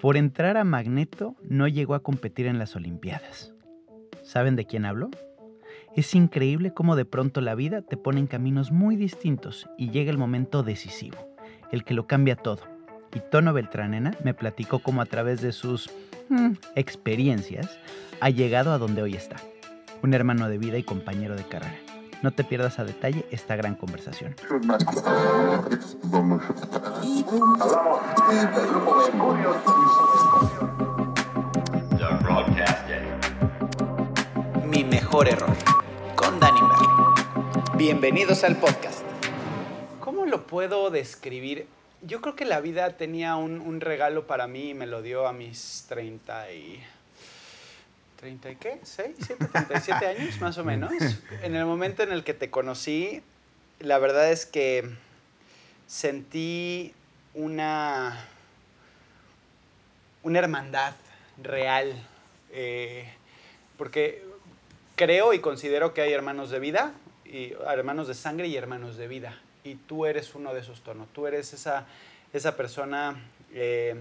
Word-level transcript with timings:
Por 0.00 0.16
entrar 0.16 0.56
a 0.56 0.64
Magneto 0.64 1.36
no 1.42 1.68
llegó 1.68 1.94
a 1.94 2.02
competir 2.02 2.46
en 2.46 2.58
las 2.58 2.74
Olimpiadas. 2.74 3.52
¿Saben 4.22 4.56
de 4.56 4.64
quién 4.64 4.86
hablo? 4.86 5.10
Es 5.94 6.14
increíble 6.14 6.72
cómo 6.72 6.96
de 6.96 7.04
pronto 7.04 7.42
la 7.42 7.54
vida 7.54 7.82
te 7.82 7.98
pone 7.98 8.20
en 8.20 8.26
caminos 8.26 8.72
muy 8.72 8.96
distintos 8.96 9.68
y 9.76 9.90
llega 9.90 10.10
el 10.10 10.16
momento 10.16 10.62
decisivo, 10.62 11.18
el 11.70 11.84
que 11.84 11.92
lo 11.92 12.06
cambia 12.06 12.36
todo. 12.36 12.62
Y 13.14 13.20
Tono 13.30 13.52
Beltranena 13.52 14.16
me 14.24 14.32
platicó 14.32 14.78
cómo 14.78 15.02
a 15.02 15.06
través 15.06 15.42
de 15.42 15.52
sus 15.52 15.90
mm, 16.30 16.52
experiencias 16.76 17.78
ha 18.20 18.30
llegado 18.30 18.72
a 18.72 18.78
donde 18.78 19.02
hoy 19.02 19.14
está. 19.16 19.36
Un 20.02 20.14
hermano 20.14 20.48
de 20.48 20.56
vida 20.56 20.78
y 20.78 20.82
compañero 20.82 21.36
de 21.36 21.44
carrera. 21.44 21.89
No 22.22 22.32
te 22.32 22.44
pierdas 22.44 22.78
a 22.78 22.84
detalle 22.84 23.24
esta 23.30 23.56
gran 23.56 23.74
conversación. 23.76 24.36
Mi 34.66 34.84
mejor 34.84 35.28
error, 35.28 35.56
con 36.14 36.38
Danny 36.38 36.60
Merlin. 36.60 37.78
Bienvenidos 37.78 38.44
al 38.44 38.56
podcast. 38.56 39.02
¿Cómo 40.00 40.26
lo 40.26 40.46
puedo 40.46 40.90
describir? 40.90 41.68
Yo 42.02 42.20
creo 42.20 42.36
que 42.36 42.44
la 42.44 42.60
vida 42.60 42.98
tenía 42.98 43.36
un, 43.36 43.62
un 43.62 43.80
regalo 43.80 44.26
para 44.26 44.46
mí 44.46 44.70
y 44.70 44.74
me 44.74 44.86
lo 44.86 45.00
dio 45.00 45.26
a 45.26 45.32
mis 45.32 45.86
30 45.88 46.52
y... 46.52 46.82
¿30 48.20 48.52
y 48.52 48.56
qué? 48.56 48.80
¿6? 48.82 49.16
¿7? 49.16 49.38
¿37 49.38 50.06
años 50.06 50.40
más 50.40 50.58
o 50.58 50.64
menos? 50.64 50.92
En 51.42 51.54
el 51.54 51.64
momento 51.64 52.02
en 52.02 52.12
el 52.12 52.24
que 52.24 52.34
te 52.34 52.50
conocí, 52.50 53.22
la 53.78 53.98
verdad 53.98 54.30
es 54.30 54.46
que 54.46 54.88
sentí 55.86 56.94
una, 57.34 58.24
una 60.22 60.38
hermandad 60.38 60.94
real. 61.42 61.94
eh, 62.52 63.12
porque 63.76 64.22
creo 64.96 65.32
y 65.32 65.40
considero 65.40 65.94
que 65.94 66.02
hay 66.02 66.12
hermanos 66.12 66.50
de 66.50 66.58
vida, 66.58 66.92
y 67.24 67.54
hermanos 67.66 68.08
de 68.08 68.14
sangre 68.14 68.48
y 68.48 68.56
hermanos 68.56 68.98
de 68.98 69.08
vida. 69.08 69.40
Y 69.64 69.76
tú 69.76 70.04
eres 70.04 70.34
uno 70.34 70.52
de 70.52 70.60
esos 70.60 70.82
tonos. 70.82 71.08
Tú 71.14 71.26
eres 71.26 71.54
esa, 71.54 71.86
esa 72.32 72.56
persona 72.56 73.16
eh, 73.54 73.94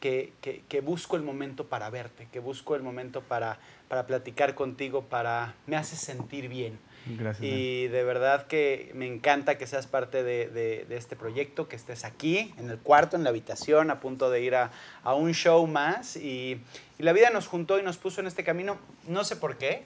que, 0.00 0.32
que- 0.40 0.62
que 0.68 0.80
busco 0.80 1.16
el 1.16 1.22
momento 1.22 1.66
para 1.66 1.88
verte, 1.90 2.26
que 2.32 2.40
busco 2.40 2.74
el 2.74 2.82
momento 2.82 3.20
para, 3.22 3.58
para 3.88 4.06
platicar 4.06 4.54
contigo, 4.54 5.02
para... 5.04 5.54
me 5.66 5.76
hace 5.76 5.94
sentir 5.96 6.48
bien. 6.48 6.78
Gracias. 7.06 7.42
Y 7.46 7.88
de 7.88 8.04
verdad 8.04 8.46
que 8.46 8.90
me 8.94 9.06
encanta 9.06 9.56
que 9.56 9.66
seas 9.66 9.86
parte 9.86 10.22
de, 10.22 10.48
de- 10.48 10.84
de 10.86 10.96
este 10.96 11.16
proyecto, 11.16 11.68
que 11.68 11.76
estés 11.76 12.04
aquí, 12.04 12.52
en 12.58 12.68
el 12.70 12.78
cuarto, 12.78 13.16
en 13.16 13.24
la 13.24 13.30
habitación, 13.30 13.90
a 13.90 14.00
punto 14.00 14.30
de 14.30 14.42
ir 14.42 14.54
a, 14.54 14.70
a 15.02 15.14
un 15.14 15.32
show 15.32 15.66
más. 15.66 16.16
Y, 16.16 16.60
y 16.98 17.02
la 17.02 17.12
vida 17.12 17.30
nos 17.30 17.46
juntó 17.46 17.78
y 17.78 17.82
nos 17.82 17.96
puso 17.96 18.20
en 18.20 18.26
este 18.26 18.44
camino, 18.44 18.78
no 19.06 19.24
sé 19.24 19.36
por 19.36 19.56
qué, 19.56 19.84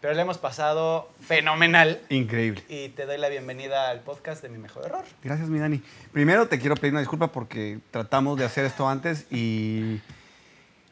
pero 0.00 0.14
le 0.14 0.22
hemos 0.22 0.38
pasado 0.38 1.10
fenomenal. 1.20 2.00
Increíble. 2.08 2.62
Y 2.68 2.88
te 2.90 3.06
doy 3.06 3.18
la 3.18 3.28
bienvenida 3.28 3.90
al 3.90 4.00
podcast 4.00 4.42
de 4.42 4.48
Mi 4.48 4.58
Mejor 4.58 4.86
Error. 4.86 5.04
Gracias, 5.22 5.48
mi 5.48 5.58
Dani. 5.58 5.82
Primero 6.12 6.48
te 6.48 6.58
quiero 6.58 6.74
pedir 6.76 6.92
una 6.92 7.00
disculpa 7.00 7.28
porque 7.32 7.78
tratamos 7.90 8.38
de 8.38 8.44
hacer 8.44 8.64
esto 8.64 8.88
antes 8.88 9.26
y 9.30 10.00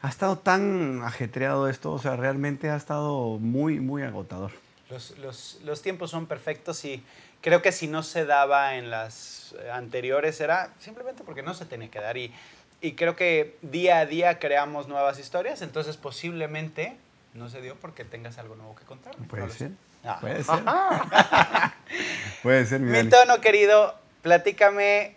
ha 0.01 0.09
estado 0.09 0.37
tan 0.37 1.01
ajetreado 1.03 1.67
esto, 1.69 1.91
o 1.91 1.99
sea, 1.99 2.15
realmente 2.15 2.69
ha 2.69 2.75
estado 2.75 3.37
muy, 3.39 3.79
muy 3.79 4.03
agotador. 4.03 4.51
Los, 4.89 5.17
los- 5.19 5.59
los 5.63 5.81
tiempos 5.81 6.09
son 6.11 6.25
perfectos 6.25 6.83
y 6.85 7.03
creo 7.41 7.61
que 7.61 7.71
si 7.71 7.87
no 7.87 8.01
se 8.03 8.25
daba 8.25 8.75
en 8.75 8.89
las 8.91 9.55
anteriores 9.73 10.39
era 10.41 10.71
simplemente 10.79 11.23
porque 11.23 11.41
no 11.43 11.53
se 11.53 11.65
tenía 11.65 11.89
que 11.89 11.99
dar. 11.99 12.17
Y, 12.17 12.33
y 12.81 12.93
creo 12.93 13.15
que 13.15 13.57
día 13.61 13.99
a 13.99 14.05
día 14.05 14.39
creamos 14.39 14.87
nuevas 14.87 15.19
historias, 15.19 15.61
entonces 15.61 15.97
posiblemente 15.97 16.95
no 17.33 17.49
se 17.49 17.61
dio 17.61 17.75
porque 17.75 18.05
tengas 18.05 18.37
algo 18.37 18.55
nuevo 18.55 18.75
que 18.75 18.85
contar. 18.85 19.15
Puede 19.27 19.45
No 19.47 19.51
ser. 19.51 19.71
Ah. 20.03 20.17
Puede 20.21 20.43
ser. 20.43 20.63
Puede 22.43 22.65
ser, 22.65 22.81
mi 22.81 22.91
Mi 23.03 23.09
tono 23.09 23.41
querido, 23.41 23.95
platícame, 24.21 25.15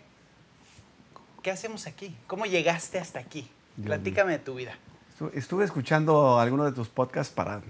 ¿qué 1.41 1.51
hacemos 1.51 1.87
aquí? 1.87 2.15
¿Cómo 2.27 2.45
llegaste 2.45 2.99
hasta 2.99 3.19
aquí? 3.19 3.49
Dios 3.75 3.85
Platícame 3.87 4.33
de 4.33 4.39
tu 4.39 4.55
vida. 4.55 4.73
Estu- 5.17 5.31
Estuve 5.33 5.65
escuchando 5.65 6.39
algunos 6.39 6.65
de 6.67 6.71
tus 6.73 6.89
podcasts 6.89 7.33
para 7.33 7.61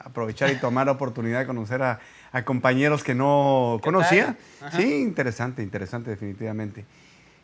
aprovechar 0.00 0.50
y 0.50 0.56
tomar 0.56 0.86
la 0.86 0.92
oportunidad 0.92 1.40
de 1.40 1.46
conocer 1.46 1.82
a, 1.82 2.00
a 2.32 2.44
compañeros 2.44 3.02
que 3.04 3.14
no 3.14 3.78
¿Qué 3.82 3.84
conocía. 3.84 4.36
Sí, 4.72 5.02
interesante, 5.02 5.62
interesante 5.62 6.10
definitivamente. 6.10 6.84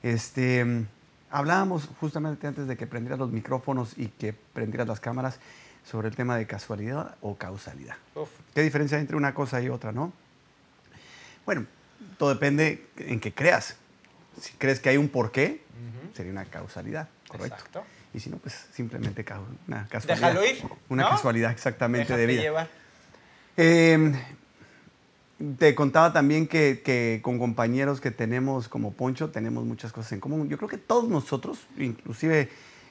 Este, 0.02 0.84
hablábamos 1.30 1.88
justamente 2.00 2.46
antes 2.46 2.66
de 2.66 2.76
que 2.76 2.86
prendieras 2.86 3.18
los 3.18 3.30
micrófonos 3.30 3.94
y 3.96 4.08
que 4.08 4.32
prendieras 4.32 4.88
las 4.88 5.00
cámaras 5.00 5.38
sobre 5.84 6.08
el 6.08 6.16
tema 6.16 6.36
de 6.36 6.46
casualidad 6.46 7.16
o 7.20 7.36
causalidad. 7.36 7.96
Uf, 8.14 8.28
¿Qué 8.54 8.62
diferencia 8.62 8.96
hay 8.96 9.02
entre 9.02 9.16
una 9.16 9.34
cosa 9.34 9.60
y 9.60 9.68
otra, 9.68 9.92
no? 9.92 10.12
Bueno, 11.46 11.66
todo 12.18 12.30
depende 12.30 12.86
en 12.96 13.20
qué 13.20 13.32
creas. 13.32 13.76
Si 14.40 14.52
crees 14.54 14.80
que 14.80 14.88
hay 14.90 14.96
un 14.96 15.08
porqué, 15.08 15.62
sería 16.14 16.32
una 16.32 16.44
causalidad, 16.44 17.08
correcto. 17.28 17.56
Exacto. 17.56 17.84
Y 18.12 18.20
si 18.20 18.30
no, 18.30 18.38
pues 18.38 18.66
simplemente 18.72 19.24
una 19.68 19.86
casualidad. 19.88 20.32
Déjalo 20.32 20.44
ir, 20.44 20.62
Una 20.88 21.04
¿no? 21.04 21.10
casualidad 21.10 21.52
exactamente 21.52 22.12
de 22.16 22.26
Déjate 22.26 22.32
vida. 22.32 22.42
llevar. 22.42 22.68
Eh, 23.56 24.12
te 25.58 25.74
contaba 25.74 26.12
también 26.12 26.46
que, 26.46 26.82
que 26.84 27.20
con 27.22 27.38
compañeros 27.38 28.00
que 28.00 28.10
tenemos 28.10 28.68
como 28.68 28.92
Poncho 28.92 29.30
tenemos 29.30 29.64
muchas 29.64 29.92
cosas 29.92 30.12
en 30.12 30.20
común. 30.20 30.48
Yo 30.48 30.56
creo 30.58 30.68
que 30.68 30.76
todos 30.78 31.08
nosotros, 31.08 31.60
inclusive 31.78 32.50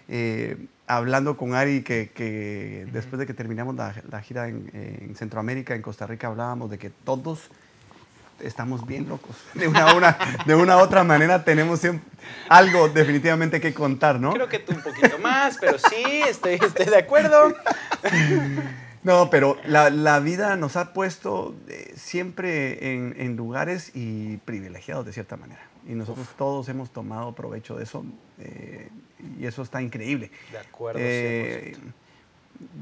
eh, 0.10 0.58
hablando 0.88 1.38
con 1.38 1.54
Ari, 1.54 1.84
que, 1.84 2.10
que 2.14 2.88
después 2.92 3.20
de 3.20 3.26
que 3.28 3.34
terminamos 3.34 3.76
la, 3.76 3.94
la 4.12 4.22
gira 4.22 4.48
en, 4.48 4.70
en 4.74 5.16
Centroamérica, 5.16 5.76
en 5.76 5.82
Costa 5.82 6.08
Rica, 6.08 6.28
hablábamos 6.28 6.70
de 6.72 6.78
que 6.80 6.90
todos 6.90 7.50
estamos 8.42 8.88
bien 8.88 9.08
locos. 9.10 9.36
De 9.54 9.68
una, 9.68 9.94
una- 9.96 10.18
de 10.46 10.56
una 10.56 10.78
u 10.78 10.80
otra 10.80 11.04
manera 11.04 11.44
tenemos 11.44 11.80
siempre 11.82 12.08
algo 12.48 12.88
definitivamente 12.90 13.60
que 13.60 13.74
contar, 13.74 14.20
¿no? 14.20 14.32
Creo 14.34 14.48
que 14.48 14.60
tú 14.60 14.72
un 14.74 14.82
poquito 14.82 15.20
más, 15.20 15.58
pero 15.60 15.78
sí, 15.78 16.22
estoy, 16.28 16.54
estoy 16.54 16.86
de 16.86 16.98
acuerdo. 16.98 17.54
No, 19.04 19.30
pero 19.30 19.58
la, 19.66 19.90
la 19.90 20.20
vida 20.20 20.56
nos 20.58 20.76
ha 20.76 20.92
puesto 20.94 21.56
eh, 21.70 21.94
siempre 21.96 22.94
en, 22.94 23.16
en 23.18 23.36
lugares 23.38 23.92
y 23.94 24.38
privilegiados 24.38 25.06
de 25.06 25.14
cierta 25.14 25.38
manera. 25.38 25.62
Y 25.88 25.94
nosotros 25.94 26.28
todos 26.38 26.68
hemos 26.70 26.92
tomado 26.92 27.34
provecho 27.34 27.76
de 27.76 27.84
eso 27.84 28.06
eh, 28.40 28.90
y 29.40 29.46
eso 29.46 29.62
está 29.64 29.82
increíble. 29.82 30.32
De 30.52 30.58
acuerdo, 30.60 31.00
Eh, 31.02 31.76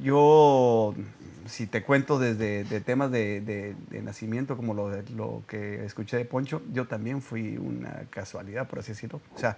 yo, 0.01 0.95
si 1.47 1.67
te 1.67 1.83
cuento 1.83 2.19
desde 2.19 2.63
de 2.63 2.81
temas 2.81 3.11
de, 3.11 3.41
de- 3.41 3.75
de 3.89 4.01
nacimiento, 4.01 4.57
como 4.57 4.73
lo, 4.73 4.89
de- 4.89 5.09
lo 5.11 5.43
que 5.47 5.85
escuché 5.85 6.17
de 6.17 6.25
Poncho, 6.25 6.61
yo 6.73 6.87
también 6.87 7.21
fui 7.21 7.57
una 7.57 8.03
casualidad, 8.09 8.67
por 8.67 8.79
así 8.79 8.89
decirlo. 8.93 9.21
O 9.35 9.39
sea, 9.39 9.57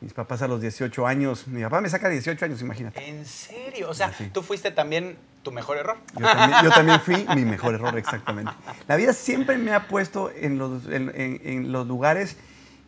mis 0.00 0.12
papás 0.12 0.42
a 0.42 0.48
los 0.48 0.60
18 0.60 1.06
años, 1.06 1.48
mi 1.48 1.62
papá 1.62 1.80
me 1.80 1.88
saca 1.88 2.08
18 2.08 2.44
años, 2.44 2.60
imagínate. 2.60 3.08
¿En 3.08 3.24
serio? 3.26 3.88
O 3.90 3.94
sea, 3.94 4.12
tú 4.32 4.42
fuiste 4.42 4.70
también 4.70 5.16
tu 5.42 5.50
mejor 5.50 5.78
error. 5.78 5.96
Yo 6.16 6.26
también, 6.26 6.58
yo 6.62 6.70
también 6.70 7.00
fui 7.00 7.26
mi 7.34 7.44
mejor 7.44 7.74
error, 7.74 7.96
exactamente. 7.98 8.52
La 8.86 8.96
vida 8.96 9.12
siempre 9.12 9.56
me 9.58 9.72
ha 9.72 9.88
puesto 9.88 10.30
en 10.30 10.58
los, 10.58 10.86
en, 10.86 11.10
en- 11.14 11.40
en 11.42 11.72
los 11.72 11.86
lugares 11.86 12.36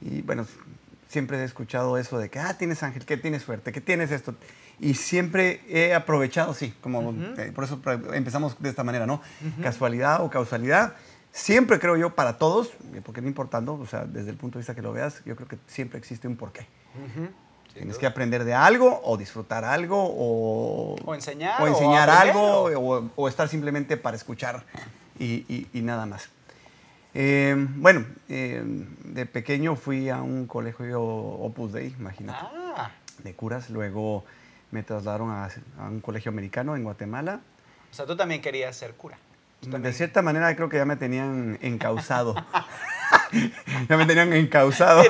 y 0.00 0.22
bueno, 0.22 0.46
siempre 1.08 1.38
he 1.38 1.44
escuchado 1.44 1.98
eso 1.98 2.18
de 2.18 2.28
que, 2.30 2.38
ah, 2.38 2.56
tienes 2.56 2.82
ángel, 2.82 3.04
que 3.04 3.16
tienes 3.16 3.42
suerte, 3.42 3.72
que 3.72 3.80
tienes 3.80 4.10
esto. 4.10 4.34
Y 4.78 4.94
siempre 4.94 5.60
he 5.68 5.92
aprovechado, 5.94 6.54
sí, 6.54 6.72
como 6.80 7.12
eh, 7.36 7.52
por 7.54 7.64
eso 7.64 7.80
empezamos 8.14 8.56
de 8.62 8.68
esta 8.70 8.82
manera, 8.84 9.06
¿no? 9.06 9.20
Casualidad 9.62 10.22
o 10.24 10.30
causalidad. 10.30 10.94
Siempre 11.32 11.78
creo 11.78 11.96
yo 11.96 12.14
para 12.14 12.38
todos, 12.38 12.68
eh, 12.94 13.02
porque 13.04 13.20
no 13.20 13.28
importando, 13.28 13.74
o 13.74 13.86
sea, 13.86 14.04
desde 14.04 14.30
el 14.30 14.36
punto 14.36 14.58
de 14.58 14.62
vista 14.62 14.74
que 14.74 14.82
lo 14.82 14.92
veas, 14.92 15.22
yo 15.26 15.36
creo 15.36 15.46
que 15.48 15.58
siempre 15.66 15.98
existe 15.98 16.26
un 16.26 16.36
porqué. 16.36 16.66
Ujú. 16.96 17.28
Sin 17.66 17.74
Tienes 17.74 17.98
que 17.98 18.06
aprender 18.06 18.42
de 18.44 18.52
algo 18.54 19.00
o 19.04 19.16
disfrutar 19.16 19.64
algo 19.64 19.96
o, 20.03 20.96
O 21.04 21.14
enseñar, 21.14 21.60
o 21.60 21.64
o 21.64 21.68
enseñar 21.68 22.10
aprender, 22.10 22.30
algo 22.36 22.62
o- 22.64 22.98
o, 22.98 23.10
o 23.14 23.28
estar 23.28 23.48
simplemente 23.48 23.96
para 23.96 24.16
escuchar 24.16 24.64
y, 25.20 25.44
y- 25.48 25.68
y 25.72 25.82
nada 25.82 26.04
más. 26.06 26.30
Eh, 27.15 27.54
bueno, 27.77 28.04
eh, 28.28 28.62
de 28.65 29.27
pequeño 29.27 29.74
fui 29.77 30.09
a 30.10 30.22
un 30.22 30.47
colegio 30.47 31.03
Opus 31.03 31.72
Dei, 31.72 31.95
imagínate, 31.98 32.39
Ah, 32.77 32.91
de 33.22 33.34
curas. 33.34 33.68
Luego 33.71 34.24
me 34.71 34.83
trasladaron 34.83 35.30
a, 35.30 35.48
a 35.78 35.89
un 35.89 36.01
colegio 36.01 36.30
americano 36.30 36.77
en 36.77 36.84
Guatemala. 36.84 37.41
o 37.91 37.95
sea, 37.95 38.07
tú 38.07 38.16
también 38.16 38.41
querías 38.41 38.77
ser 38.77 38.95
cura. 38.95 39.18
De 39.62 39.92
cierta 39.92 40.22
manera 40.22 40.54
creo 40.57 40.68
que 40.71 40.78
ya 40.78 40.84
me 40.86 40.97
tenían 40.97 41.59
encausado. 41.60 42.34
ya 43.89 43.97
me 43.97 44.07
tenían 44.07 44.33
encausado. 44.33 45.03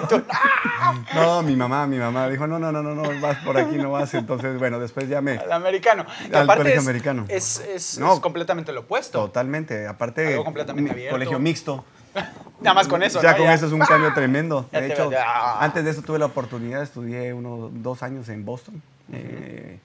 no, 1.14 1.42
mi 1.42 1.56
mamá, 1.56 1.86
mi 1.86 1.98
mamá 1.98 2.28
dijo, 2.28 2.46
no, 2.46 2.58
no, 2.58 2.72
no, 2.72 2.82
no, 2.82 2.94
no, 2.94 3.20
vas 3.20 3.38
por 3.38 3.58
aquí, 3.58 3.76
no 3.76 3.90
vas. 3.92 4.12
Entonces, 4.14 4.58
bueno, 4.58 4.78
después 4.78 5.08
ya 5.08 5.20
me... 5.20 5.38
Al 5.38 5.52
americano. 5.52 6.04
Que 6.28 6.36
Al 6.36 6.42
aparte 6.44 6.62
colegio 6.62 6.80
es, 6.80 6.86
americano. 6.86 7.24
Es, 7.28 7.60
es- 7.60 7.98
No. 7.98 8.14
es 8.14 8.20
completamente 8.20 8.72
lo 8.72 8.80
opuesto. 8.80 9.20
Totalmente, 9.20 9.86
aparte, 9.86 10.26
Algo 10.28 10.44
completamente 10.44 10.90
un 10.90 10.94
abierto. 10.96 11.14
colegio 11.14 11.38
mixto. 11.38 11.84
Nada 12.60 12.74
más 12.74 12.88
con 12.88 13.02
eso, 13.02 13.22
Ya 13.22 13.32
¿no? 13.32 13.38
con 13.38 13.50
eso 13.50 13.66
es 13.66 13.72
un 13.72 13.80
cambio 13.80 14.12
tremendo. 14.12 14.68
Ya 14.72 14.80
De 14.80 14.92
hecho, 14.92 15.08
ves, 15.10 15.18
ah. 15.24 15.58
antes 15.60 15.84
de 15.84 15.90
eso 15.90 16.02
tuve 16.02 16.18
la 16.18 16.26
oportunidad, 16.26 16.82
estudié 16.82 17.32
unos 17.32 17.70
dos 17.82 18.02
años 18.02 18.28
en 18.28 18.44
Boston, 18.44 18.82
Eh, 19.12 19.78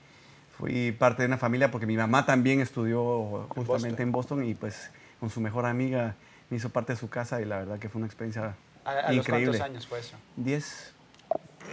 fui 0.57 0.91
parte 0.91 1.21
de 1.23 1.27
una 1.27 1.37
familia 1.37 1.69
porque 1.71 1.85
mi 1.87 1.97
mamá 1.97 2.25
también 2.25 2.61
estudió 2.61 3.47
justamente 3.55 4.03
en 4.03 4.11
Boston, 4.11 4.43
y 4.45 4.53
pues 4.55 4.89
con 5.19 5.29
su 5.29 5.39
mejor 5.41 5.65
amiga 5.65 6.15
me 6.49 6.57
hizo 6.57 6.69
parte 6.69 6.93
de 6.93 6.99
su 6.99 7.09
casa 7.09 7.41
y 7.41 7.45
la 7.45 7.57
verdad 7.57 7.79
que 7.79 7.89
fue 7.89 7.99
una 7.99 8.07
experiencia 8.07 8.55
¿A, 8.83 9.09
a 9.09 9.13
increíble. 9.13 9.57
cuántos 9.57 9.61
años 9.61 9.87
fue 9.87 9.99
eso? 9.99 10.15
Diez, 10.35 10.93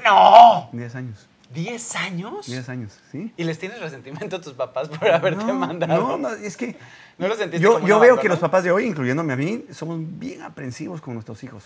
¡No! 0.04 0.68
diez 0.72 0.94
años. 0.94 1.28
¿10 1.54 1.96
años? 1.96 2.46
Diez 2.46 2.68
años, 2.70 2.98
¿sí? 3.10 3.30
¿Y 3.36 3.44
les 3.44 3.58
tienes 3.58 3.78
resentimiento 3.78 4.36
a 4.36 4.40
tus 4.40 4.54
papás 4.54 4.88
por 4.88 5.06
haberte 5.06 5.44
no, 5.44 5.52
mandado? 5.52 6.16
No, 6.16 6.16
no, 6.16 6.28
es 6.30 6.56
que 6.56 6.76
¿No 7.18 7.28
lo 7.28 7.34
sentiste 7.36 7.62
yo, 7.62 7.74
como 7.74 7.86
yo 7.86 7.96
un 7.96 8.00
veo 8.00 8.12
abandono? 8.12 8.22
que 8.22 8.28
los 8.30 8.38
papás 8.38 8.64
de 8.64 8.70
hoy, 8.70 8.86
incluyéndome 8.86 9.34
a 9.34 9.36
mí, 9.36 9.66
somos 9.70 9.98
bien 10.18 10.40
aprensivos 10.40 11.02
con 11.02 11.12
nuestros 11.12 11.44
hijos. 11.44 11.64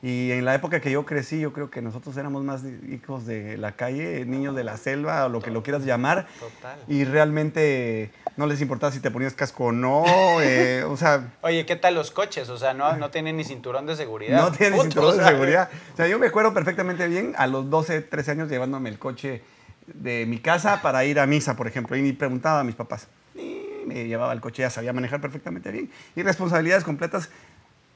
Y 0.00 0.30
en 0.30 0.44
la 0.44 0.54
época 0.54 0.80
que 0.80 0.92
yo 0.92 1.04
crecí, 1.04 1.40
yo 1.40 1.52
creo 1.52 1.70
que 1.70 1.82
nosotros 1.82 2.16
éramos 2.16 2.44
más 2.44 2.62
de- 2.62 2.94
hijos 2.94 3.26
de 3.26 3.56
la 3.58 3.72
calle, 3.72 4.24
niños 4.26 4.54
de 4.54 4.62
la 4.62 4.76
selva, 4.76 5.26
o 5.26 5.28
lo 5.28 5.40
que 5.42 5.50
lo 5.50 5.64
quieras 5.64 5.84
llamar. 5.84 6.28
Total. 6.38 6.78
Y 6.86 7.04
realmente 7.04 8.12
no 8.36 8.46
les 8.46 8.60
importaba 8.60 8.92
si 8.92 9.00
te 9.00 9.10
ponías 9.10 9.34
casco 9.34 9.64
o 9.66 9.72
no. 9.72 10.04
eh, 10.42 10.84
o 10.86 10.96
sea, 10.96 11.32
Oye, 11.42 11.66
¿qué 11.66 11.74
tal 11.74 11.96
los 11.96 12.12
coches? 12.12 12.48
O 12.48 12.56
sea, 12.58 12.74
no, 12.74 12.96
no 12.96 13.10
tienen 13.10 13.36
ni 13.38 13.44
cinturón 13.44 13.86
de 13.86 13.96
seguridad. 13.96 14.40
no 14.40 14.52
tienen 14.52 14.74
Puto, 14.78 14.84
cinturón 14.84 15.10
o 15.10 15.12
de 15.14 15.18
sea, 15.18 15.28
seguridad. 15.32 15.70
O 15.94 15.96
sea, 15.96 16.06
yo 16.06 16.18
me 16.20 16.28
acuerdo 16.28 16.54
perfectamente 16.54 17.08
bien 17.08 17.34
a 17.36 17.48
los 17.48 17.68
12, 17.68 18.02
13 18.02 18.30
años 18.30 18.48
llevándome 18.48 18.90
el 18.90 19.00
coche 19.00 19.42
de 19.86 20.26
mi 20.26 20.38
casa 20.38 20.80
para 20.80 21.04
ir 21.06 21.18
a 21.18 21.26
misa, 21.26 21.56
por 21.56 21.66
ejemplo. 21.66 21.96
Y 21.96 22.12
preguntaba 22.12 22.60
a 22.60 22.64
mis 22.64 22.76
papás. 22.76 23.08
Y 23.34 23.64
me 23.84 24.06
llevaba 24.06 24.32
el 24.32 24.40
coche, 24.40 24.62
ya 24.62 24.70
sabía 24.70 24.92
manejar 24.92 25.20
perfectamente 25.20 25.72
bien. 25.72 25.90
Y 26.14 26.22
responsabilidades 26.22 26.84
completas. 26.84 27.30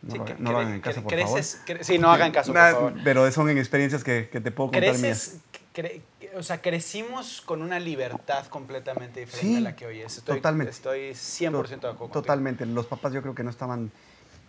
No, 0.02 0.12
Sí, 0.12 0.18
lo, 0.18 0.24
que- 0.24 0.32
hagan- 0.32 0.42
no 0.44 0.52
lo 0.52 0.58
cre- 0.58 0.60
hagan 0.62 0.74
en 0.74 0.80
casa, 0.80 1.00
por 1.02 1.12
favor. 1.12 1.40
cre- 1.40 1.82
sí, 1.82 1.98
no 1.98 2.10
hagan 2.12 2.32
caso, 2.32 2.52
por 2.52 2.60
favor. 2.60 2.94
Pero 3.04 3.30
son 3.30 3.48
en 3.50 3.58
experiencias 3.58 4.02
que, 4.02 4.28
que 4.30 4.40
te 4.40 4.50
puedo 4.50 4.70
contar 4.72 4.98
mías. 4.98 5.40
Creces, 5.72 6.02
cre- 6.20 6.36
o 6.36 6.42
sea, 6.42 6.60
crecimos 6.60 7.40
con 7.42 7.62
una 7.62 7.78
libertad 7.78 8.46
completamente 8.46 9.20
diferente 9.20 9.48
Sí, 9.48 9.56
a 9.56 9.60
la 9.60 9.76
que 9.76 9.86
hoy 9.86 10.00
es. 10.00 10.18
Estoy, 10.18 10.36
totalmente. 10.36 10.70
Estoy 10.72 11.10
100% 11.14 11.52
de 11.68 11.76
acuerdo 11.76 11.98
contigo. 11.98 12.12
Totalmente. 12.22 12.66
Los 12.66 12.86
papás 12.86 13.12
yo 13.12 13.22
creo 13.22 13.34
que 13.34 13.44
no 13.44 13.50
estaban, 13.50 13.92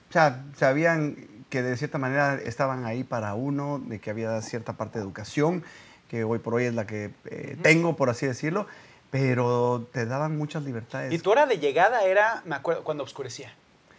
o 0.10 0.14
sea, 0.14 0.44
sabían 0.58 1.16
que 1.50 1.62
de 1.62 1.78
cierta 1.78 2.00
manera 2.00 2.36
estaban 2.44 2.86
ahí 2.86 3.04
para 3.04 3.36
uno, 3.36 3.80
de 3.86 4.00
que 4.00 4.10
había 4.10 4.42
cierta 4.42 4.74
parte 4.74 4.98
de 4.98 5.04
educación, 5.06 5.64
que 6.10 6.24
hoy 6.24 6.40
por 6.40 6.56
hoy 6.56 6.64
es 6.66 6.74
la 6.74 6.88
que 6.88 7.12
eh, 7.26 7.58
tengo, 7.62 7.96
por 7.96 8.10
así 8.10 8.26
decirlo, 8.26 8.66
pero 9.12 9.88
te 9.94 10.08
daban 10.08 10.36
muchas 10.36 10.64
libertades. 10.64 11.14
Y 11.14 11.20
tu 11.20 11.30
hora 11.30 11.46
de 11.46 11.60
llegada 11.60 12.04
era, 12.06 12.42
me 12.46 12.56
acuerdo, 12.56 12.84
cuando 12.84 13.04
oscurecía, 13.04 13.54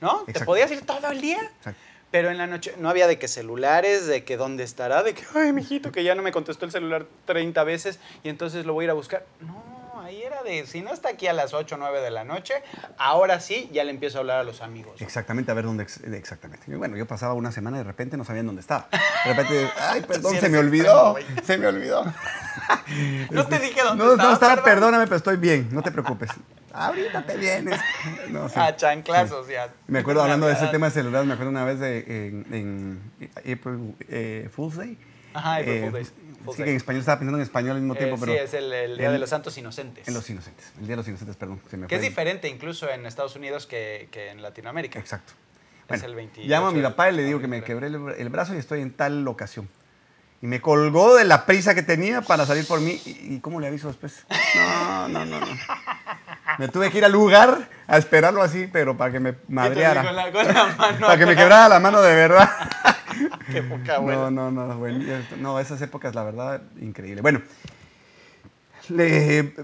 ¿no? 0.05 0.25
Te 0.33 0.45
podías 0.45 0.71
ir 0.71 0.83
todo 0.83 1.11
el 1.11 1.21
día, 1.21 1.41
Exacto. 1.59 1.81
pero 2.11 2.31
en 2.31 2.37
la 2.39 2.47
noche 2.47 2.75
no 2.79 2.91
había 2.91 3.07
de 3.07 3.19
que 3.19 3.27
celulares, 3.27 4.07
de 4.07 4.23
que 4.23 4.37
dónde 4.37 4.63
estará, 4.63 5.03
de 5.03 5.15
que, 5.15 5.25
ay, 5.35 5.53
mijito, 5.53 5.91
que 5.91 6.05
ya 6.05 6.15
no 6.15 6.23
me 6.23 6.31
contestó 6.31 6.67
el 6.67 6.71
celular 6.71 7.07
30 7.25 7.65
veces 7.65 7.99
y 8.23 8.29
entonces 8.29 8.67
lo 8.67 8.75
voy 8.75 8.83
a 8.83 8.87
ir 8.87 8.91
a 8.91 8.95
buscar. 8.95 9.25
No, 9.41 9.65
ahí 10.05 10.23
era 10.23 10.43
de, 10.43 10.67
si 10.67 10.81
no 10.83 10.93
está 10.93 11.09
aquí 11.11 11.27
a 11.27 11.33
las 11.33 11.55
8 11.55 11.75
o 11.75 11.79
9 11.79 12.01
de 12.01 12.11
la 12.11 12.25
noche, 12.25 12.55
ahora 12.99 13.41
sí, 13.41 13.69
ya 13.73 13.85
le 13.85 13.91
empiezo 13.91 14.19
a 14.19 14.21
hablar 14.21 14.39
a 14.41 14.45
los 14.45 14.61
amigos. 14.61 15.01
Exactamente, 15.03 15.51
a 15.51 15.55
ver 15.55 15.65
dónde. 15.65 15.83
ex- 15.85 16.03
Exactamente. 16.05 16.65
Y 16.71 16.75
bueno, 16.75 16.97
yo 16.97 17.07
pasaba 17.07 17.35
una 17.35 17.51
semana 17.53 17.77
y 17.77 17.81
de 17.81 17.85
repente 17.85 18.17
no 18.17 18.25
sabían 18.25 18.47
dónde 18.47 18.61
estaba. 18.61 18.89
De 18.93 19.33
repente, 19.35 19.69
ay, 19.81 20.03
perdón, 20.03 20.35
Sí 20.35 20.41
se 20.41 20.49
me 20.49 20.59
olvidó. 20.59 21.13
güey. 21.13 21.25
Se 21.45 21.59
me 21.59 21.67
olvidó. 21.67 22.05
No 23.31 23.47
te 23.47 23.59
dije 23.59 23.81
dónde 23.83 24.05
No, 24.05 24.11
estaba, 24.13 24.29
no 24.29 24.35
estaba, 24.35 24.55
perdón. 24.57 24.65
perdóname, 24.65 25.05
pero 25.05 25.17
estoy 25.17 25.37
bien, 25.37 25.69
no 25.73 25.83
te 25.83 25.91
preocupes. 25.91 26.31
Ahorita 26.73 27.25
te 27.25 27.37
vienes. 27.37 27.81
No, 28.31 28.49
sí. 28.49 28.59
A 28.59 28.75
chanclazos, 28.75 29.47
ya. 29.49 29.73
Me 29.87 30.01
acuerdo 30.01 30.23
hablando 30.23 30.47
de 30.47 30.55
ese 30.55 30.67
tema 30.69 30.87
de 30.87 30.93
celular, 30.93 31.25
me 31.25 31.35
acuerdo 31.35 31.51
una 31.51 31.65
vez 31.65 31.79
de, 31.79 31.99
en, 32.01 32.47
en 32.53 33.13
April 33.39 33.95
eh, 34.09 34.49
Fool's 34.53 34.77
Day. 34.77 34.99
Ajá, 35.35 35.57
April 35.57 35.69
Eh, 35.73 35.81
Fool's 35.91 35.93
Day. 36.17 36.24
Sí, 36.53 36.63
que 36.63 36.71
en 36.71 36.77
español 36.77 37.01
estaba 37.01 37.19
pensando 37.19 37.39
en 37.39 37.43
español 37.43 37.77
al 37.77 37.81
mismo 37.83 37.95
Eh, 37.95 37.99
tiempo, 37.99 38.17
pero 38.21 38.33
sí, 38.33 38.39
es 38.39 38.55
el, 38.55 38.73
el 38.73 38.99
Día 38.99 39.11
de 39.11 39.19
los 39.19 39.31
Santos 39.31 39.57
Inocentes. 39.57 40.07
en 40.07 40.15
los 40.15 40.29
inocentes. 40.29 40.73
El 40.79 40.87
Día 40.87 40.91
de 40.91 40.97
los 40.97 41.09
Inocentes, 41.09 41.37
perdón. 41.37 41.61
Se 41.71 41.77
me 41.77 41.87
Que 41.87 41.97
es 41.97 42.03
diferente 42.03 42.49
incluso 42.49 42.89
en 42.91 43.07
Estados 43.07 43.37
Unidos 43.37 43.67
que, 43.67 44.09
que 44.11 44.31
en 44.31 44.43
Latinoamérica. 44.43 44.99
Exacto. 44.99 45.33
Es 45.83 45.89
Bueno, 45.89 46.05
el 46.07 46.15
28 46.15 46.49
llamo 46.49 46.67
a 46.69 46.73
mi 46.73 46.81
papá 46.83 47.11
y 47.11 47.15
le 47.17 47.25
digo 47.25 47.41
que 47.41 47.47
me 47.49 47.63
quebré 47.63 47.89
el, 47.89 47.97
el 48.17 48.29
brazo 48.31 48.55
y 48.55 48.59
estoy 48.59 48.81
en 48.81 48.93
tal 48.93 49.23
locación. 49.25 49.69
Y 50.43 50.47
me 50.47 50.61
colgó 50.61 51.15
de 51.15 51.25
la 51.25 51.47
prisa 51.47 51.75
que 51.75 51.83
tenía 51.83 52.21
para 52.21 52.45
salir 52.45 52.67
por 52.67 52.79
mí. 52.81 53.01
¿Y, 53.07 53.35
y 53.37 53.41
cómo 53.41 53.61
le 53.61 53.67
aviso 53.67 53.89
después? 53.89 54.27
No, 54.57 55.09
no, 55.09 55.25
no, 55.25 55.41
no. 55.41 55.47
Me 56.59 56.69
tuve 56.69 56.91
que 56.91 56.99
ir 56.99 57.05
al 57.05 57.13
lugar 57.13 57.69
a 57.87 57.97
esperarlo 57.99 58.43
así, 58.43 58.69
pero 58.71 58.95
para 58.97 59.11
que 59.13 59.21
me 59.21 59.35
madreara. 59.49 60.03
Con 60.05 60.15
la, 60.15 60.31
con 60.33 60.47
la 60.47 60.67
mano 60.77 61.07
Para 61.07 61.19
que 61.19 61.27
me 61.27 61.35
quebrara 61.35 61.69
la 61.69 61.81
mano 61.81 62.03
de 62.03 62.15
verdad. 62.15 62.51
Qué 63.55 63.63
poca 63.63 63.93
No, 63.93 63.95
abuela. 64.13 64.31
no, 64.31 64.51
no, 64.51 64.79
bueno, 64.79 65.01
no, 65.39 65.59
esas 65.61 65.81
épocas, 65.83 66.15
la 66.15 66.23
verdad, 66.25 66.63
increíble. 66.81 67.23
Bueno, 67.23 67.41
le- 68.89 69.55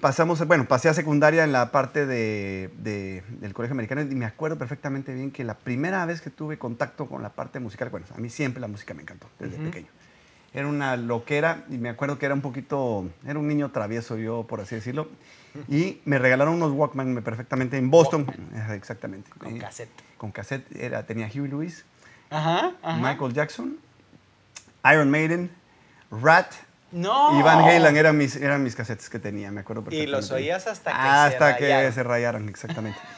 pasamos, 0.00 0.44
bueno, 0.46 0.66
pasé 0.66 0.88
a 0.88 0.94
secundaria 0.94 1.44
en 1.44 1.52
la 1.52 1.70
parte 1.72 2.06
de, 2.06 2.70
de- 2.78 3.22
del 3.40 3.52
colegio 3.54 3.72
americano 3.74 4.02
y 4.02 4.14
me 4.14 4.24
acuerdo 4.24 4.58
perfectamente 4.58 5.14
bien 5.14 5.30
que 5.30 5.44
la 5.44 5.54
primera 5.54 6.04
vez 6.06 6.20
que 6.20 6.30
tuve 6.30 6.58
contacto 6.58 7.06
con 7.06 7.22
la 7.22 7.30
parte 7.30 7.60
musical, 7.60 7.88
bueno, 7.90 8.06
a 8.14 8.18
mí 8.18 8.28
siempre 8.30 8.60
la 8.60 8.68
música 8.68 8.94
me 8.94 9.02
encantó 9.02 9.28
desde 9.38 9.58
pequeño. 9.58 9.88
Era 10.54 10.68
una 10.68 10.96
loquera 10.96 11.64
y 11.68 11.76
me 11.76 11.88
acuerdo 11.88 12.18
que 12.18 12.24
era 12.26 12.34
un 12.34 12.40
poquito, 12.40 13.08
era 13.26 13.38
un 13.38 13.46
niño 13.46 13.70
travieso 13.72 14.16
yo, 14.16 14.44
por 14.46 14.60
así 14.60 14.74
decirlo, 14.74 15.08
y 15.68 16.00
me 16.04 16.18
regalaron 16.18 16.54
unos 16.54 16.72
Walkman 16.72 17.12
me- 17.14 17.22
perfectamente 17.22 17.76
en 17.76 17.90
Boston, 17.90 18.26
exactamente. 18.72 19.30
Con 19.38 19.58
cassette. 19.58 19.90
Con 20.16 20.32
cassette, 20.32 20.64
era, 20.76 21.04
tenía 21.04 21.26
Huey 21.34 21.48
Lewis, 21.48 21.84
Ajá, 22.30 22.72
ajá. 22.82 22.96
Michael 22.98 23.32
Jackson, 23.32 23.76
Iron 24.92 25.10
Maiden, 25.10 25.50
Rat 26.10 26.52
No. 26.92 27.38
y 27.38 27.42
Van 27.42 27.60
Halen 27.60 27.96
eran 27.96 28.16
mis, 28.16 28.36
eran 28.36 28.62
mis 28.62 28.74
cassettes 28.76 29.08
que 29.10 29.18
tenía, 29.18 29.50
me 29.50 29.60
acuerdo 29.60 29.82
Y 29.82 29.84
perfectamente. 29.84 30.12
los 30.16 30.30
oías 30.30 30.66
hasta 30.66 30.90
que 30.92 30.96
Hasta 30.96 31.52
se 31.52 31.58
que 31.58 31.64
rayaron. 31.68 31.92
se 31.92 32.02
rayaran, 32.02 32.48
exactamente. 32.48 32.98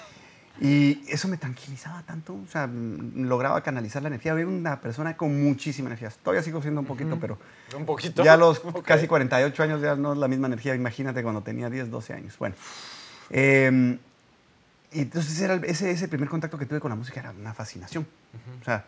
Y 0.60 1.04
eso 1.06 1.28
me 1.28 1.36
tranquilizaba 1.36 2.02
tanto, 2.02 2.34
o 2.34 2.46
sea, 2.50 2.68
lograba 2.68 3.60
canalizar 3.62 4.02
la 4.02 4.08
energía. 4.08 4.32
Era 4.32 4.44
una 4.44 4.80
persona 4.80 5.16
con 5.16 5.40
muchísima 5.40 5.86
energía. 5.88 6.10
Todavía 6.20 6.42
sigo 6.42 6.60
siendo 6.60 6.80
un 6.80 6.86
poquito, 6.88 7.16
pero 7.20 7.38
Un 7.76 7.86
poquito. 7.86 8.24
ya 8.24 8.32
a 8.32 8.36
los 8.36 8.58
Ok. 8.64 8.82
casi 8.84 9.06
48 9.06 9.62
años 9.62 9.80
ya 9.80 9.94
no 9.94 10.14
es 10.14 10.18
la 10.18 10.26
misma 10.26 10.48
energía. 10.48 10.74
Imagínate 10.74 11.22
cuando 11.22 11.42
tenía 11.44 11.70
10, 11.70 11.92
12 11.92 12.12
años. 12.12 12.36
Bueno, 12.40 12.56
eh, 13.30 13.98
y 14.90 15.00
entonces 15.00 15.40
era 15.40 15.54
el- 15.54 15.64
ese, 15.64 15.92
ese 15.92 16.08
primer 16.08 16.28
contacto 16.28 16.58
que 16.58 16.66
tuve 16.66 16.80
con 16.80 16.88
la 16.88 16.96
música 16.96 17.20
era 17.20 17.30
una 17.30 17.54
fascinación. 17.54 18.04
O 18.60 18.64
sea, 18.64 18.84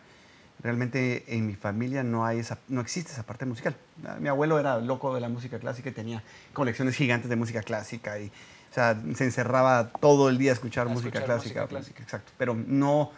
realmente 0.63 1.23
en 1.35 1.47
mi 1.47 1.55
familia 1.55 2.03
no, 2.03 2.25
hay 2.25 2.39
esa, 2.39 2.59
no 2.67 2.81
existe 2.81 3.11
esa 3.11 3.23
parte 3.23 3.45
musical. 3.45 3.75
Ah, 4.05 4.17
Mi 4.19 4.29
abuelo 4.29 4.59
era 4.59 4.77
loco 4.79 5.13
de 5.15 5.21
la 5.21 5.29
música 5.29 5.59
clásica 5.59 5.89
y 5.89 5.93
tenía 5.93 6.23
colecciones 6.53 6.95
gigantes 6.95 7.29
de 7.29 7.35
música 7.35 7.61
clásica 7.63 8.19
y 8.19 8.27
o 8.27 8.73
sea, 8.73 8.97
se 9.15 9.25
encerraba 9.25 9.89
todo 9.99 10.29
el 10.29 10.37
día 10.37 10.51
a 10.51 10.53
escuchar, 10.53 10.87
A 10.87 10.89
música, 10.89 11.09
escuchar 11.19 11.25
clásica, 11.25 11.61
música 11.61 11.67
clásica. 11.67 12.03
Exacto. 12.03 12.31
Pero 12.37 12.53
no, 12.55 13.11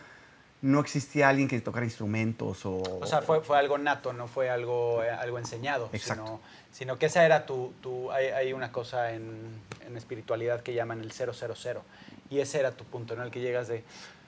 no 0.63 0.79
existía 0.79 1.29
alguien 1.29 1.47
que 1.47 1.61
tocara 1.61 1.85
instrumentos 1.85 2.65
o... 2.65 2.77
O 3.01 3.05
sea, 3.05 3.21
fue, 3.21 3.41
fue 3.41 3.59
algo 3.59 3.77
nato, 3.77 4.13
no 4.13 4.27
fue 4.27 4.49
algo, 4.49 5.03
eh, 5.03 5.11
algo 5.11 5.37
enseñado. 5.37 5.89
Exacto. 5.93 6.23
Sino, 6.25 6.39
sino 6.71 6.97
que 6.97 7.05
esa 7.05 7.23
era 7.23 7.45
tu... 7.45 7.71
tu 7.81 8.11
hay, 8.11 8.27
hay 8.27 8.53
una 8.53 8.71
cosa 8.71 9.11
en, 9.11 9.61
en 9.85 9.95
espiritualidad 9.95 10.61
que 10.61 10.73
llaman 10.73 11.01
el 11.01 11.11
000. 11.11 11.33
Y 12.31 12.39
ese 12.39 12.59
era 12.59 12.71
tu 12.71 12.83
punto, 12.85 13.15
¿no? 13.15 13.21
El 13.23 13.29
que 13.29 13.39
llegas 13.39 13.67
de... 13.67 13.83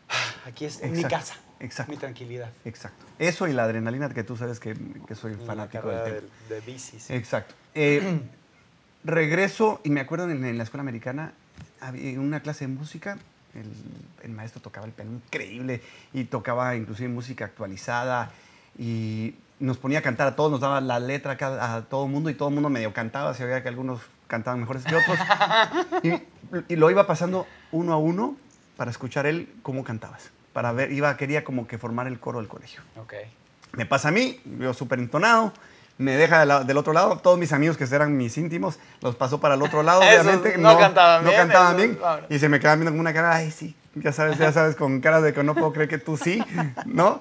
"Ah, 0.09 0.15
Aquí 0.45 0.65
es 0.65 0.79
mi 0.83 0.89
Exacto, 0.99 1.09
casa. 1.09 1.35
Exacto. 1.65 1.91
Mi 1.91 1.97
tranquilidad. 1.97 2.49
Exacto. 2.63 3.05
Eso 3.19 3.47
y 3.47 3.53
la 3.53 3.63
adrenalina 3.63 4.09
que 4.09 4.23
tú 4.23 4.37
sabes 4.37 4.59
que, 4.59 4.75
que 5.07 5.15
soy 5.15 5.35
La 5.35 5.45
fanático 5.45 5.89
del 5.89 6.03
tema. 6.03 6.15
de, 6.49 6.55
de 6.55 6.61
bicis. 6.61 7.09
Exacto. 7.09 7.55
Eh, 7.73 8.19
regreso 9.03 9.81
y 9.83 9.89
me 9.89 10.01
acuerdo 10.01 10.29
en, 10.29 10.43
en 10.45 10.57
la 10.57 10.63
escuela 10.63 10.81
americana, 10.81 11.33
había 11.81 12.11
en 12.11 12.19
una 12.19 12.39
clase 12.41 12.67
de 12.67 12.73
música, 12.73 13.17
el, 13.53 13.71
el 14.23 14.31
maestro 14.31 14.61
tocaba 14.61 14.85
el 14.85 14.93
piano 14.93 15.11
increíble 15.11 15.81
y 16.13 16.25
tocaba 16.25 16.75
inclusive 16.75 17.09
música 17.09 17.45
actualizada 17.45 18.31
y 18.77 19.35
nos 19.59 19.77
ponía 19.77 19.99
a 19.99 20.01
cantar 20.01 20.27
a 20.27 20.35
todos, 20.35 20.51
nos 20.51 20.59
daba 20.59 20.81
la 20.81 20.99
letra 20.99 21.37
a, 21.39 21.81
todo 21.83 22.05
el 22.05 22.11
mundo 22.11 22.29
y 22.29 22.33
todo 22.33 22.49
el 22.49 22.53
mundo 22.55 22.69
medio 22.69 22.93
cantaba, 22.93 23.33
se 23.33 23.45
veía 23.45 23.63
que 23.63 23.69
algunos 23.69 24.01
cantaban 24.27 24.59
mejores 24.59 24.83
que 24.83 24.95
otros. 24.95 25.17
y, 26.03 26.73
y 26.73 26.75
lo 26.75 26.91
iba 26.91 27.07
pasando 27.07 27.47
uno 27.71 27.93
a 27.93 27.97
uno 27.97 28.35
para 28.75 28.91
escuchar 28.91 29.25
él 29.25 29.53
cómo 29.61 29.83
cantabas. 29.83 30.31
Para 30.55 30.71
ver, 30.71 30.93
iba, 30.93 31.17
quería 31.17 31.43
como 31.43 31.67
que 31.67 31.77
formar 31.77 32.07
el 32.07 32.17
coro 32.17 32.39
del 32.39 32.47
colegio. 32.47 32.79
Ok. 32.95 33.13
Me 33.73 33.85
pasa 33.85 34.07
a 34.07 34.11
mí, 34.11 34.39
yo 34.57 34.73
súper 34.73 34.99
entonado, 34.99 35.51
me 35.97 36.15
deja 36.15 36.39
de 36.39 36.45
la- 36.45 36.63
del 36.63 36.77
otro 36.77 36.93
lado, 36.93 37.17
todos 37.17 37.37
mis 37.37 37.51
amigos 37.51 37.75
que 37.75 37.83
eran 37.83 38.15
mis 38.15 38.37
íntimos, 38.37 38.79
los 39.01 39.17
pasó 39.17 39.41
para 39.41 39.55
el 39.55 39.61
otro 39.61 39.83
lado, 39.83 40.01
Esos 40.03 40.21
obviamente. 40.25 40.57
no 40.57 40.77
cantaban 40.79 41.25
no 41.25 41.29
bien, 41.31 41.41
cantaban 41.41 41.75
bien, 41.75 41.99
y 42.29 42.39
se 42.39 42.47
me 42.47 42.61
quedaban 42.61 42.79
viendo 42.79 42.91
con 42.93 43.01
una 43.01 43.13
cara, 43.13 43.35
ay, 43.35 43.51
sí, 43.51 43.75
ya 43.95 44.13
sabes, 44.13 44.37
ya 44.37 44.53
sabes, 44.53 44.77
con 44.77 45.01
caras 45.01 45.23
de 45.23 45.33
que 45.33 45.43
no 45.43 45.55
puedo 45.55 45.73
creer 45.73 45.89
que 45.89 45.97
tú 45.97 46.15
sí, 46.15 46.41
¿no? 46.85 47.19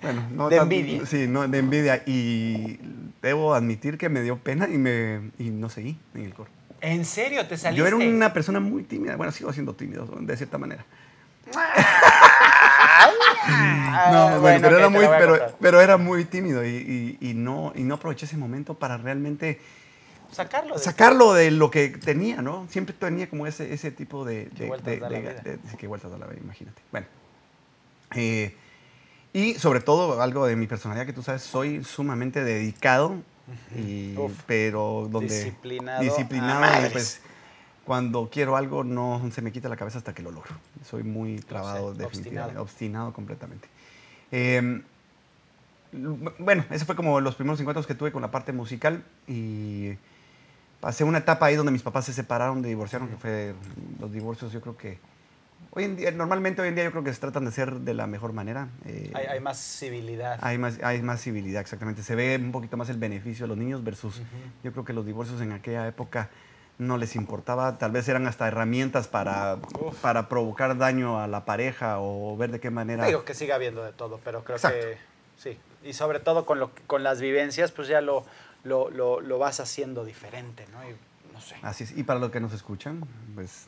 Bueno, 0.00 0.26
no 0.30 0.48
De 0.48 0.56
tanto- 0.56 0.74
envidia. 0.74 1.04
Sí, 1.04 1.26
no, 1.28 1.46
de 1.46 1.58
envidia, 1.58 2.02
y 2.06 2.80
debo 3.20 3.52
admitir 3.54 3.98
que 3.98 4.08
me 4.08 4.22
dio 4.22 4.38
pena 4.38 4.66
y, 4.70 4.78
me, 4.78 5.32
y 5.38 5.50
no 5.50 5.68
seguí 5.68 5.98
en 6.14 6.22
el 6.22 6.32
coro. 6.32 6.48
¿En 6.80 7.04
serio? 7.04 7.46
¿Te 7.46 7.58
saliste? 7.58 7.78
Yo 7.78 7.86
era 7.86 7.96
una 7.96 8.32
persona 8.32 8.58
muy 8.58 8.84
tímida, 8.84 9.16
bueno, 9.16 9.32
sigo 9.32 9.52
siendo 9.52 9.74
tímido, 9.74 10.06
de 10.18 10.34
cierta 10.38 10.56
manera. 10.56 10.82
Ah, 13.92 14.10
No, 14.12 14.40
bueno, 14.40 14.60
pero, 14.62 14.78
era 14.78 14.88
muy, 14.88 15.04
pero, 15.60 15.80
era 15.80 15.96
muy 15.96 16.24
tímido 16.24 16.64
y, 16.64 17.16
y- 17.20 17.30
y 17.30 17.34
no, 17.34 17.72
y 17.74 17.82
no 17.82 17.94
aproveché 17.96 18.26
ese 18.26 18.36
momento 18.36 18.74
para 18.74 18.96
realmente 18.96 19.60
sacarlo. 20.30 20.74
de- 20.76 20.80
sacarlo 20.80 21.32
de 21.34 21.50
lo 21.50 21.70
que 21.70 21.88
tenía, 21.88 22.40
¿no? 22.42 22.66
Siempre 22.70 22.94
tenía 22.98 23.28
como 23.28 23.46
ese, 23.46 23.72
ese 23.74 23.90
tipo 23.90 24.24
de... 24.24 24.48
Qué 24.56 24.62
de- 24.64 24.68
vueltas 24.68 24.86
de- 24.94 25.00
la 25.00 25.08
de- 25.08 25.20
vida. 25.20 25.32
de- 25.42 25.56
de- 25.56 25.76
qué 25.78 25.86
vueltas 25.86 26.10
da 26.10 26.18
la 26.18 26.26
vida, 26.26 26.40
imagínate. 26.42 26.80
Bueno. 26.92 27.06
Eh, 28.14 28.54
y 29.32 29.54
sobre 29.54 29.80
todo, 29.80 30.20
algo 30.22 30.46
de 30.46 30.56
mi 30.56 30.66
personalidad 30.66 31.06
que 31.06 31.12
tú 31.12 31.22
sabes, 31.22 31.42
soy 31.42 31.82
sumamente 31.84 32.42
dedicado, 32.44 33.16
y, 33.76 34.16
Uf. 34.16 34.32
pero 34.46 35.08
donde... 35.10 35.34
Disciplinado 35.34 36.02
Disciplinado, 36.02 36.60
y 36.60 36.68
madres. 36.68 36.92
pues 36.92 37.20
cuando 37.90 38.30
quiero 38.30 38.56
algo 38.56 38.84
no 38.84 39.20
se 39.32 39.42
me 39.42 39.50
quita 39.50 39.68
la 39.68 39.74
cabeza 39.74 39.98
hasta 39.98 40.14
que 40.14 40.22
lo 40.22 40.30
logro. 40.30 40.52
Soy 40.88 41.02
muy 41.02 41.40
trabado, 41.40 41.92
sé, 41.92 41.98
definitivamente, 41.98 42.56
obstinado. 42.56 42.62
obstinado 42.62 43.12
completamente. 43.12 43.66
Eh, 44.30 44.80
bueno, 46.38 46.64
ese 46.70 46.84
fue 46.84 46.94
como 46.94 47.20
los 47.20 47.34
primeros 47.34 47.58
encuentros 47.58 47.88
que 47.88 47.96
tuve 47.96 48.12
con 48.12 48.22
la 48.22 48.30
parte 48.30 48.52
musical 48.52 49.02
y 49.26 49.94
pasé 50.78 51.02
una 51.02 51.18
etapa 51.18 51.46
ahí 51.46 51.56
donde 51.56 51.72
mis 51.72 51.82
papás 51.82 52.04
se 52.04 52.12
separaron, 52.12 52.62
de 52.62 52.68
divorciaron, 52.68 53.08
que 53.08 53.16
fue 53.16 53.54
los 53.98 54.12
divorcios 54.12 54.52
yo 54.52 54.60
creo 54.60 54.76
que 54.76 55.00
hoy 55.72 55.82
en 55.82 55.96
día, 55.96 56.12
normalmente 56.12 56.62
hoy 56.62 56.68
en 56.68 56.76
día 56.76 56.84
yo 56.84 56.92
creo 56.92 57.02
que 57.02 57.12
se 57.12 57.18
tratan 57.18 57.44
de 57.44 57.50
ser 57.50 57.74
de 57.80 57.92
la 57.94 58.06
mejor 58.06 58.32
manera. 58.32 58.68
eh, 58.86 59.10
Hay, 59.14 59.26
hay 59.26 59.40
más 59.40 59.58
civilidad. 59.58 60.38
hay 60.42 60.58
más, 60.58 60.78
hay 60.84 61.02
más 61.02 61.20
civilidad, 61.22 61.60
exactamente. 61.60 62.04
Se 62.04 62.14
ve 62.14 62.36
un 62.40 62.52
poquito 62.52 62.76
más 62.76 62.88
el 62.88 62.98
beneficio 62.98 63.46
de 63.46 63.48
los 63.48 63.58
niños 63.58 63.82
versus, 63.82 64.18
Ujú. 64.18 64.26
yo 64.62 64.70
creo 64.70 64.84
que 64.84 64.92
los 64.92 65.04
divorcios 65.04 65.40
en 65.40 65.50
aquella 65.50 65.88
época 65.88 66.30
no 66.80 66.96
les 66.96 67.14
importaba, 67.14 67.76
tal 67.78 67.90
vez 67.92 68.08
eran 68.08 68.26
hasta 68.26 68.48
herramientas 68.48 69.06
para, 69.06 69.58
Uf. 69.78 69.96
para 70.00 70.28
provocar 70.28 70.78
daño 70.78 71.20
a 71.20 71.26
la 71.26 71.44
pareja 71.44 71.96
o 72.00 72.36
ver 72.36 72.50
de 72.50 72.58
qué 72.58 72.70
manera... 72.70 73.04
Digo 73.06 73.24
que 73.24 73.34
siga 73.34 73.56
habiendo 73.56 73.84
de 73.84 73.92
todo, 73.92 74.18
pero 74.24 74.42
creo 74.44 74.56
Exacto. 74.56 74.78
que 74.80 74.96
sí. 75.36 75.58
Y 75.84 75.92
sobre 75.92 76.20
todo 76.20 76.46
con, 76.46 76.58
lo, 76.58 76.70
con 76.86 77.02
las 77.02 77.20
vivencias, 77.20 77.70
pues 77.70 77.86
ya 77.86 78.00
lo, 78.00 78.24
lo, 78.64 78.90
lo, 78.90 79.20
lo 79.20 79.38
vas 79.38 79.60
haciendo 79.60 80.04
diferente, 80.06 80.66
¿no? 80.72 80.82
Y 80.88 80.94
no 81.34 81.40
sé. 81.42 81.56
Así 81.62 81.84
es. 81.84 81.96
Y 81.96 82.02
para 82.02 82.18
los 82.18 82.30
que 82.30 82.40
nos 82.40 82.52
escuchan, 82.54 83.02
pues 83.34 83.66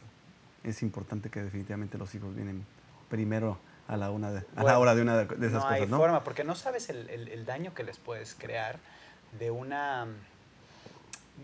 es 0.65 0.83
importante 0.83 1.29
que 1.29 1.43
definitivamente 1.43 1.99
los 1.99 2.15
hijos 2.15 2.35
vienen 2.35 2.65
primero 3.11 3.59
a 3.89 3.97
la, 3.99 4.11
una 4.11 4.31
de, 4.31 4.43
a 4.57 4.65
la 4.65 4.79
hora 4.79 4.95
de 4.95 5.03
una 5.03 5.19
de, 5.19 5.27
de 5.27 5.47
esas 5.49 5.53
no 5.63 5.69
cosas, 5.69 5.81
hay 5.83 5.87
¿no? 5.87 5.99
forma, 5.99 6.25
porque 6.25 6.45
no 6.45 6.55
sabes 6.55 6.89
el, 6.89 7.11
el- 7.11 7.29
el 7.29 7.45
daño 7.45 7.75
que 7.75 7.83
les 7.85 7.99
puedes 7.99 8.35
crear 8.35 8.79
de 9.39 9.51
una, 9.51 10.07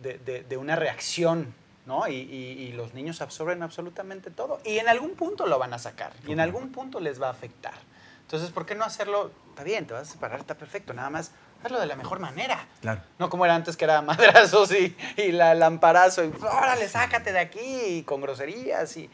de, 0.03 0.19
de- 0.19 0.43
de 0.43 0.57
una 0.57 0.77
reacción, 0.77 1.55
¿no? 1.87 2.07
Y, 2.09 2.15
y- 2.15 2.63
y 2.69 2.73
los 2.73 2.95
niños 2.95 3.21
absorben 3.21 3.63
absolutamente 3.63 4.31
todo. 4.31 4.61
Y 4.65 4.79
en 4.79 4.89
algún 4.89 5.13
punto 5.15 5.47
lo 5.47 5.59
van 5.59 5.73
a 5.75 5.79
sacar, 5.79 6.13
y 6.27 6.33
en 6.33 6.41
algún 6.41 6.71
punto 6.73 7.01
les 7.01 7.21
va 7.21 7.29
a 7.29 7.31
afectar. 7.31 7.75
Entonces, 8.23 8.51
¿por 8.51 8.67
qué 8.67 8.75
no 8.75 8.85
hacerlo? 8.85 9.31
Está 9.51 9.65
bien, 9.65 9.87
te 9.87 9.95
vas 9.95 10.09
a 10.09 10.13
separar, 10.13 10.39
está 10.41 10.55
perfecto, 10.55 10.93
nada 10.93 11.09
más 11.11 11.31
hazlo 11.65 11.81
de 11.81 11.87
la 11.87 11.97
mejor 11.97 12.21
manera. 12.21 12.67
Claro. 12.83 13.01
No 13.19 13.31
como 13.31 13.45
era 13.45 13.55
antes, 13.55 13.77
que 13.77 13.85
era 13.85 14.03
madrazos 14.03 14.71
y, 14.73 14.95
y 15.17 15.33
la 15.33 15.55
lamparazo, 15.55 16.25
y 16.25 16.33
órale, 16.43 16.89
sácate 16.89 17.33
de 17.33 17.39
aquí, 17.41 17.59
y 17.87 18.03
con 18.03 18.21
groserías, 18.21 18.97
y... 18.97 19.11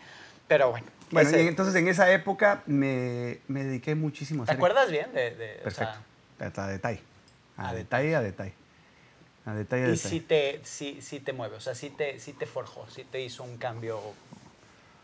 Pero 0.48 0.70
bueno. 0.70 0.86
Bueno, 1.10 1.28
ese- 1.30 1.46
entonces 1.48 1.74
en 1.76 1.86
esa 1.88 2.10
época 2.10 2.62
me, 2.66 3.38
me 3.48 3.62
dediqué 3.64 3.94
muchísimo 3.94 4.42
a 4.42 4.46
¿Te 4.46 4.50
hacer... 4.52 4.58
acuerdas 4.58 4.90
bien 4.90 5.10
de...? 5.14 5.30
de- 5.30 5.62
o 5.64 5.70
sea, 5.70 5.96
Perfecto. 6.36 6.60
a 6.60 6.66
detalle. 6.66 7.00
A, 7.56 7.68
a 7.68 7.72
detalle, 7.74 8.16
a 8.16 8.20
detalle. 8.20 8.52
A 9.46 9.54
detalle, 9.54 9.84
a 9.84 9.88
Y 9.88 9.90
detalle. 9.92 10.08
sí 10.08 10.20
te, 10.20 10.60
sí, 10.64 10.98
sí 11.00 11.20
te 11.20 11.32
mueve, 11.32 11.56
o 11.56 11.60
sea, 11.60 11.74
sí 11.74 11.90
te, 11.90 12.18
sí 12.18 12.32
te 12.32 12.46
forjó, 12.46 12.86
sí 12.88 13.04
te 13.10 13.22
hizo 13.22 13.42
un 13.44 13.56
cambio. 13.58 14.00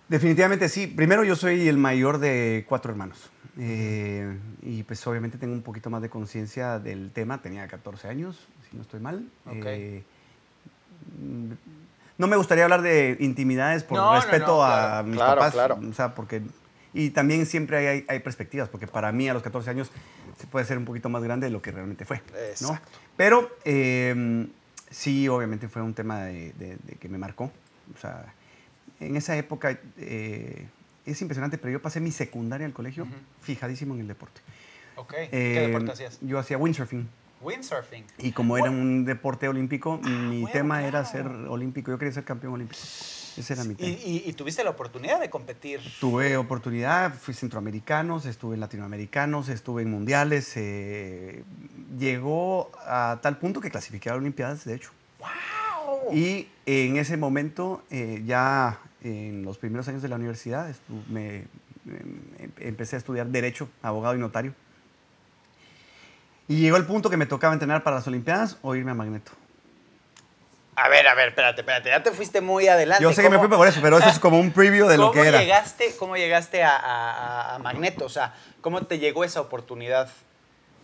Definitivamente 0.09 0.69
sí. 0.69 0.87
Primero 0.87 1.23
yo 1.25 1.37
soy 1.37 1.69
el 1.69 1.77
mayor 1.77 2.19
de 2.19 2.65
cuatro 2.69 2.91
hermanos. 2.91 3.31
Eh, 3.59 4.37
y 4.63 4.83
pues 4.85 5.07
obviamente 5.07 5.39
tengo 5.39 5.53
un 5.53 5.63
poquito 5.63 5.91
más 5.91 6.03
de 6.03 6.09
conciencia 6.09 6.79
del 6.79 7.11
tema. 7.13 7.43
Tenía 7.43 7.69
14 7.69 8.09
años, 8.09 8.49
si 8.69 8.77
no 8.77 8.83
estoy 8.83 9.01
mal. 9.01 9.25
Ok. 9.47 9.65
Eh, 9.67 10.03
no 12.19 12.27
me 12.27 12.37
gustaría 12.37 12.65
hablar 12.65 12.83
de 12.83 13.17
intimidades 13.21 13.83
por 13.85 13.99
No, 13.99 14.15
respeto 14.15 14.47
no, 14.57 14.65
a 14.65 14.69
claro, 14.71 15.05
mis 15.05 15.17
claro, 15.17 15.35
papás. 15.41 15.53
claro. 15.53 15.81
O 15.89 15.93
sea, 15.95 16.15
porque... 16.15 16.43
Y 16.93 17.11
también 17.11 17.47
siempre 17.47 18.05
hay, 18.09 18.19
perspectivas, 18.21 18.69
porque 18.69 18.89
para 18.89 19.13
mí 19.13 19.29
a 19.29 19.33
los 19.35 19.45
14 19.45 19.71
años 19.71 19.91
se 20.41 20.47
puede 20.49 20.67
ser 20.67 20.77
un 20.77 20.85
poquito 20.85 21.09
más 21.09 21.23
grande 21.23 21.47
de 21.47 21.53
lo 21.53 21.63
que 21.63 21.71
realmente 21.71 22.05
fue. 22.05 22.21
¿no? 22.63 22.77
Pero 23.21 23.51
eh, 23.67 24.47
sí, 24.91 25.29
obviamente 25.29 25.69
fue 25.69 25.83
un 25.83 25.93
tema 25.93 26.23
de, 26.23 26.55
de- 26.55 26.79
de 26.83 26.95
que 26.99 27.07
me 27.11 27.19
marcó. 27.19 27.53
O 27.95 27.99
sea, 28.01 28.33
en 28.99 29.15
esa 29.15 29.37
época 29.37 29.79
eh, 29.99 30.67
es 31.05 31.21
impresionante, 31.21 31.59
pero 31.59 31.71
yo 31.71 31.83
pasé 31.83 32.01
mi 32.01 32.13
secundaria 32.13 32.67
al 32.67 32.73
colegio 32.73 33.07
fijadísimo 33.43 33.93
en 33.95 34.01
el 34.01 34.09
deporte. 34.09 34.41
Ok. 34.97 35.13
Eh, 35.19 35.29
¿Qué 35.33 35.61
deporte 35.61 35.93
hacías? 35.93 36.19
Yo 36.23 36.39
hacía 36.39 36.57
windsurfing. 36.57 37.07
Windsurfing. 37.41 38.05
Y 38.19 38.33
como 38.33 38.57
era 38.59 38.71
un 38.71 39.05
deporte 39.05 39.49
olímpico, 39.49 39.97
mi 39.99 40.39
Ah, 40.39 40.41
bueno, 40.41 40.53
tema 40.53 40.85
era 40.85 41.05
ser 41.05 41.27
olímpico. 41.27 41.91
Yo 41.91 41.99
quería 41.99 42.13
ser 42.13 42.25
campeón 42.25 42.55
olímpico. 42.55 42.81
Ese 43.37 43.53
era 43.55 43.65
mi 43.65 43.75
tema. 43.75 43.91
y- 44.05 44.25
y 44.27 44.33
tuviste 44.35 44.63
la 44.65 44.71
oportunidad 44.71 45.21
de 45.21 45.31
competir. 45.31 45.81
Tuve 46.01 46.37
oportunidad, 46.37 47.15
fui 47.15 47.33
centroamericanos, 47.33 48.27
estuve 48.27 48.55
en 48.55 48.61
latinoamericanos, 48.61 49.49
estuve 49.49 49.83
en 49.83 49.91
mundiales. 49.91 50.53
eh, 50.57 51.45
llegó 51.99 52.71
a 52.87 53.19
tal 53.23 53.39
punto 53.39 53.61
que 53.61 53.71
clasifiqué 53.71 54.11
a 54.11 54.15
Olimpiadas, 54.17 54.65
de 54.65 54.75
hecho. 54.75 54.91
¡Wow! 55.19 56.15
Y 56.15 56.49
en 56.67 56.97
ese 56.97 57.17
momento, 57.17 57.83
eh, 57.91 58.23
ya 58.27 58.81
en 59.03 59.43
los 59.45 59.59
primeros 59.59 59.89
años 59.89 60.03
de 60.03 60.09
la 60.09 60.17
universidad, 60.17 60.75
me, 61.09 61.37
em- 61.87 62.51
empecé 62.59 62.97
a 62.97 62.99
estudiar 62.99 63.29
Derecho, 63.29 63.69
abogado 63.83 64.15
y 64.15 64.19
notario. 64.19 64.55
Y 66.51 66.57
llegó 66.57 66.77
el 66.79 66.85
punto 66.85 67.11
que 67.11 67.17
me 67.17 67.27
tocaba 67.27 67.53
entrenar 67.55 67.85
para 67.85 67.95
las 67.95 68.09
Olimpiadas 68.09 68.57
o 68.63 68.75
irme 68.75 68.91
a 68.91 68.95
Magneto. 68.95 69.31
A 70.75 70.89
ver, 70.89 71.07
a 71.07 71.15
ver, 71.15 71.29
espérate, 71.29 71.61
espérate. 71.61 71.91
Ya 71.91 72.03
te 72.03 72.11
fuiste 72.11 72.41
muy 72.41 72.67
adelante. 72.67 73.05
Yo 73.05 73.13
sé 73.13 73.23
que 73.23 73.31
me 73.31 73.37
¿Cómo- 73.37 73.49
fui 73.49 73.57
por 73.57 73.69
eso, 73.69 73.79
pero 73.81 73.99
eso 73.99 74.09
es 74.09 74.19
como 74.19 74.41
un 74.41 74.51
preview 74.51 74.89
de 74.89 74.97
lo 74.99 75.11
¿Cómo 75.13 75.23
que 75.23 75.29
era. 75.29 75.39
Llegaste, 75.41 75.95
¿Cómo 75.97 76.17
llegaste 76.17 76.65
a- 76.65 77.55
a 77.55 77.59
Magneto? 77.61 78.05
O 78.05 78.09
sea, 78.09 78.35
¿cómo 78.63 78.83
te 78.83 78.99
llegó 78.99 79.23
esa 79.23 79.41
oportunidad? 79.41 80.11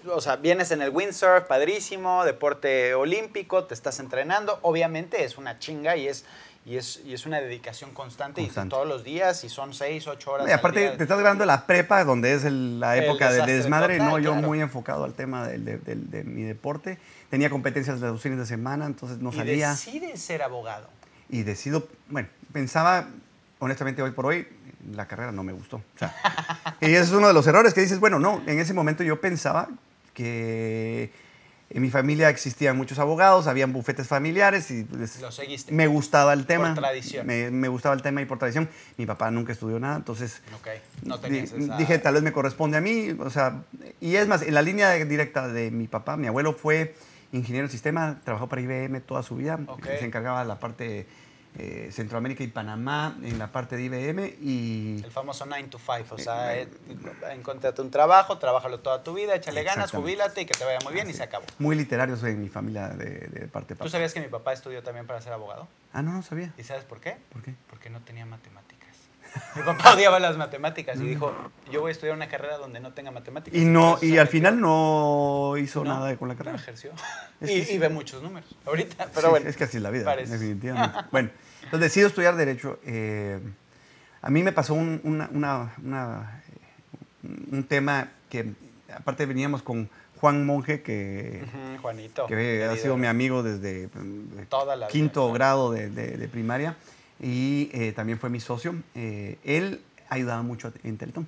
O 0.08 0.20
sea, 0.20 0.37
vienes 0.37 0.70
en 0.70 0.82
el 0.82 0.90
windsurf, 0.90 1.46
padrísimo, 1.49 2.25
deporte 2.25 2.94
olímpico, 2.94 3.64
te 3.64 3.75
estás 3.75 3.99
entrenando. 3.99 4.61
Obviamente 4.62 5.25
es 5.25 5.37
una 5.37 5.58
chinga 5.58 5.96
y 5.96 6.06
es, 6.06 6.25
y 6.66 6.76
es, 6.76 7.00
y 7.06 7.14
es 7.14 7.25
una 7.26 7.40
dedicación 7.40 7.92
constante, 7.92 8.42
Constante. 8.42 8.66
y 8.66 8.70
todos 8.76 8.88
los 8.88 9.04
días 9.04 9.44
y 9.44 9.49
son 9.49 9.73
seis, 9.73 10.06
ocho 10.08 10.32
horas. 10.32 10.49
Y 10.49 10.50
aparte, 10.50 10.80
al 10.80 10.90
te 10.90 10.96
día. 10.96 11.02
estás 11.04 11.18
grabando 11.20 11.46
la 11.46 11.64
prepa, 11.64 12.02
donde 12.04 12.35
es 12.35 12.44
el- 12.44 12.80
la 12.80 12.96
El 12.96 13.04
época 13.04 13.26
de 13.28 13.35
desastre 13.35 13.54
desmadre. 13.54 13.99
total, 13.99 14.11
no, 14.11 14.18
yo 14.18 14.32
claro. 14.32 14.46
muy 14.49 14.61
enfocado 14.61 15.04
al 15.04 15.14
tema 15.14 15.46
del- 15.46 15.64
de, 15.64 15.78
de 15.78 16.25
mi 16.25 16.42
deporte. 16.42 16.99
Tenía 17.30 17.50
competencias 17.50 18.00
los 18.00 18.20
fines 18.20 18.38
de 18.38 18.46
semana, 18.46 18.85
entonces 18.87 19.18
no 19.18 19.30
y 19.30 19.37
salía. 19.37 19.70
decides 19.70 20.20
ser 20.20 20.42
abogado. 20.42 20.88
y 21.28 21.42
decido, 21.44 21.88
bueno, 22.08 22.28
pensaba, 22.52 23.08
honestamente, 23.61 24.02
hoy 24.02 24.11
por 24.12 24.26
hoy, 24.26 24.46
la 24.92 25.06
carrera 25.06 25.32
no 25.32 25.42
me 25.42 25.52
gustó. 25.52 25.76
O 25.76 25.99
sea, 25.99 26.14
y 26.80 26.87
ese 26.87 27.00
es 27.00 27.11
uno 27.12 27.26
de 27.28 27.32
los 27.35 27.46
errores 27.46 27.75
que 27.75 27.80
dices, 27.80 27.99
bueno, 28.00 28.18
no, 28.20 28.42
en 28.46 28.58
ese 28.61 28.75
momento 28.75 29.02
yo 29.02 29.20
pensaba 29.20 29.68
que 30.14 31.11
en 31.68 31.82
mi 31.82 31.90
familia 31.90 32.28
existían 32.28 32.76
muchos 32.76 32.99
abogados, 33.00 33.46
habían 33.49 33.73
bufetes 33.73 34.06
familiares 34.06 34.70
y 34.70 34.87
Lo 35.20 35.32
seguiste. 35.32 35.73
me 35.73 35.87
gustaba 35.88 36.32
el 36.32 36.46
tema. 36.46 36.75
tradición. 36.75 37.26
Me, 37.26 37.50
me 37.50 37.68
gustaba 37.68 37.94
el 37.94 38.02
tema 38.02 38.23
y 38.23 38.25
por 38.25 38.38
tradición. 38.38 38.68
Mi 38.96 39.04
papá 39.06 39.30
nunca 39.30 39.52
estudió 39.52 39.78
nada, 39.80 39.96
entonces 39.96 40.42
Ok, 40.54 40.68
no 41.04 41.18
di- 41.18 41.38
esa... 41.38 41.76
dije, 41.76 41.99
tal 41.99 42.14
vez 42.14 42.23
me 42.23 42.32
corresponde 42.32 42.76
a 42.76 42.80
mí. 42.80 43.11
O 43.18 43.30
sea, 43.30 43.62
y 44.00 44.14
es 44.16 44.28
más, 44.28 44.42
en 44.42 44.54
la 44.54 44.62
línea 44.62 44.92
directa 44.92 45.49
de 45.49 45.70
mi 45.73 45.88
papá, 45.88 46.16
mi 46.16 46.28
abuelo 46.28 46.52
fue 46.52 46.94
ingeniero 47.32 47.66
de 47.66 47.73
sistema, 47.73 48.20
trabajó 48.25 48.49
para 48.49 48.62
IBM 48.62 49.00
toda 49.00 49.23
su 49.25 49.35
vida, 49.37 49.58
se 49.99 50.04
encargaba 50.04 50.42
de 50.42 50.49
la 50.49 50.61
parte 50.61 51.06
eh, 51.59 51.91
Centroamérica 51.93 52.43
y 52.45 52.49
Panamá 52.49 53.17
en 53.23 53.39
la 53.39 53.51
parte 53.53 53.77
de 53.77 53.85
IBM 53.85 54.27
y 54.41 55.03
El 55.05 55.11
famoso 55.11 55.47
9 55.47 55.69
to 55.69 55.79
5, 55.79 56.15
o 56.15 56.19
Eh, 56.19 56.23
sea, 56.23 56.57
eh, 56.57 56.63
eh, 56.89 57.33
encontrate 57.33 57.81
un 57.83 57.91
trabajo, 57.91 58.39
trabájalo 58.39 58.81
toda 58.81 59.03
tu 59.03 59.15
vida, 59.15 59.35
échale 59.35 59.63
ganas, 59.63 59.91
jubílate 59.91 60.43
y 60.43 60.47
que 60.47 60.55
te 60.55 60.65
vaya 60.65 60.81
muy 60.81 60.93
bien 60.93 61.09
y 61.09 61.15
se 61.15 61.23
acabó. 61.23 61.45
muy 61.59 61.77
literarios 61.77 62.23
en 62.25 62.41
mi 62.41 62.49
familia 62.49 62.89
de, 62.89 63.07
de 63.29 63.49
parte 63.49 63.75
de 63.75 63.75
¿Tú 63.77 63.79
papá. 63.81 63.91
sabías 63.91 64.13
que 64.13 64.21
mi 64.21 64.29
papá 64.29 64.53
estudió 64.53 64.83
también 64.83 65.07
para 65.07 65.21
ser 65.21 65.33
abogado? 65.33 65.69
Ah, 65.93 66.03
no, 66.03 66.13
no 66.13 66.23
sabía. 66.23 66.53
¿Y 66.59 66.63
sabes 66.65 66.85
por 66.85 67.01
qué? 67.01 67.17
¿Por 67.33 67.43
qué? 67.43 67.55
Porque 67.71 67.89
no 67.91 68.01
tenía 68.03 68.27
matemáticas. 68.27 68.65
Mi 69.55 69.62
papá 69.62 69.95
odiaba 69.95 70.19
las 70.21 70.37
matemáticas 70.37 70.99
y 71.00 71.05
dijo, 71.05 71.35
yo 71.71 71.81
voy 71.81 71.90
a 71.90 71.93
estudiar 71.93 72.14
una 72.16 72.28
carrera 72.28 72.59
donde 72.59 72.81
no 72.81 72.93
tenga 72.93 73.11
matemáticas. 73.11 73.59
Y 73.61 73.64
no, 73.64 73.99
y 74.02 74.19
al 74.19 74.28
final 74.28 74.61
no 74.61 75.55
hizo 75.59 75.85
No, 75.85 75.95
nada 75.99 76.16
con 76.16 76.28
la 76.28 76.35
no 76.35 76.38
carrera. 76.38 76.57
ejerció. 76.57 76.93
Es 77.40 77.50
y, 77.50 77.55
que 77.61 77.64
sí. 77.66 77.73
y 77.75 77.78
ve 77.78 77.88
muchos 77.88 78.23
números 78.23 78.55
ahorita, 78.66 79.09
pero 79.14 79.26
Sí, 79.28 79.31
bueno. 79.31 79.49
Es 79.49 79.57
que 79.57 79.64
así 79.64 79.76
es 79.78 79.83
la 79.83 79.90
vida, 79.90 80.05
parece. 80.05 80.33
definitivamente. 80.33 80.99
bueno, 81.11 81.31
entonces 81.64 81.81
decido 81.81 82.09
estudiar 82.09 82.37
Derecho. 82.37 82.78
eh, 82.85 83.40
a 84.23 84.31
mí 84.31 84.43
me 84.43 84.52
pasó 84.52 84.75
un, 84.75 85.00
una- 85.05 85.28
una- 85.33 85.75
una, 85.83 86.43
eh, 86.49 87.28
un 87.52 87.64
tema 87.64 88.09
que, 88.28 88.52
aparte 88.95 89.25
veníamos 89.26 89.62
con 89.62 89.88
Juan 90.21 90.47
Monje, 90.47 90.83
que, 90.83 91.45
Ujú, 91.45 91.83
Juanito. 91.83 92.26
que 92.26 92.64
ha 92.64 92.75
sido 92.76 92.97
mi 92.97 93.07
amigo 93.07 93.43
desde 93.43 93.88
mm, 93.95 94.47
Toda 94.49 94.75
la 94.76 94.87
vida, 94.87 94.88
quinto 94.88 95.21
claro. 95.25 95.35
grado 95.35 95.73
de, 95.73 95.90
de- 95.90 96.16
de 96.16 96.28
primaria 96.28 96.75
y 97.20 97.70
eh, 97.73 97.92
también 97.92 98.18
fue 98.18 98.30
mi 98.30 98.40
socio. 98.40 98.75
Eh, 98.94 99.38
él 99.44 99.80
ayudaba 100.08 100.42
mucho 100.42 100.73
en 100.85 100.96
Teletón. 100.99 101.26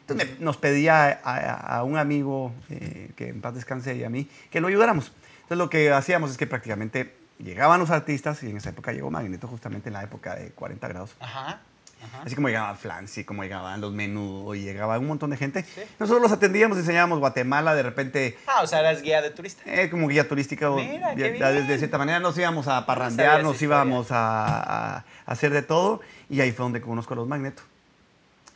Entonces 0.00 0.38
nos 0.40 0.56
pedía 0.56 1.20
a, 1.24 1.36
a- 1.36 1.78
a 1.78 1.82
un 1.84 1.98
amigo, 1.98 2.52
eh, 2.70 3.10
que 3.16 3.28
en 3.28 3.40
paz 3.40 3.54
descanse 3.54 3.94
y 3.96 4.04
a 4.04 4.08
mí, 4.10 4.28
que 4.50 4.60
lo 4.60 4.68
ayudáramos. 4.68 5.12
Entonces 5.42 5.58
lo 5.58 5.68
que 5.70 5.90
hacíamos 5.92 6.30
es 6.30 6.36
que 6.36 6.46
prácticamente 6.46 7.12
llegaban 7.38 7.80
los 7.80 7.90
artistas 7.90 8.42
y 8.44 8.50
en 8.50 8.56
esa 8.56 8.70
época 8.70 8.92
llegó 8.92 9.10
Magneto 9.10 9.46
justamente 9.48 9.88
en 9.88 9.94
la 9.94 10.02
época 10.04 10.36
de 10.36 10.50
40 10.50 10.88
grados. 10.88 11.16
Ajá. 11.20 11.60
Ajá. 12.04 12.22
Así 12.24 12.34
como 12.34 12.48
llegaba 12.48 12.74
Flancy, 12.74 13.24
como 13.24 13.42
llegaban 13.42 13.80
los 13.80 13.92
menudos 13.92 14.56
y 14.56 14.62
llegaba 14.62 14.98
un 14.98 15.06
montón 15.06 15.30
de 15.30 15.36
gente. 15.36 15.62
Sí. 15.64 15.82
Nosotros 15.98 16.22
los 16.22 16.32
atendíamos, 16.32 16.78
enseñábamos 16.78 17.18
Guatemala, 17.18 17.74
de 17.74 17.82
repente 17.82 18.38
Ah, 18.46 18.62
o 18.62 18.66
sea, 18.66 18.80
eras 18.80 19.02
guía 19.02 19.22
de 19.22 19.30
turista. 19.30 19.62
eh, 19.66 19.88
como 19.90 20.08
guía 20.08 20.28
turística. 20.28 20.70
o 20.70 20.76
Mira, 20.76 21.14
qué 21.14 21.30
bien. 21.32 21.66
de 21.66 21.78
cierta 21.78 21.98
manera 21.98 22.20
nos 22.20 22.36
íbamos 22.38 22.68
a 22.68 22.84
parrandear, 22.86 23.42
nos 23.42 23.60
íbamos 23.62 24.08
a, 24.10 25.04
hacer 25.26 25.52
de 25.52 25.62
todo 25.62 26.00
y 26.28 26.40
ahí 26.40 26.52
fue 26.52 26.64
donde 26.64 26.80
conozco 26.80 27.14
a 27.14 27.16
los 27.16 27.26
Magneto. 27.28 27.62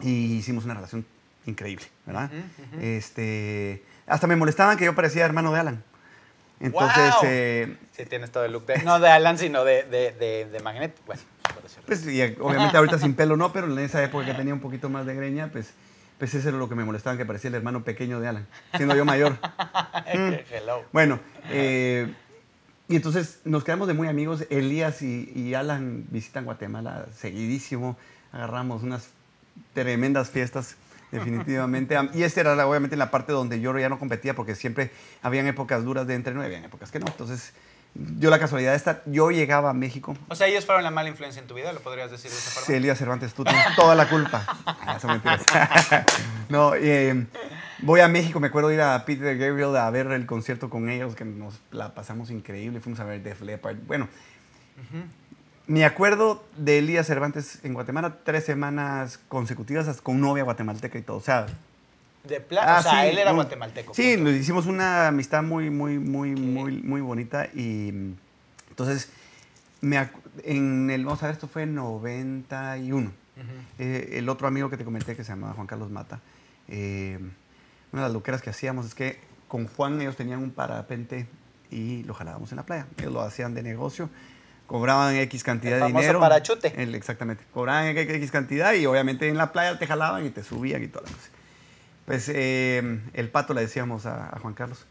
Y 0.01 0.37
hicimos 0.37 0.65
una 0.65 0.75
relación 0.75 1.05
increíble, 1.47 1.85
¿verdad? 2.07 2.31
Este, 2.81 3.83
hasta 4.07 4.27
me 4.27 4.37
molestaban 4.37 4.77
que 4.77 4.85
yo 4.87 4.95
parecía 4.95 5.25
hermano 5.25 5.53
de 5.53 5.61
Alan. 5.61 5.85
Entonces, 6.59 7.11
¡Guau! 7.11 7.21
eh, 7.25 7.77
Sí, 7.97 8.05
tienes 8.07 8.31
todo 8.31 8.45
el 8.45 8.53
look 8.53 8.67
de. 8.67 8.79
No 8.83 8.99
de 9.01 9.09
Alan, 9.11 9.39
sino 9.39 9.65
de, 9.65 9.83
de, 9.85 10.13
de, 10.13 10.47
de 10.51 10.61
Magneto. 10.61 11.01
Bueno, 11.07 11.23
Pues, 11.87 12.07
y 12.07 12.21
obviamente 12.41 12.77
ahorita 12.77 12.99
sin 12.99 13.15
pelo 13.15 13.37
no, 13.37 13.53
pero 13.53 13.67
en 13.71 13.79
esa 13.79 14.03
época 14.03 14.27
que 14.27 14.35
tenía 14.35 14.55
un 14.55 14.61
poquito 14.61 14.89
más 14.89 15.07
de 15.07 15.15
greña, 15.15 15.49
pues, 15.53 15.73
pues 16.19 16.35
eso 16.35 16.49
era 16.49 16.59
lo 16.59 16.69
que 16.69 16.75
me 16.75 16.85
molestaba, 16.85 17.17
que 17.17 17.25
parecía 17.25 17.49
el 17.49 17.55
hermano 17.55 17.83
pequeño 17.85 18.21
de 18.21 18.29
Alan, 18.29 18.47
siendo 18.77 18.95
yo 18.97 19.05
mayor. 19.05 19.37
Mm. 20.13 20.33
Hello. 20.51 20.85
Bueno, 20.93 21.21
eh, 21.51 22.13
y 22.89 22.97
entonces 22.97 23.41
nos 23.45 23.63
quedamos 23.63 23.87
de 23.87 23.95
muy 23.95 24.09
amigos. 24.09 24.45
Elías 24.51 25.03
y, 25.03 25.31
y 25.35 25.55
Alan 25.55 26.05
visitan 26.11 26.45
Guatemala 26.45 27.07
seguidísimo. 27.17 27.97
Agarramos 28.33 28.83
unas 28.83 29.11
tremendas 29.75 30.31
fiestas, 30.31 30.77
definitivamente. 31.13 31.97
Am- 31.97 32.11
Y 32.15 32.25
esta 32.25 32.41
era 32.41 32.67
obviamente 32.67 32.97
la 32.97 33.11
parte 33.13 33.33
donde 33.33 33.61
yo 33.61 33.77
ya 33.79 33.89
no 33.89 33.99
competía, 34.01 34.35
porque 34.35 34.55
siempre 34.57 34.91
habían 35.23 35.47
épocas 35.47 35.85
duras 35.85 36.07
de 36.09 36.15
entreno 36.15 36.43
y 36.43 36.47
habían 36.47 36.65
épocas 36.65 36.91
que 36.91 36.99
no. 36.99 37.07
Entonces, 37.07 37.53
yo 37.95 38.31
la 38.31 38.39
casualidad 38.39 38.75
esta, 38.75 39.03
yo 39.07 39.31
llegaba 39.31 39.71
a 39.71 39.73
México 39.75 40.17
O 40.29 40.35
sea, 40.35 40.47
ellos 40.47 40.65
fueron 40.65 40.85
la 40.85 40.91
mala 40.91 41.09
influencia 41.09 41.41
en 41.41 41.49
tu 41.49 41.55
vida, 41.55 41.73
¿lo 41.73 41.81
podrías 41.81 42.11
decir 42.11 42.31
de 42.31 42.37
esa 42.37 42.51
forma? 42.51 42.67
Sí, 42.67 42.75
Elías 42.75 42.99
Cervantes, 42.99 43.35
tú 43.35 43.45
tienes 43.45 43.65
toda 43.77 43.95
la 43.95 44.09
culpa. 44.09 44.47
Ah, 44.83 44.99
son 44.99 45.11
mentiras. 45.13 45.43
no, 46.49 46.75
eh, 46.75 47.27
voy 47.83 48.01
a 48.01 48.09
México, 48.09 48.41
me 48.41 48.49
acuerdo 48.49 48.69
de 48.69 48.75
ir 48.77 48.81
a 48.81 49.05
Peter 49.05 49.37
Gabriel 49.37 49.77
a 49.77 49.89
ver 49.91 50.07
el 50.09 50.27
concierto 50.27 50.69
con 50.69 50.89
ellos, 50.89 51.15
que 51.15 51.25
nos 51.25 51.61
la 51.71 51.95
pasamos 51.95 52.31
increíble, 52.31 52.81
fuimos 52.81 52.99
a 52.99 53.05
ver 53.05 53.23
Def 53.23 53.41
Leppard. 53.43 53.77
Bueno, 53.87 54.09
me 55.67 55.85
acuerdo 55.85 56.45
de 56.57 56.79
Elías 56.79 57.07
Cervantes 57.07 57.61
en 57.63 57.75
Guatemala 57.75 58.17
tres 58.25 58.45
semanas 58.45 59.21
consecutivas 59.29 60.01
con 60.01 60.21
novia 60.21 60.43
guatemalteca 60.43 60.99
y 60.99 61.03
todo. 61.03 61.19
O 61.19 61.23
sea, 61.23 61.47
De 62.25 62.41
plan, 62.41 62.65
Ah, 62.69 62.79
o 62.81 62.83
sea, 62.83 63.03
sí, 63.03 63.09
él 63.09 63.19
era 63.19 63.31
un- 63.31 63.37
guatemalteco. 63.37 63.95
Sí, 63.95 64.17
nos 64.19 64.33
hicimos 64.35 64.67
una 64.67 65.09
amistad 65.09 65.43
muy, 65.43 65.71
muy, 65.71 65.99
muy, 65.99 66.35
¿Qué? 66.35 66.41
muy, 66.41 66.73
muy 66.83 67.01
bonita 67.01 67.47
y 67.55 67.89
entonces 68.69 69.11
me 69.81 69.97
en 70.45 70.91
el, 70.91 71.05
vamos 71.05 71.23
a 71.23 71.27
ver, 71.27 71.35
esto 71.35 71.49
fue 71.49 71.63
en 71.63 71.75
91. 71.75 73.09
Ujú. 73.37 73.47
Eh, 73.79 74.11
el 74.19 74.29
otro 74.29 74.47
amigo 74.49 74.69
que 74.69 74.77
te 74.77 74.85
comenté 74.85 75.17
que 75.17 75.25
se 75.25 75.31
llamaba 75.33 75.55
Juan 75.55 75.67
Carlos 75.67 75.91
Mata, 75.91 76.21
eh, 76.69 77.19
una 77.93 78.03
de 78.03 78.09
las 78.09 78.13
loqueras 78.13 78.43
que 78.43 78.51
hacíamos 78.51 78.85
es 78.87 78.95
que 78.95 79.19
con 79.49 79.67
Juan 79.67 79.99
ellos 80.01 80.17
tenían 80.17 80.41
un 80.43 80.51
parapente 80.51 81.27
y 81.71 82.03
lo 82.05 82.13
jalábamos 82.15 82.53
en 82.53 82.57
la 82.57 82.67
playa. 82.67 82.87
Ellos 82.99 83.13
lo 83.15 83.23
hacían 83.23 83.55
de 83.55 83.63
negocio, 83.63 84.11
cobraban 84.67 85.17
X 85.17 85.43
cantidad 85.43 85.79
El 85.79 85.81
de 85.95 85.99
dinero. 85.99 86.21
parachute. 86.21 86.75
El- 86.81 86.95
exactamente. 86.95 87.43
Cobraban 87.55 87.87
X 87.97 88.31
cantidad 88.31 88.75
y 88.75 88.85
obviamente 88.85 89.27
en 89.29 89.39
la 89.39 89.53
playa 89.53 89.79
te 89.79 89.87
jalaban 89.87 90.27
y 90.27 90.31
te 90.31 90.45
subían 90.45 90.83
y 90.85 90.89
toda 90.89 91.07
la 91.07 91.13
cosa. 91.17 91.29
Pues 92.11 92.29
eh, 92.29 92.99
el 93.15 93.29
pato 93.29 93.55
le 93.55 93.61
decíamos 93.61 94.05
a, 94.05 94.35
a 94.35 94.41
Juan 94.41 94.53
Carlos. 94.55 94.85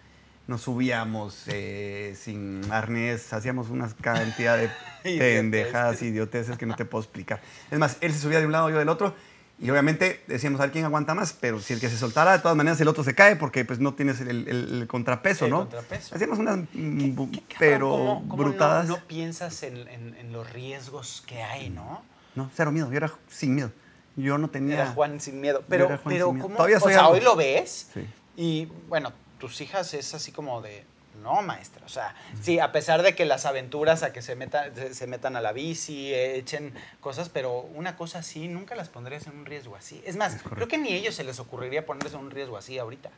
Nos 0.48 0.62
subíamos 0.62 1.44
eh, 1.48 2.16
sin 2.18 2.62
arnés, 2.72 3.34
hacíamos 3.34 3.68
una 3.70 3.90
cantidad 4.02 4.58
de 4.58 4.70
pendejadas, 5.20 6.02
idioteces 6.02 6.58
que 6.58 6.66
no 6.66 6.78
te 6.78 6.86
puedo 6.86 7.04
explicar. 7.04 7.42
Es 7.70 7.78
más, 7.78 7.98
él 8.00 8.13
se 8.13 8.20
subía 8.20 8.39
de 8.39 8.46
un 8.46 8.54
lado, 8.54 8.70
yo 8.70 8.78
del 8.80 8.88
otro, 8.88 9.13
y 9.60 9.70
obviamente 9.70 10.24
decíamos 10.28 10.62
a 10.62 10.63
ver 10.63 10.72
quién 10.72 10.86
aguanta 10.86 11.13
más, 11.13 11.34
pero 11.34 11.60
si 11.60 11.74
el 11.74 11.82
que 11.82 11.89
se 11.89 11.98
soltara, 11.98 12.32
de 12.32 12.39
todas 12.39 12.56
maneras 12.56 12.80
el 12.80 12.88
otro 12.88 13.04
se 13.04 13.13
cae 13.13 13.36
porque 13.36 13.65
pues 13.65 13.80
no 13.80 13.96
tienes 13.96 14.22
el, 14.22 14.30
el- 14.30 14.48
el 14.82 14.88
contrapeso, 14.88 15.43
El 15.43 15.52
¿no? 15.52 15.58
contrapeso. 15.63 16.15
Hacíamos 16.15 16.39
unas 16.39 16.60
mm, 16.72 17.32
Qué 17.32 17.43
pero 17.60 17.89
¿cómo- 17.89 18.20
cómo 18.30 18.43
no- 18.43 18.50
brutadas. 18.50 18.88
No, 18.88 18.98
piensas 19.08 19.62
en, 19.63 19.76
en- 19.89 20.15
en 20.17 20.32
los 20.32 20.50
riesgos 20.54 21.22
que 21.28 21.43
hay, 21.43 21.70
¿no? 21.70 22.02
No, 22.36 22.50
cero 22.56 22.72
miedo, 22.72 22.89
yo 22.89 22.96
era 22.96 23.12
sin 23.28 23.56
miedo. 23.56 23.72
Yo 24.15 24.38
no 24.38 24.50
tenía... 24.50 24.76
Era 24.76 24.88
Juan 24.91 25.19
sin 25.19 25.39
miedo. 25.41 25.63
Pero, 25.69 25.88
Juan 25.88 26.00
pero 26.06 26.26
sin 26.28 26.36
miedo. 26.36 26.43
¿cómo? 26.43 26.56
Todavía 26.56 26.78
o 26.78 26.82
sea, 26.82 27.00
algo. 27.00 27.12
hoy 27.12 27.22
lo 27.22 27.36
ves 27.36 27.89
Sí. 27.93 28.08
y, 28.36 28.65
bueno, 28.88 29.13
tus 29.39 29.62
hijas 29.62 29.93
es 29.93 30.13
así 30.13 30.32
como 30.32 30.62
de, 30.62 30.84
no, 31.22 31.41
maestra. 31.41 31.86
O 31.86 31.89
sea, 31.89 32.15
sí, 32.41 32.60
a 32.60 32.72
pesar 32.72 33.02
de 33.02 33.15
que 33.15 33.26
las 33.26 33.45
aventuras 33.45 34.04
a 34.04 34.12
que 34.13 34.22
se 34.22 34.36
metan, 34.36 34.72
se, 34.93 35.08
metan 35.08 35.36
a 35.36 35.41
la 35.41 35.54
bici, 35.54 36.13
echen 36.13 36.74
cosas, 37.00 37.30
pero 37.30 37.62
una 37.62 37.95
cosa 37.95 38.19
así, 38.19 38.48
nunca 38.48 38.76
las 38.76 38.89
pondrías 38.89 39.28
en 39.28 39.38
un 39.38 39.45
riesgo 39.45 39.76
así. 39.76 40.02
Es 40.06 40.15
más, 40.15 40.36
Es 40.36 40.43
creo 40.43 40.67
que 40.67 40.78
ni 40.78 40.93
a 40.93 40.95
ellos 40.95 41.15
se 41.15 41.24
les 41.24 41.39
ocurriría 41.39 41.86
ponerse 41.86 42.15
en 42.15 42.24
un 42.24 42.32
riesgo 42.32 42.58
así 42.58 42.78
ahorita. 42.78 43.10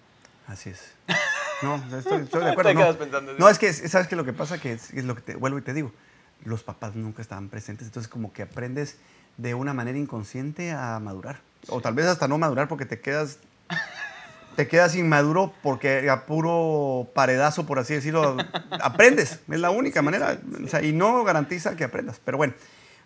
Así 0.47 0.69
es. 0.71 0.93
No, 1.61 1.75
estoy, 1.97 2.23
estoy 2.23 2.43
de 2.43 2.49
acuerdo. 2.51 2.73
No. 2.73 3.21
No, 3.37 3.49
es 3.49 3.59
que, 3.59 3.71
¿sabes 3.71 4.07
qué? 4.07 4.15
Lo 4.15 4.25
que 4.25 4.33
pasa 4.33 4.59
que 4.59 4.73
es, 4.73 4.91
es 4.91 5.03
lo 5.03 5.15
que 5.15 5.21
te 5.21 5.35
vuelvo 5.35 5.59
y 5.59 5.61
te 5.61 5.73
digo. 5.73 5.91
Los 6.43 6.63
papás 6.63 6.95
nunca 6.95 7.21
estaban 7.21 7.49
presentes, 7.49 7.87
entonces 7.87 8.09
como 8.11 8.33
que 8.33 8.41
aprendes 8.41 8.97
de 9.37 9.53
una 9.53 9.73
manera 9.73 9.97
inconsciente 9.97 10.71
a 10.71 10.99
madurar. 10.99 11.39
O 11.67 11.81
tal 11.81 11.93
vez 11.93 12.07
hasta 12.07 12.27
no 12.27 12.37
madurar 12.37 12.67
porque 12.67 12.85
te 12.85 12.99
quedas 12.99 13.39
te 14.55 14.67
quedas 14.67 14.95
inmaduro 14.95 15.53
porque 15.63 16.09
a 16.09 16.25
puro 16.25 17.09
paredazo, 17.13 17.65
por 17.65 17.79
así 17.79 17.93
decirlo, 17.93 18.37
aprendes. 18.81 19.39
Es 19.49 19.59
la 19.59 19.71
única 19.71 20.01
manera. 20.01 20.39
O 20.63 20.67
sea, 20.67 20.83
y 20.83 20.91
no 20.93 21.23
garantiza 21.23 21.75
que 21.75 21.83
aprendas. 21.83 22.19
Pero 22.23 22.37
bueno, 22.37 22.53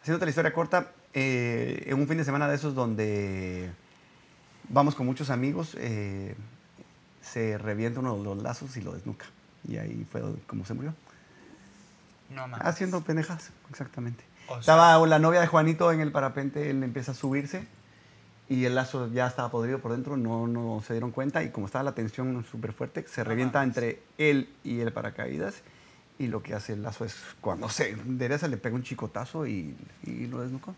haciéndote 0.01 0.25
la 0.25 0.29
historia 0.29 0.53
corta, 0.53 0.91
eh, 1.13 1.83
en 1.87 1.99
un 1.99 2.07
fin 2.07 2.17
de 2.17 2.25
semana 2.25 2.47
de 2.47 2.55
esos 2.55 2.75
donde 2.75 3.71
vamos 4.69 4.95
con 4.95 5.05
muchos 5.05 5.29
amigos, 5.29 5.75
eh, 5.79 6.35
se 7.21 7.57
revienta 7.57 7.99
uno 7.99 8.17
de 8.17 8.23
los 8.23 8.41
lazos 8.41 8.75
y 8.77 8.81
lo 8.81 8.93
desnuca. 8.93 9.25
Y 9.67 9.77
ahí 9.77 10.05
fue 10.11 10.21
como 10.47 10.65
se 10.65 10.73
murió. 10.73 10.93
No 12.29 12.47
mames. 12.47 12.67
Haciendo 12.67 13.01
pendejas, 13.01 13.51
exactamente. 13.69 14.23
Estaba 14.59 15.05
la 15.07 15.19
novia 15.19 15.41
de 15.41 15.47
Juanito 15.47 15.91
en 15.91 16.01
el 16.01 16.11
parapente, 16.11 16.69
él 16.69 16.83
empieza 16.83 17.11
a 17.11 17.15
subirse 17.15 17.65
y 18.47 18.65
el 18.65 18.75
lazo 18.75 19.09
ya 19.11 19.25
estaba 19.27 19.49
podrido 19.49 19.79
por 19.79 19.91
dentro, 19.91 20.17
no, 20.17 20.45
no 20.47 20.81
se 20.85 20.93
dieron 20.93 21.11
cuenta 21.11 21.43
y 21.43 21.49
como 21.49 21.65
estaba 21.65 21.83
la 21.83 21.93
tensión 21.93 22.45
súper 22.49 22.73
fuerte, 22.73 23.05
se 23.07 23.23
revienta 23.23 23.63
entre 23.63 24.01
él 24.17 24.49
y 24.63 24.79
el 24.81 24.91
paracaídas 24.93 25.61
y 26.19 26.27
lo 26.27 26.43
que 26.43 26.53
hace 26.53 26.73
el 26.73 26.83
lazo 26.83 27.05
es 27.05 27.15
cuando 27.41 27.69
se 27.69 27.89
endereza 27.91 28.47
le 28.47 28.57
pega 28.57 28.75
un 28.75 28.83
chicotazo 28.83 29.47
y, 29.47 29.75
y 30.03 30.27
lo 30.27 30.41
desnucó. 30.41 30.75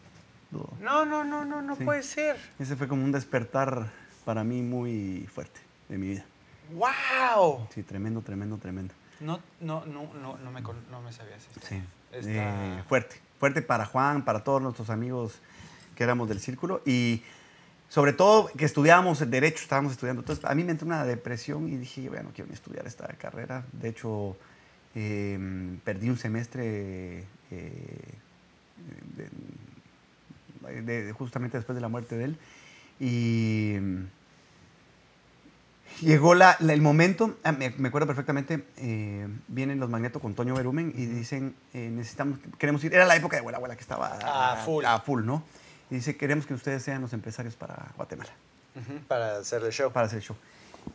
No, 0.81 1.05
no, 1.05 1.25
no, 1.25 1.43
no, 1.43 1.61
no 1.61 1.75
Sí. 1.75 1.83
puede 1.83 2.03
ser. 2.03 2.37
Ese 2.57 2.77
fue 2.77 2.87
como 2.87 3.03
un 3.03 3.11
despertar 3.11 3.91
para 4.23 4.45
mí 4.45 4.61
muy 4.61 5.27
fuerte 5.33 5.59
de 5.89 5.97
mi 5.97 6.07
vida. 6.07 6.25
¡Wow! 6.73 7.67
Sí, 7.73 7.83
tremendo, 7.83 8.21
tremendo, 8.21 8.57
tremendo. 8.57 8.93
No, 9.19 9.39
no, 9.59 9.85
no, 9.85 10.13
no, 10.13 10.37
no 10.37 10.51
me, 10.51 10.61
no 10.61 11.01
me 11.01 11.11
sabías 11.11 11.41
esto. 11.43 11.59
Sí. 11.67 11.81
Está- 12.13 12.29
Eh, 12.79 12.83
fuerte. 12.87 13.17
Fuerte 13.39 13.61
para 13.61 13.85
Juan, 13.85 14.25
para 14.25 14.43
todos 14.43 14.61
nuestros 14.61 14.89
amigos 14.89 15.39
que 15.95 16.03
éramos 16.03 16.27
del 16.29 16.39
círculo 16.39 16.81
y 16.85 17.21
sobre 17.89 18.13
todo 18.13 18.49
que 18.57 18.65
estudiábamos 18.65 19.21
el 19.21 19.29
derecho, 19.31 19.61
estábamos 19.61 19.91
estudiando. 19.93 20.21
Entonces 20.21 20.43
a 20.45 20.53
mí 20.55 20.63
me 20.63 20.71
entró 20.71 20.85
una 20.87 21.05
depresión 21.05 21.69
y 21.69 21.77
dije, 21.77 22.09
bueno, 22.09 22.25
no 22.25 22.31
quiero 22.33 22.47
ni 22.49 22.53
estudiar 22.53 22.85
esta 22.87 23.07
carrera. 23.13 23.63
De 23.71 23.89
hecho, 23.89 24.35
eh, 24.95 25.77
perdí 25.83 26.09
un 26.09 26.17
semestre 26.17 27.23
eh, 27.51 28.13
de- 29.15 30.81
de- 30.81 31.11
justamente 31.13 31.57
después 31.57 31.75
de 31.75 31.81
la 31.81 31.87
muerte 31.87 32.17
de 32.17 32.23
él. 32.25 32.37
Y 32.99 33.75
llegó 36.01 36.35
la- 36.35 36.55
la- 36.59 36.73
el 36.73 36.81
momento, 36.81 37.37
ah, 37.43 37.51
me, 37.51 37.69
me 37.71 37.87
acuerdo 37.89 38.07
perfectamente, 38.07 38.63
eh, 38.77 39.27
vienen 39.47 39.79
los 39.79 39.89
Magneto 39.89 40.19
con 40.19 40.33
Toño 40.35 40.55
Berumen 40.55 40.93
y 40.95 41.05
dicen, 41.05 41.55
eh, 41.73 41.89
necesitamos, 41.91 42.39
queremos 42.57 42.83
ir, 42.83 42.93
era 42.93 43.05
la 43.05 43.15
época 43.15 43.35
de 43.35 43.39
abuela, 43.39 43.57
abuela 43.57 43.75
que 43.75 43.81
estaba 43.81 44.53
A 44.53 44.57
full. 44.57 44.85
a 44.85 44.99
full, 44.99 45.23
¿no? 45.25 45.43
Y 45.89 45.95
dice, 45.95 46.17
queremos 46.17 46.45
que 46.45 46.53
ustedes 46.53 46.83
sean 46.83 47.01
los 47.01 47.13
empresarios 47.13 47.55
para 47.55 47.91
Guatemala, 47.95 48.31
Para 49.07 49.37
hacer 49.37 49.63
el 49.63 49.71
show. 49.71 49.91
para 49.91 50.05
hacer 50.07 50.17
el 50.19 50.23
show. 50.23 50.35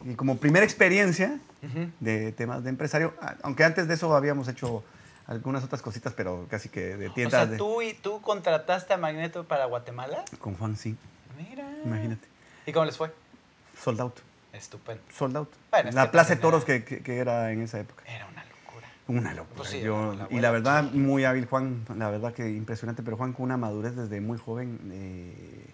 Y 0.04 0.14
como 0.14 0.36
primera 0.38 0.64
experiencia 0.64 1.38
de 2.00 2.32
temas 2.32 2.62
de 2.64 2.70
empresario, 2.70 3.14
aunque 3.42 3.64
antes 3.64 3.88
de 3.88 3.94
eso 3.94 4.14
habíamos 4.14 4.48
hecho 4.48 4.82
algunas 5.26 5.62
otras 5.64 5.82
cositas, 5.82 6.12
pero 6.14 6.46
casi 6.50 6.68
que 6.68 6.96
de 6.96 7.08
O 7.08 7.12
tiendas 7.12 7.40
sea, 7.40 7.46
de- 7.46 7.56
¿tú, 7.56 7.80
y, 7.82 7.94
¿tú 7.94 8.20
contrataste 8.20 8.92
a 8.92 8.96
Magneto 8.96 9.44
para 9.44 9.66
Guatemala? 9.66 10.24
con 10.40 10.54
Juan, 10.56 10.76
sí, 10.76 10.96
Mira. 11.36 11.64
imagínate, 11.84 12.26
¿Y 12.66 12.72
cómo 12.72 12.84
les 12.86 12.96
fue? 12.96 13.12
sold 13.82 14.00
out, 14.00 14.14
Estupendo. 14.52 15.02
sold 15.12 15.36
out. 15.36 15.48
Bueno, 15.70 15.90
la 15.92 16.10
Plaza 16.10 16.34
de 16.34 16.40
Toros 16.40 16.68
era- 16.68 16.84
que, 16.84 17.02
que- 17.02 17.18
era 17.18 17.52
en 17.52 17.62
esa 17.62 17.80
época. 17.80 18.04
Era 18.06 18.26
una 18.26 18.44
locura. 18.44 18.88
Una 19.08 19.34
locura. 19.34 19.56
Pues 19.56 19.70
sí, 19.70 19.80
Yo- 19.80 20.14
la- 20.14 20.26
la 20.28 20.36
y 20.36 20.40
la 20.40 20.50
verdad, 20.50 20.84
muy 20.92 21.24
hábil 21.24 21.46
Juan, 21.46 21.84
la 21.96 22.10
verdad 22.10 22.32
que 22.34 22.48
impresionante, 22.50 23.02
pero 23.02 23.16
Juan 23.16 23.32
con 23.32 23.44
una 23.44 23.56
madurez 23.56 23.96
desde 23.96 24.20
muy 24.20 24.38
joven, 24.38 24.78
eh, 24.92 25.66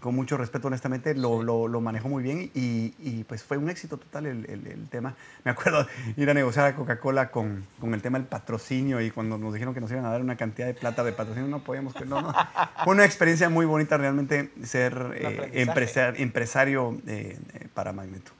con 0.00 0.14
mucho 0.14 0.36
respeto, 0.36 0.68
honestamente, 0.68 1.14
lo, 1.14 1.42
lo, 1.42 1.66
lo 1.66 1.80
manejó 1.80 2.08
muy 2.08 2.22
bien 2.22 2.50
y, 2.54 2.94
y, 2.98 3.24
pues 3.24 3.42
fue 3.42 3.56
un 3.56 3.68
éxito 3.68 3.96
total 3.96 4.26
el, 4.26 4.44
el, 4.48 4.66
el, 4.66 4.88
tema. 4.88 5.14
Me 5.44 5.50
acuerdo 5.50 5.86
ir 6.16 6.30
a 6.30 6.34
negociar 6.34 6.66
a 6.66 6.76
Coca-Cola 6.76 7.30
con, 7.30 7.66
con, 7.80 7.92
el 7.94 8.02
tema 8.02 8.18
del 8.18 8.28
patrocinio 8.28 9.00
y 9.00 9.10
cuando 9.10 9.38
nos 9.38 9.52
dijeron 9.52 9.74
que 9.74 9.80
nos 9.80 9.90
iban 9.90 10.04
a 10.04 10.10
dar 10.10 10.20
una 10.20 10.36
cantidad 10.36 10.66
de 10.66 10.74
plata 10.74 11.02
de 11.02 11.12
patrocinio, 11.12 11.48
no 11.48 11.64
podíamos, 11.64 11.94
no, 12.06 12.22
no. 12.22 12.34
Fue 12.84 12.94
una 12.94 13.04
experiencia 13.04 13.48
muy 13.48 13.66
bonita 13.66 13.96
realmente 13.96 14.52
ser 14.62 15.12
eh, 15.14 15.50
empresar, 15.54 16.20
empresario 16.20 16.96
eh, 17.06 17.38
para 17.74 17.92
Magneto. 17.92 18.32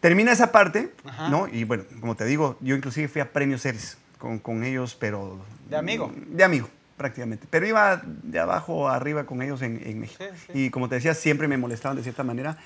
Termina 0.00 0.32
esa 0.32 0.50
parte, 0.50 0.92
Ajá. 1.04 1.28
¿no? 1.28 1.46
Y 1.48 1.64
bueno, 1.64 1.84
como 2.00 2.16
te 2.16 2.24
digo, 2.24 2.56
yo 2.60 2.74
inclusive 2.74 3.08
fui 3.08 3.20
a 3.20 3.32
Premios 3.32 3.62
Series 3.62 3.98
con, 4.18 4.38
con 4.38 4.64
ellos, 4.64 4.96
pero... 4.98 5.44
¿De 5.68 5.76
amigo? 5.76 6.12
De 6.28 6.44
amigo 6.44 6.68
prácticamente. 6.96 7.46
Pero 7.50 7.66
iba 7.66 8.02
de 8.04 8.38
abajo 8.38 8.88
a 8.88 8.96
arriba 8.96 9.26
con 9.26 9.42
ellos 9.42 9.62
en, 9.62 9.80
en 9.84 10.00
México. 10.00 10.24
Sí, 10.32 10.52
sí. 10.52 10.64
Y 10.64 10.70
como 10.70 10.88
te 10.88 10.96
decía, 10.96 11.14
siempre 11.14 11.48
me 11.48 11.56
molestaban 11.56 11.96
de 11.96 12.02
cierta 12.02 12.24
manera 12.24 12.58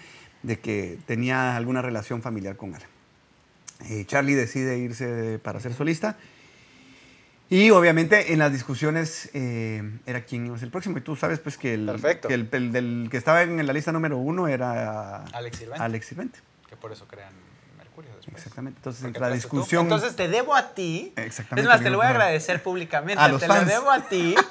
de 0.42 0.58
que 0.58 0.98
tenía 1.06 1.56
alguna 1.56 1.82
relación 1.82 2.22
familiar 2.22 2.56
con 2.56 2.74
Alan. 2.74 2.88
Eh, 3.88 4.04
Charlie 4.06 4.34
decide 4.34 4.78
irse 4.78 5.38
para 5.42 5.60
ser 5.60 5.74
solista. 5.74 6.16
Y 7.48 7.70
obviamente 7.70 8.32
en 8.32 8.38
las 8.38 8.52
discusiones 8.52 9.28
eh, 9.34 9.82
era 10.06 10.24
quién 10.24 10.46
iba 10.46 10.54
a 10.54 10.58
ser 10.58 10.66
el 10.66 10.72
próximo. 10.72 10.98
Y 10.98 11.00
tú 11.00 11.16
sabes 11.16 11.40
pues 11.40 11.58
que 11.58 11.74
el, 11.74 11.90
que, 12.26 12.34
el, 12.34 12.48
el, 12.52 12.72
del 12.72 13.08
que 13.10 13.16
estaba 13.16 13.42
en 13.42 13.66
la 13.66 13.72
lista 13.72 13.90
número 13.90 14.18
uno 14.18 14.46
era 14.46 15.24
Alex 15.24 15.58
Sirvente. 15.58 15.82
Alex 15.82 16.06
Sirvente. 16.06 16.38
Que 16.68 16.76
por 16.76 16.92
eso 16.92 17.08
crean. 17.08 17.32
Exactamente. 18.32 18.78
Entonces, 18.78 19.18
la 19.18 19.30
discusión. 19.30 19.82
Entonces, 19.82 20.16
te 20.16 20.28
debo 20.28 20.54
a 20.54 20.74
ti. 20.74 21.12
Exactamente. 21.16 21.62
Es 21.62 21.74
más, 21.74 21.82
te 21.82 21.90
lo 21.90 21.98
voy 21.98 22.06
a 22.06 22.10
agradecer 22.10 22.62
públicamente. 22.62 23.22
A 23.22 23.28
los 23.28 23.40
te 23.40 23.46
fans. 23.46 23.62
lo 23.62 23.68
debo 23.68 23.90
a 23.90 24.00
ti. 24.02 24.34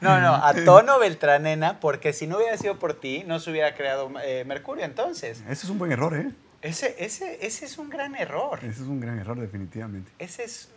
No, 0.00 0.20
no, 0.20 0.34
a 0.34 0.52
Tono 0.64 0.98
Beltranena, 0.98 1.78
porque 1.78 2.12
si 2.12 2.26
no 2.26 2.36
hubiera 2.36 2.56
sido 2.56 2.78
por 2.78 2.94
ti, 2.94 3.22
no 3.26 3.38
se 3.38 3.52
hubiera 3.52 3.74
creado 3.74 4.10
eh, 4.24 4.44
Mercurio 4.44 4.84
entonces. 4.84 5.42
Ese 5.48 5.66
es 5.66 5.70
un 5.70 5.78
buen 5.78 5.92
error, 5.92 6.16
¿eh? 6.16 6.32
Ese, 6.60 6.96
ese, 6.98 7.44
ese 7.44 7.64
es 7.64 7.78
un 7.78 7.88
gran 7.88 8.16
error. 8.16 8.58
Ese 8.60 8.82
es 8.82 8.88
un 8.88 9.00
gran 9.00 9.18
error, 9.18 9.38
definitivamente. 9.38 10.10
Ese 10.18 10.44
es. 10.44 10.68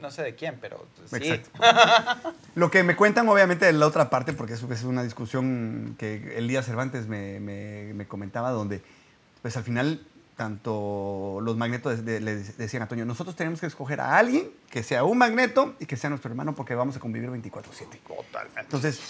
No 0.00 0.10
sé 0.10 0.22
de 0.22 0.34
quién, 0.34 0.58
pero 0.60 0.86
sí. 1.06 1.16
Exacto. 1.16 2.32
Lo 2.54 2.70
que 2.70 2.82
me 2.82 2.96
cuentan, 2.96 3.28
obviamente, 3.28 3.66
de 3.66 3.72
la 3.72 3.86
otra 3.86 4.10
parte, 4.10 4.32
porque 4.32 4.54
eso 4.54 4.70
es 4.72 4.84
una 4.84 5.02
discusión 5.02 5.94
que 5.98 6.38
Elías 6.38 6.66
Cervantes 6.66 7.06
me, 7.06 7.40
me, 7.40 7.92
me 7.94 8.06
comentaba, 8.06 8.50
donde, 8.50 8.82
pues 9.42 9.56
al 9.56 9.64
final 9.64 10.04
tanto 10.36 11.38
los 11.42 11.56
magnetos 11.56 12.04
de, 12.04 12.20
de, 12.20 12.20
le 12.20 12.34
decían 12.36 12.82
a 12.82 12.88
Toño, 12.88 13.04
nosotros 13.04 13.36
tenemos 13.36 13.60
que 13.60 13.66
escoger 13.66 14.00
a 14.00 14.16
alguien 14.16 14.50
que 14.70 14.82
sea 14.82 15.04
un 15.04 15.18
magneto 15.18 15.74
y 15.78 15.86
que 15.86 15.96
sea 15.96 16.10
nuestro 16.10 16.30
hermano 16.30 16.54
porque 16.54 16.74
vamos 16.74 16.96
a 16.96 17.00
convivir 17.00 17.30
24/7. 17.30 17.98
Totalmente. 18.06 18.60
Entonces, 18.60 19.00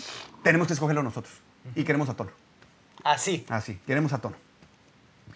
tenemos 0.43 0.67
que 0.67 0.75
escogerlo 0.75 1.03
nosotros. 1.03 1.35
Uh 1.65 1.69
-huh. 1.69 1.81
Y 1.81 1.85
queremos 1.85 2.09
a 2.09 2.15
Tono. 2.15 2.31
Así. 3.05 3.47
Así, 3.49 3.79
queremos 3.87 4.13
a 4.13 4.19
Tono. 4.19 4.37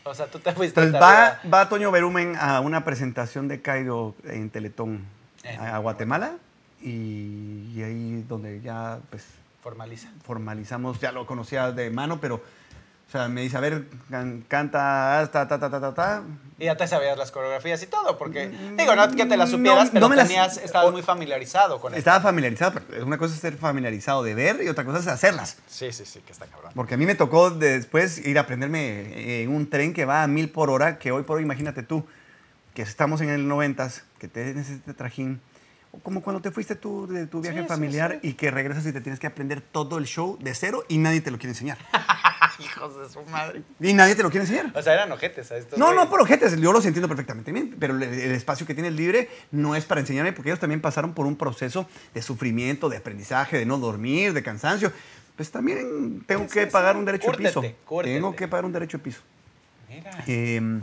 O 0.05 0.15
sea, 0.15 0.27
tú 0.27 0.39
te 0.39 0.53
fuiste 0.53 0.81
Entonces, 0.81 1.03
va, 1.03 1.41
va, 1.53 1.69
Toño 1.69 1.91
Berumen 1.91 2.37
a 2.37 2.61
una 2.61 2.85
presentación 2.85 3.49
de 3.49 3.61
Cairo 3.61 4.15
en 4.25 4.51
Teletón 4.51 5.05
eh, 5.43 5.57
a, 5.57 5.77
a 5.77 5.79
Guatemala 5.79 6.37
y, 6.81 7.73
y, 7.75 7.83
ahí 7.83 8.25
donde 8.29 8.61
ya 8.61 9.01
pues 9.11 9.25
formaliza. 9.63 10.09
formalizamos, 10.25 11.01
ya 11.01 11.11
lo 11.11 11.27
conocía 11.27 11.73
de 11.73 11.91
mano, 11.91 12.21
pero 12.21 12.41
o 13.09 13.11
sea, 13.11 13.29
me 13.29 13.43
dice, 13.43 13.57
a 13.57 13.61
ver, 13.61 13.85
can, 14.11 14.45
canta, 14.49 15.29
ta, 15.33 15.47
ta, 15.47 15.61
ta, 15.61 15.71
ta, 15.71 15.81
ta, 15.81 15.95
ta. 15.95 16.23
Y 16.59 16.65
ya 16.65 16.77
te 16.77 16.89
sabías 16.89 17.17
las 17.17 17.31
coreografías 17.31 17.81
y 17.85 17.87
todo, 17.87 18.19
porque, 18.19 18.49
digo, 18.77 18.97
no 18.97 19.09
que 19.13 19.27
te 19.27 19.37
las 19.37 19.51
supieras, 19.51 19.87
no, 19.87 19.93
pero 19.93 20.09
no 20.09 20.17
tenías, 20.17 20.57
las, 20.57 20.65
estabas 20.65 20.91
muy 20.91 21.03
familiarizado 21.03 21.81
con. 21.81 21.95
Estaba 21.95 22.21
familiarizado, 22.21 22.81
pero 22.89 23.07
una 23.07 23.17
cosa 23.17 23.35
es 23.35 23.41
ser 23.41 23.57
familiarizado 23.59 24.25
de 24.25 24.35
ver 24.35 24.61
y 24.61 24.69
otra 24.69 24.85
cosa 24.85 24.99
es 24.99 25.07
hacerlas. 25.07 25.57
Sí, 25.69 25.93
sí, 25.93 26.05
sí, 26.05 26.21
que 26.27 26.33
está 26.33 26.47
cabrón. 26.47 26.73
Porque 26.75 26.95
a 26.95 26.97
mí 26.97 27.07
me 27.07 27.15
tocó 27.15 27.51
después 27.51 28.27
ir 28.27 28.39
a 28.39 28.41
aprenderme 28.41 29.43
en 29.43 29.55
un 29.55 29.71
tren 29.71 29.95
que 29.95 30.05
va 30.05 30.25
a 30.25 30.27
mil 30.27 30.51
por 30.51 30.69
hora, 30.69 30.99
que 30.99 31.13
hoy 31.13 31.23
por 31.23 31.37
hoy, 31.37 31.45
imagínate 31.45 31.85
tú, 31.85 32.05
que 32.75 32.83
estamos 32.83 33.21
en 33.21 33.29
el 33.29 33.47
noventas, 33.47 34.03
que 34.19 34.27
tienes 34.27 34.69
este 34.69 34.95
trajín, 34.95 35.41
como 36.03 36.23
cuando 36.23 36.43
te 36.43 36.51
fuiste 36.51 36.75
tú 36.75 37.07
de 37.07 37.27
tu 37.29 37.41
viaje 37.41 37.63
sí, 37.63 37.69
familiar 37.69 38.13
sí, 38.15 38.19
sí. 38.21 38.29
y 38.31 38.33
que 38.35 38.51
regresas 38.51 38.85
y 38.85 38.93
te 38.93 39.01
tienes 39.01 39.21
que 39.21 39.29
aprender 39.29 39.61
todo 39.61 39.99
el 39.99 40.07
show 40.07 40.37
de 40.41 40.55
cero 40.55 40.85
y 40.89 40.99
nadie 40.99 41.21
te 41.21 41.31
lo 41.31 41.39
quiere 41.39 41.51
enseñar. 41.51 41.79
Hijos 42.65 42.99
de 42.99 43.09
su 43.09 43.23
madre. 43.31 43.63
Y 43.81 43.93
nadie 43.93 44.15
te 44.15 44.23
lo 44.23 44.31
quiere 44.31 44.45
enseñar. 44.45 44.73
O 44.75 44.83
sea, 44.83 44.95
eran 44.95 45.13
ojetes 45.13 45.51
a 45.53 45.57
estos. 45.57 45.79
No, 45.79 45.95
no 45.95 46.09
por 46.09 46.21
ojetes, 46.21 46.57
yo 46.57 46.73
los 46.73 46.85
entiendo 46.87 47.09
perfectamente 47.09 47.53
bien, 47.53 47.77
pero 47.79 47.97
el, 47.97 48.03
el, 48.03 48.33
espacio 48.33 48.67
que 48.67 48.75
tienes 48.75 48.93
libre 48.93 49.29
no 49.51 49.75
es 49.75 49.85
para 49.85 50.01
enseñarme 50.01 50.33
porque 50.33 50.51
ellos 50.51 50.61
también 50.61 50.81
pasaron 50.81 51.15
por 51.15 51.27
un 51.27 51.37
proceso 51.37 51.89
de 52.15 52.23
sufrimiento, 52.23 52.89
de 52.89 52.97
aprendizaje, 52.97 53.59
de 53.59 53.67
no 53.67 53.79
dormir, 53.79 54.33
de 54.33 54.43
cansancio. 54.43 54.93
Pues 55.37 55.51
también 55.51 56.25
tengo 56.27 56.47
que 56.49 56.67
pagar 56.67 56.97
un 56.97 57.05
derecho 57.05 57.27
cúrtete, 57.27 57.49
de 57.49 57.69
piso. 57.69 57.77
Cúrtete. 57.85 58.15
Tengo 58.15 58.35
que 58.35 58.49
pagar 58.49 58.65
un 58.65 58.73
derecho 58.73 58.99
de 58.99 59.05
piso. 59.05 59.21
Mira. 59.89 60.25
Eh, 60.27 60.81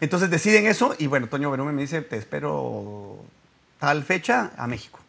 entonces 0.00 0.30
deciden 0.30 0.66
eso 0.66 0.94
y 0.98 1.06
bueno, 1.06 1.28
Toño 1.28 1.50
Berume 1.50 1.72
me 1.72 1.82
dice, 1.82 2.02
te 2.02 2.16
espero 2.16 3.24
tal 3.78 4.04
fecha 4.04 4.52
a 4.56 4.66
México. 4.66 5.00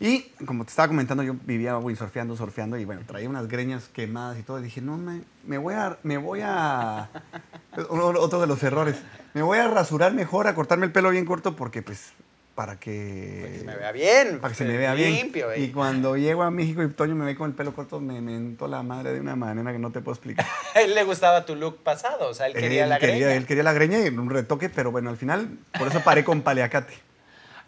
Y 0.00 0.22
como 0.46 0.64
te 0.64 0.70
estaba 0.70 0.88
comentando, 0.88 1.24
yo 1.24 1.34
vivía 1.44 1.76
windsurfeando, 1.76 2.36
surfeando 2.36 2.76
y 2.76 2.84
bueno, 2.84 3.02
traía 3.04 3.28
unas 3.28 3.48
greñas 3.48 3.88
quemadas 3.88 4.38
y 4.38 4.42
todo. 4.42 4.60
Y 4.60 4.62
dije, 4.62 4.80
no, 4.80 4.96
me, 4.96 5.22
me 5.44 5.58
voy 5.58 5.74
a. 5.74 5.98
Me 6.04 6.18
voy 6.18 6.40
a 6.44 7.08
otro 7.90 8.40
de 8.40 8.46
los 8.46 8.62
errores. 8.62 8.96
Me 9.34 9.42
voy 9.42 9.58
a 9.58 9.66
rasurar 9.66 10.12
mejor, 10.12 10.46
a 10.46 10.54
cortarme 10.54 10.86
el 10.86 10.92
pelo 10.92 11.10
bien 11.10 11.24
corto 11.24 11.56
porque, 11.56 11.82
pues, 11.82 12.12
para 12.54 12.78
que. 12.78 13.40
Para 13.40 13.52
que 13.52 13.58
se 13.58 13.64
me 13.64 13.76
vea 13.76 13.92
bien. 13.92 14.38
Para 14.40 14.52
que 14.52 14.56
se 14.56 14.64
me 14.64 14.76
vea 14.76 14.94
limpio, 14.94 15.48
bien. 15.48 15.60
Eh. 15.60 15.64
Y 15.64 15.72
cuando 15.72 16.16
llego 16.16 16.44
a 16.44 16.52
México 16.52 16.80
y 16.84 16.88
Toño 16.90 17.16
me 17.16 17.24
ve 17.24 17.34
con 17.34 17.50
el 17.50 17.56
pelo 17.56 17.74
corto, 17.74 17.98
me 17.98 18.20
mentó 18.20 18.68
la 18.68 18.84
madre 18.84 19.12
de 19.12 19.20
una 19.20 19.34
manera 19.34 19.72
que 19.72 19.80
no 19.80 19.90
te 19.90 20.00
puedo 20.00 20.14
explicar. 20.14 20.46
él 20.76 20.94
le 20.94 21.02
gustaba 21.02 21.44
tu 21.44 21.56
look 21.56 21.82
pasado, 21.82 22.28
o 22.28 22.34
sea, 22.34 22.46
él 22.46 22.52
quería 22.54 22.84
él 22.84 22.90
la 22.90 23.00
quería, 23.00 23.16
greña. 23.16 23.34
Él 23.34 23.46
quería 23.46 23.62
la 23.64 23.72
greña 23.72 23.98
y 23.98 24.08
un 24.10 24.30
retoque, 24.30 24.68
pero 24.68 24.92
bueno, 24.92 25.10
al 25.10 25.16
final, 25.16 25.58
por 25.76 25.88
eso 25.88 26.02
paré 26.04 26.22
con 26.22 26.42
paliacate. 26.42 27.07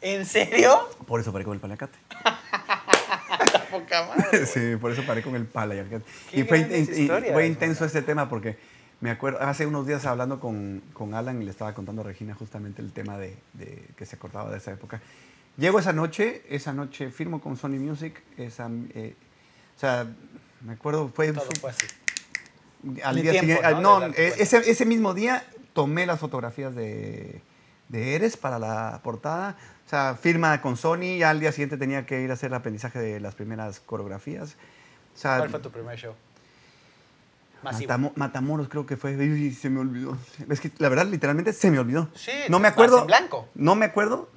¿En 0.00 0.24
serio? 0.24 0.88
Por 1.06 1.20
eso 1.20 1.32
paré 1.32 1.44
con 1.44 1.54
el 1.54 1.60
paliacate. 1.60 1.98
poca 3.70 4.08
madre. 4.08 4.46
sí, 4.46 4.76
por 4.80 4.92
eso 4.92 5.04
paré 5.06 5.22
con 5.22 5.34
el 5.34 5.46
paliacate. 5.46 6.04
Y 6.32 6.44
fue, 6.44 6.60
y 6.60 7.08
fue 7.32 7.46
intenso 7.46 7.84
este 7.84 8.02
tema 8.02 8.28
porque 8.28 8.56
me 9.00 9.10
acuerdo, 9.10 9.40
hace 9.40 9.66
unos 9.66 9.86
días 9.86 10.04
hablando 10.06 10.40
con, 10.40 10.82
con, 10.92 11.14
Alan 11.14 11.40
y 11.40 11.44
le 11.44 11.50
estaba 11.50 11.74
contando 11.74 12.02
a 12.02 12.04
Regina 12.04 12.34
justamente 12.34 12.82
el 12.82 12.92
tema 12.92 13.18
de, 13.18 13.36
de, 13.54 13.88
que 13.96 14.04
se 14.04 14.16
acordaba 14.16 14.50
de 14.50 14.58
esa 14.58 14.72
época. 14.72 15.00
Llego 15.56 15.78
esa 15.78 15.92
noche, 15.92 16.42
esa 16.48 16.72
noche 16.72 17.10
firmo 17.10 17.40
con 17.40 17.56
Sony 17.56 17.78
Music, 17.78 18.22
esa, 18.36 18.70
eh, 18.94 19.14
o 19.76 19.80
sea, 19.80 20.06
me 20.62 20.74
acuerdo, 20.74 21.10
fue... 21.14 21.32
Todo 21.32 21.46
fue 21.60 21.70
así. 21.70 21.86
Al 23.02 23.20
día 23.20 23.32
tiempo, 23.32 23.52
siguiente, 23.52 23.82
no, 23.82 24.00
no 24.00 24.06
ese, 24.16 24.58
ese 24.58 24.86
mismo 24.86 25.12
día 25.12 25.44
tomé 25.74 26.06
las 26.06 26.18
fotografías 26.18 26.74
de, 26.74 27.42
de 27.88 28.14
Eres 28.14 28.36
para 28.36 28.58
la 28.58 29.00
portada. 29.02 29.56
O 29.90 29.92
sea, 29.92 30.14
firma 30.14 30.60
con 30.62 30.76
Sony, 30.76 31.18
ya 31.18 31.30
al 31.30 31.40
día 31.40 31.50
siguiente 31.50 31.76
tenía 31.76 32.06
que 32.06 32.20
ir 32.20 32.30
a 32.30 32.34
hacer 32.34 32.50
el 32.50 32.54
aprendizaje 32.54 33.00
de 33.00 33.18
las 33.18 33.34
primeras 33.34 33.80
coreografías. 33.80 34.54
O 35.16 35.18
sea, 35.18 35.38
¿Cuál 35.38 35.50
fue 35.50 35.58
tu 35.58 35.72
primer 35.72 35.98
show? 35.98 36.14
Matamo, 37.64 38.12
Matamoros 38.14 38.68
creo 38.68 38.86
que 38.86 38.96
fue. 38.96 39.16
Uy, 39.16 39.52
se 39.52 39.68
me 39.68 39.80
olvidó. 39.80 40.16
Es 40.48 40.60
que 40.60 40.70
la 40.78 40.88
verdad, 40.90 41.06
literalmente 41.06 41.52
se 41.52 41.72
me 41.72 41.80
olvidó. 41.80 42.08
Sí, 42.14 42.30
no 42.48 42.60
me 42.60 42.68
acuerdo. 42.68 43.00
En 43.00 43.08
blanco. 43.08 43.48
No 43.56 43.74
me 43.74 43.86
acuerdo 43.86 44.28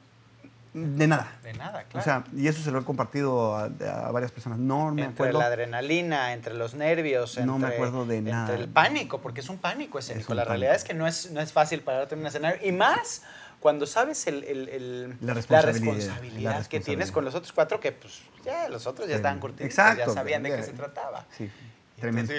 de 0.73 1.05
nada. 1.05 1.31
De 1.43 1.53
nada, 1.53 1.83
claro. 1.83 1.99
O 1.99 2.01
sea, 2.01 2.23
y 2.35 2.47
eso 2.47 2.63
se 2.63 2.71
lo 2.71 2.79
he 2.79 2.83
compartido 2.83 3.55
a, 3.55 3.65
a 3.65 4.11
varias 4.11 4.31
personas. 4.31 4.57
No 4.57 4.91
me 4.91 5.03
entre 5.03 5.13
acuerdo. 5.13 5.37
la 5.37 5.45
adrenalina, 5.45 6.33
entre 6.33 6.55
los 6.55 6.73
nervios, 6.73 7.37
no 7.37 7.57
entre, 7.57 7.69
me 7.69 7.75
acuerdo 7.75 8.07
de 8.07 8.23
nada. 8.23 8.49
Entre 8.49 8.63
el 8.63 8.69
pánico, 8.71 9.21
porque 9.21 9.41
es 9.41 9.49
un 9.49 9.59
pánico 9.59 9.99
escénico. 9.99 10.23
Es 10.23 10.29
un 10.29 10.35
la 10.35 10.45
pánico. 10.45 10.49
realidad 10.53 10.75
es 10.75 10.83
que 10.83 10.95
no 10.95 11.05
es, 11.05 11.29
no 11.29 11.41
es 11.41 11.53
fácil 11.53 11.81
pararte 11.81 12.15
en 12.15 12.21
un 12.21 12.25
escenario. 12.25 12.67
Y 12.67 12.71
más 12.71 13.21
cuando 13.63 13.87
sabes 13.87 14.27
el, 14.27 14.43
el, 14.43 14.67
el, 14.67 15.17
la 15.21 15.33
responsabilidad, 15.33 15.49
la 15.49 15.61
responsabilidad 15.61 16.59
la 16.59 16.67
que 16.67 16.81
tienes 16.81 17.13
con 17.13 17.23
los 17.23 17.33
otros 17.33 17.53
cuatro, 17.53 17.79
que 17.79 17.93
pues 17.93 18.21
ya 18.43 18.67
los 18.67 18.85
otros 18.85 19.07
ya 19.07 19.15
estaban 19.15 19.39
curtidos, 19.39 19.67
Exacto, 19.67 20.07
ya 20.07 20.13
sabían 20.13 20.43
de 20.43 20.53
qué 20.53 20.63
se 20.63 20.73
trataba. 20.73 21.25
Sí. 21.37 21.49
Tremendo. 21.97 22.33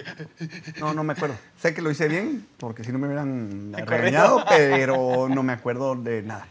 No, 0.80 0.92
no 0.92 1.02
me 1.02 1.14
acuerdo. 1.14 1.34
Sé 1.58 1.72
que 1.72 1.80
lo 1.80 1.90
hice 1.90 2.08
bien, 2.08 2.46
porque 2.58 2.84
si 2.84 2.92
no 2.92 2.98
me 2.98 3.06
hubieran 3.06 3.72
regañado, 3.87 4.44
pero 4.46 5.26
no 5.30 5.42
me 5.42 5.54
acuerdo 5.54 5.94
de 5.94 6.20
nada. 6.20 6.46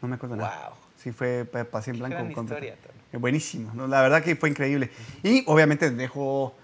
No 0.00 0.08
me 0.08 0.14
acuerdo 0.14 0.36
de 0.36 0.40
nada. 0.40 0.70
Wow. 0.70 0.78
Sí, 0.96 1.12
fue 1.12 1.44
pasé 1.44 1.90
en 1.90 1.98
blanco. 1.98 2.16
Gran 2.16 2.30
historia, 2.30 2.74
Tony. 2.76 3.20
Buenísimo. 3.20 3.70
¿no? 3.74 3.86
La 3.86 4.00
verdad 4.00 4.22
que 4.22 4.34
fue 4.34 4.48
increíble. 4.48 4.90
Y 5.22 5.44
obviamente 5.46 5.90
dejo. 5.90 6.54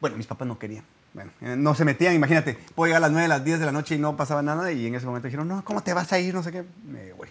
Bueno, 0.00 0.16
mis 0.16 0.28
papás 0.28 0.46
no 0.46 0.60
querían. 0.60 0.84
Bueno, 1.18 1.32
eh, 1.40 1.56
no 1.56 1.74
se 1.74 1.84
metían, 1.84 2.14
imagínate. 2.14 2.56
Puedo 2.76 2.86
llegar 2.86 2.98
a 2.98 3.06
las 3.06 3.10
9, 3.10 3.24
a 3.24 3.28
las 3.28 3.44
10 3.44 3.58
de 3.58 3.66
la 3.66 3.72
noche 3.72 3.96
y 3.96 3.98
no 3.98 4.16
pasaba 4.16 4.40
nada. 4.40 4.70
Y 4.70 4.86
en 4.86 4.94
ese 4.94 5.04
momento 5.04 5.26
dijeron, 5.26 5.48
no, 5.48 5.64
¿cómo 5.64 5.82
te 5.82 5.92
vas 5.92 6.12
a 6.12 6.20
ir? 6.20 6.32
No 6.32 6.44
sé 6.44 6.52
qué. 6.52 6.64
Me 6.86 7.12
voy. 7.12 7.28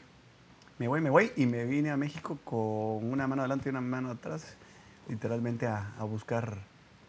Me 0.77 0.89
voy, 0.89 0.99
me 0.99 1.09
voy. 1.09 1.31
Y 1.37 1.45
me 1.45 1.63
vine 1.63 1.89
a 1.89 1.95
México 1.95 2.37
con 2.43 3.09
una 3.09 3.27
mano 3.27 3.43
adelante 3.43 3.69
y 3.69 3.71
una 3.71 3.79
mano 3.79 4.11
atrás. 4.11 4.57
Literalmente 5.07 5.67
a, 5.67 5.93
a 5.97 6.03
buscar 6.03 6.57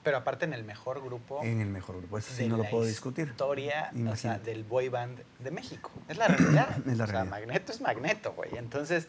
pero 0.05 0.19
aparte 0.19 0.45
en 0.45 0.55
el 0.55 0.65
mejor 0.65 1.03
grupo. 1.03 1.41
En 1.43 1.61
el 1.61 1.69
mejor 1.69 1.99
grupo, 1.99 2.17
eso 2.17 2.33
sí 2.33 2.49
no 2.49 2.57
lo 2.57 2.65
puedo 2.65 2.85
discutir. 2.85 3.29
Historia 3.29 3.91
o 4.11 4.17
sea, 4.17 4.39
del 4.39 4.63
boy 4.65 4.89
band 4.89 5.19
de 5.41 5.51
México. 5.51 5.91
Es 6.09 6.17
la 6.17 6.29
realidad. 6.29 6.69
es 6.87 6.97
la 6.97 7.05
realidad. 7.05 7.07
O 7.07 7.07
sea, 7.07 7.25
Magneto 7.25 7.73
es 7.73 7.81
Magneto, 7.81 8.33
güey. 8.35 8.57
Entonces, 8.57 9.09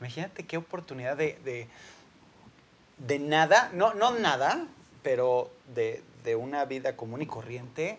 imagínate 0.00 0.46
qué 0.46 0.56
oportunidad 0.56 1.16
de, 1.16 1.38
de, 1.44 1.68
de, 2.98 3.18
nada, 3.18 3.70
no, 3.74 3.94
no 3.94 4.18
nada, 4.18 4.66
pero 5.02 5.52
de, 5.74 6.02
de 6.24 6.36
una 6.36 6.64
vida 6.64 6.96
común 6.96 7.22
y 7.22 7.26
corriente, 7.26 7.98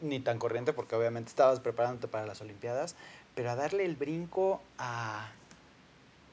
ni 0.00 0.20
tan 0.20 0.38
corriente 0.38 0.72
porque 0.72 0.94
obviamente 0.94 1.30
estabas 1.30 1.60
preparándote 1.60 2.08
para 2.08 2.26
las 2.26 2.40
Olimpiadas, 2.40 2.96
pero 3.34 3.50
a 3.50 3.56
darle 3.56 3.84
el 3.84 3.96
brinco 3.96 4.62
a, 4.78 5.28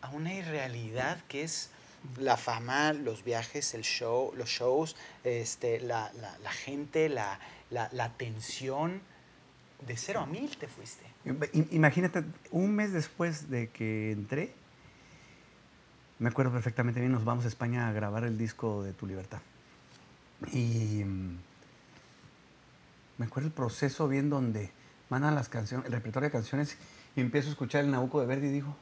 a 0.02 0.10
una 0.10 0.34
irrealidad 0.34 1.20
que 1.28 1.44
es 1.44 1.70
la 2.18 2.36
fama, 2.38 2.92
los 2.94 3.24
viajes, 3.24 3.74
el 3.74 3.84
show, 3.84 4.34
los 4.36 4.50
shows, 4.50 4.96
este, 5.24 5.80
la, 5.80 6.12
la- 6.44 6.52
gente, 6.52 7.10
la, 7.10 7.40
la, 7.70 7.90
atención. 8.04 9.02
De 9.88 9.98
cero 9.98 10.22
a 10.22 10.26
mil 10.26 10.56
te 10.58 10.68
fuiste. 10.68 11.04
Imagínate, 11.72 12.24
un 12.52 12.74
mes 12.74 12.94
después 12.94 13.50
de 13.50 13.70
que 13.70 14.12
entré, 14.12 14.54
me 16.20 16.30
acuerdo 16.30 16.54
perfectamente 16.54 17.02
bien, 17.02 17.12
nos 17.12 17.26
vamos 17.26 17.44
a 17.44 17.50
España 17.50 17.90
a 17.90 17.92
grabar 17.92 18.24
el 18.24 18.38
disco 18.38 18.84
de 18.84 18.94
Tu 18.94 19.08
Libertad. 19.08 19.40
Y 20.52 21.04
mm, 21.06 21.38
me 23.18 23.26
acuerdo 23.26 23.48
el 23.48 23.54
proceso 23.54 24.08
bien 24.08 24.30
donde 24.30 24.72
mandan 25.10 25.36
las 25.36 25.50
canciones, 25.50 25.86
el 25.88 25.92
repertorio 25.94 26.28
de 26.30 26.32
canciones 26.32 26.78
y 27.16 27.22
empiezo 27.22 27.48
a 27.50 27.52
escuchar 27.52 27.84
el 27.84 27.92
Nabucco 27.92 28.20
de 28.20 28.26
Verdi 28.28 28.48
y 28.48 28.52
digo, 28.52 28.76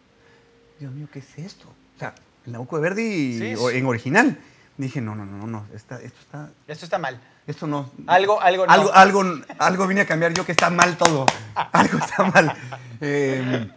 Dios 0.80 0.91
mío, 0.93 1.08
¿qué 1.12 1.19
es 1.19 1.38
esto? 1.38 1.67
O 1.95 2.00
sea, 2.00 2.15
el 2.45 2.54
Nabucco 2.54 2.78
de 2.78 2.82
Verdi 2.82 3.38
Sí, 3.56 3.78
en 3.78 3.86
original. 3.86 4.38
Dije, 4.78 5.02
no, 5.02 5.13
no, 5.15 5.26
no, 5.26 5.45
no, 5.45 5.65
está- 5.76 6.02
esto 6.02 6.17
está, 6.21 6.50
Esto 6.67 6.86
está 6.86 6.97
mal. 6.97 7.19
esto 7.45 7.67
no. 7.67 7.91
Algo, 8.08 8.41
algo 8.41 8.65
no. 8.65 8.71
Algo, 8.71 8.93
algo, 8.93 9.24
algo 9.60 9.86
vine 9.88 10.02
a 10.02 10.06
cambiar 10.08 10.34
yo 10.34 10.45
que 10.45 10.54
está 10.54 10.69
mal 10.69 10.97
todo. 10.97 11.26
Algo 11.74 11.97
está 12.00 12.24
mal. 12.24 12.56
Eh, 13.02 13.69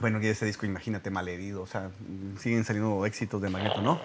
bueno, 0.00 0.20
y 0.20 0.26
ese 0.26 0.44
disco, 0.44 0.66
imagínate, 0.66 1.10
malherido. 1.10 1.62
O 1.62 1.66
sea, 1.66 1.90
siguen 2.40 2.64
saliendo 2.64 3.06
éxitos 3.06 3.40
de 3.40 3.48
Magneto, 3.48 3.80
¿no? 3.80 4.00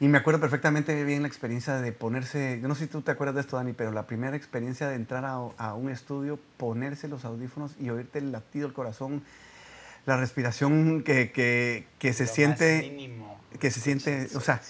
Y 0.00 0.08
me 0.08 0.16
acuerdo 0.16 0.40
perfectamente 0.40 1.04
bien 1.04 1.20
la 1.22 1.28
experiencia 1.28 1.74
de 1.78 1.92
ponerse, 1.92 2.58
yo 2.62 2.68
no 2.68 2.74
sé 2.74 2.84
si 2.84 2.90
tú 2.90 3.02
te 3.02 3.10
acuerdas 3.10 3.34
de 3.34 3.42
esto, 3.42 3.56
Dani, 3.58 3.74
pero 3.74 3.92
la 3.92 4.06
primera 4.06 4.34
experiencia 4.34 4.88
de 4.88 4.94
entrar 4.94 5.26
a, 5.26 5.34
a 5.58 5.74
un 5.74 5.90
estudio, 5.90 6.38
ponerse 6.56 7.06
los 7.06 7.26
audífonos 7.26 7.72
y 7.78 7.90
oírte 7.90 8.18
el 8.18 8.32
latido 8.32 8.66
del 8.66 8.74
corazón, 8.74 9.22
la 10.06 10.16
respiración 10.16 11.02
que, 11.02 11.30
que, 11.32 11.86
que 11.98 12.14
se 12.14 12.24
Lo 12.24 12.32
siente, 12.32 12.90
mínimo. 12.96 13.38
que 13.58 13.70
se 13.70 13.80
siente, 13.80 14.28
o 14.34 14.40
sea, 14.40 14.62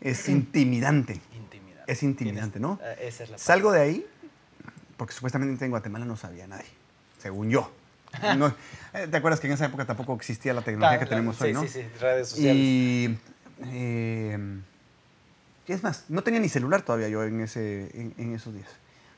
es 0.00 0.30
intimidante. 0.30 1.20
Intimidante. 1.36 1.92
Es 1.92 2.02
intimidante, 2.02 2.58
¿no? 2.58 2.80
eh, 2.82 3.08
Esa 3.08 3.24
es 3.24 3.30
la 3.30 3.36
Salgo 3.38 3.70
de 3.70 3.82
ahí, 3.82 4.06
porque 4.96 5.12
supuestamente 5.12 5.62
en 5.66 5.72
Guatemala 5.72 6.06
no 6.06 6.16
sabía 6.16 6.46
nadie, 6.46 6.64
según 7.18 7.50
yo. 7.50 7.70
No, 8.38 8.46
eh, 8.94 9.08
¿Te 9.10 9.16
acuerdas 9.18 9.40
que 9.40 9.46
en 9.48 9.52
esa 9.52 9.66
época 9.66 9.84
tampoco 9.84 10.14
existía 10.14 10.54
la 10.54 10.62
tecnología 10.62 10.98
que 11.00 11.06
tenemos 11.06 11.38
hoy, 11.42 11.48
sí, 11.50 11.52
no? 11.52 11.62
Sí, 11.64 11.68
sí, 11.68 11.82
redes 12.00 12.28
sociales. 12.28 12.56
Y, 12.56 13.18
eh, 13.66 14.38
es 15.66 15.82
más, 15.82 16.04
no 16.08 16.22
tenía 16.22 16.40
ni 16.40 16.48
celular 16.48 16.82
todavía 16.82 17.08
yo 17.08 17.22
en, 17.24 17.40
ese, 17.40 17.90
en, 17.98 18.14
en 18.18 18.34
esos 18.34 18.54
días. 18.54 18.68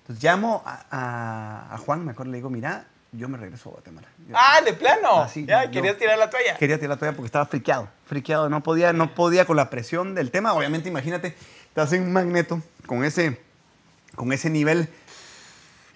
Entonces 0.03 0.23
llamo 0.23 0.63
a, 0.65 0.85
a- 0.91 1.75
a 1.75 1.79
Juan, 1.79 2.05
me 2.05 2.13
acuerdo, 2.13 2.31
le 2.33 2.39
digo, 2.39 2.51
mira, 2.51 2.87
yo 3.13 3.29
me 3.29 3.39
regreso 3.39 3.71
a 3.71 3.73
Guatemala. 3.73 4.07
Yo- 4.29 4.35
¡Ah, 4.37 4.61
de 4.65 4.73
plano! 4.73 5.23
Ah, 5.23 5.29
sí, 5.29 5.45
ya, 5.47 5.71
querías 5.71 5.97
tirar 5.99 6.19
la 6.19 6.31
toalla. 6.31 6.57
Quería 6.57 6.77
tirar 6.77 6.91
la 6.91 6.97
toalla 6.99 7.17
porque 7.17 7.27
estaba 7.27 7.47
friqueado, 7.47 7.89
friqueado, 8.07 8.49
no 8.49 8.63
podía, 8.63 8.93
no 8.93 9.15
podía 9.15 9.45
con 9.47 9.57
la 9.57 9.71
presión 9.71 10.15
del 10.15 10.31
tema. 10.31 10.53
Obviamente, 10.53 10.89
imagínate, 10.89 11.35
estás 11.69 11.93
en 11.93 12.03
un 12.03 12.13
magneto 12.13 12.63
con 12.87 13.05
ese, 13.05 13.41
con 14.15 14.33
ese 14.33 14.49
nivel 14.51 14.89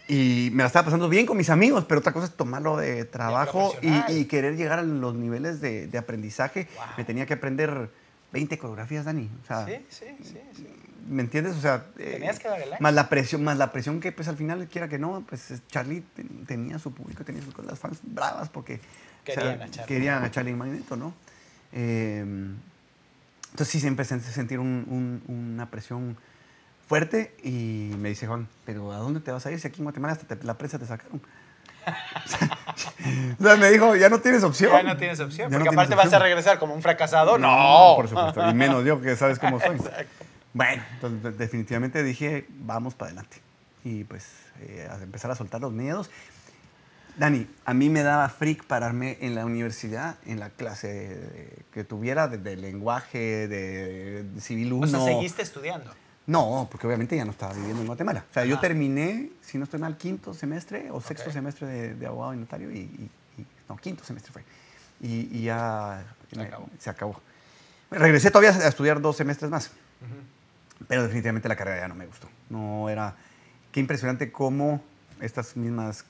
y 0.08 0.50
me 0.54 0.64
la 0.64 0.66
estaba 0.66 0.86
pasando 0.86 1.08
bien 1.08 1.24
con 1.24 1.36
mis 1.36 1.50
amigos, 1.50 1.84
pero 1.88 2.00
otra 2.00 2.12
cosa 2.12 2.26
es 2.26 2.32
tomarlo 2.34 2.76
de 2.76 3.04
trabajo 3.04 3.76
y, 3.80 4.12
y 4.12 4.24
querer 4.24 4.56
llegar 4.56 4.80
a 4.80 4.82
los 4.82 5.14
niveles 5.14 5.60
de, 5.60 5.86
de 5.86 5.98
aprendizaje. 5.98 6.66
Wow. 6.74 6.84
Me 6.96 7.04
tenía 7.04 7.26
que 7.26 7.34
aprender 7.34 7.90
20 8.32 8.58
coreografías, 8.58 9.04
Dani. 9.04 9.30
O 9.42 9.46
sea, 9.46 9.66
Sí, 9.66 9.84
sí, 9.88 10.04
sí, 10.22 10.40
sí. 10.54 10.66
¿me 11.08 11.22
entiendes? 11.22 11.56
O 11.56 11.60
sea, 11.60 11.86
eh, 11.98 12.12
Tenías 12.12 12.38
que 12.38 12.48
dar 12.48 12.60
el 12.60 12.72
ancho. 12.72 12.82
más 12.82 12.94
la 12.94 13.08
presión, 13.08 13.42
más 13.44 13.56
la 13.58 13.72
presión 13.72 14.00
que 14.00 14.12
pues 14.12 14.28
al 14.28 14.36
final 14.36 14.68
quiera 14.68 14.88
que 14.88 14.98
no, 14.98 15.24
pues 15.28 15.52
Charlie 15.68 16.02
ten- 16.14 16.44
tenía 16.46 16.78
su 16.78 16.92
público, 16.94 17.24
tenía 17.24 17.42
sus 17.42 17.56
las 17.64 17.78
fans 17.78 17.98
bravas 18.02 18.48
porque 18.48 18.80
Querían 19.24 19.60
a 19.62 19.70
Charlie. 19.70 19.86
querían 19.86 20.24
a 20.24 20.30
Charlie 20.30 20.52
en 20.52 20.58
Magneto, 20.58 20.96
¿no? 20.96 21.14
Eh, 21.72 22.20
entonces 23.50 23.68
sí, 23.68 23.80
siempre 23.80 24.04
sentir 24.04 24.58
un- 24.60 24.86
un- 24.88 25.22
una 25.54 25.70
presión 25.70 26.16
fuerte 26.86 27.34
y 27.42 27.92
me 27.98 28.08
dice 28.08 28.26
Juan, 28.26 28.48
pero 28.64 28.92
¿a 28.92 28.96
dónde 28.98 29.20
te 29.20 29.30
vas 29.32 29.44
a 29.46 29.50
ir 29.52 29.60
si 29.60 29.66
aquí 29.68 29.80
en 29.80 29.84
Guatemala 29.84 30.12
hasta 30.14 30.36
te- 30.36 30.44
la 30.46 30.56
prensa 30.58 30.78
te 30.78 30.86
sacaron? 30.86 31.20
o 33.38 33.42
sea, 33.42 33.56
me 33.56 33.70
dijo, 33.70 33.96
ya 33.96 34.08
no 34.08 34.20
tienes 34.20 34.42
opción. 34.42 34.72
Ya 34.72 34.82
no 34.82 34.96
tienes 34.96 35.20
opción. 35.20 35.50
Ya 35.50 35.56
porque 35.58 35.68
aparte 35.74 35.94
vas 35.94 36.12
a 36.12 36.18
regresar 36.18 36.58
como 36.58 36.74
un 36.74 36.82
fracasado. 36.82 37.38
No. 37.38 37.92
por 37.96 38.08
supuesto. 38.08 38.48
Y 38.48 38.54
menos 38.54 38.84
yo, 38.84 39.00
que 39.00 39.16
sabes 39.16 39.38
cómo 39.38 39.60
soy. 39.60 39.76
Exacto. 39.76 40.24
Bueno, 40.52 40.82
entonces 40.94 41.22
de- 41.22 41.30
definitivamente 41.32 42.02
dije, 42.02 42.46
vamos 42.50 42.94
para 42.94 43.10
adelante. 43.12 43.38
Y 43.84 44.04
pues 44.04 44.26
eh, 44.60 44.88
a 44.90 44.96
empezar 45.02 45.30
a 45.30 45.34
soltar 45.34 45.60
los 45.60 45.72
miedos. 45.72 46.10
Dani, 47.16 47.46
a 47.64 47.74
mí 47.74 47.88
me 47.90 48.02
daba 48.02 48.28
freak 48.28 48.64
pararme 48.64 49.18
en 49.20 49.34
la 49.34 49.44
universidad, 49.44 50.16
en 50.26 50.40
la 50.40 50.50
clase 50.50 50.88
de- 50.88 51.64
que 51.72 51.84
tuviera 51.84 52.28
de, 52.28 52.38
de 52.38 52.56
lenguaje, 52.56 53.46
de, 53.48 54.24
civil 54.40 54.72
1. 54.72 54.86
O 54.86 54.90
sea, 54.90 55.00
seguiste 55.04 55.42
estudiando. 55.42 55.92
No, 56.30 56.68
porque 56.70 56.86
obviamente 56.86 57.16
ya 57.16 57.24
no 57.24 57.32
estaba 57.32 57.52
viviendo 57.54 57.80
en 57.80 57.86
Guatemala. 57.86 58.24
O 58.30 58.32
sea, 58.32 58.44
yo 58.44 58.60
terminé, 58.60 59.30
si 59.40 59.58
no 59.58 59.64
estoy 59.64 59.80
mal, 59.80 59.96
quinto 59.96 60.32
semestre 60.32 60.90
o 60.90 61.00
sexto 61.00 61.30
semestre 61.32 61.66
de, 61.66 61.94
de 61.94 62.06
abogado 62.06 62.34
y 62.34 62.36
notario. 62.36 62.70
Y, 62.70 62.78
y- 62.78 63.10
y- 63.38 63.46
no, 63.68 63.76
quinto 63.76 64.04
semestre 64.04 64.32
fue. 64.32 64.44
Y, 65.00 65.28
y 65.38 65.42
ya 65.44 66.04
Se 66.30 66.36
me- 66.36 66.44
acabó. 66.44 66.68
se 66.78 66.90
acabó. 66.90 67.20
Regresé 67.90 68.30
todavía 68.30 68.50
a 68.64 68.68
estudiar 68.68 69.00
dos 69.00 69.16
semestres 69.16 69.50
más. 69.50 69.72
Pero 70.86 71.02
definitivamente 71.02 71.48
la 71.48 71.56
carrera 71.56 71.80
ya 71.80 71.88
no 71.88 71.94
me 71.94 72.06
gustó. 72.06 72.28
No 72.48 72.88
era... 72.88 73.16
Qué 73.72 73.80
impresionante 73.80 74.30
cómo 74.32 74.82
estas 75.20 75.56
mismas 75.56 76.04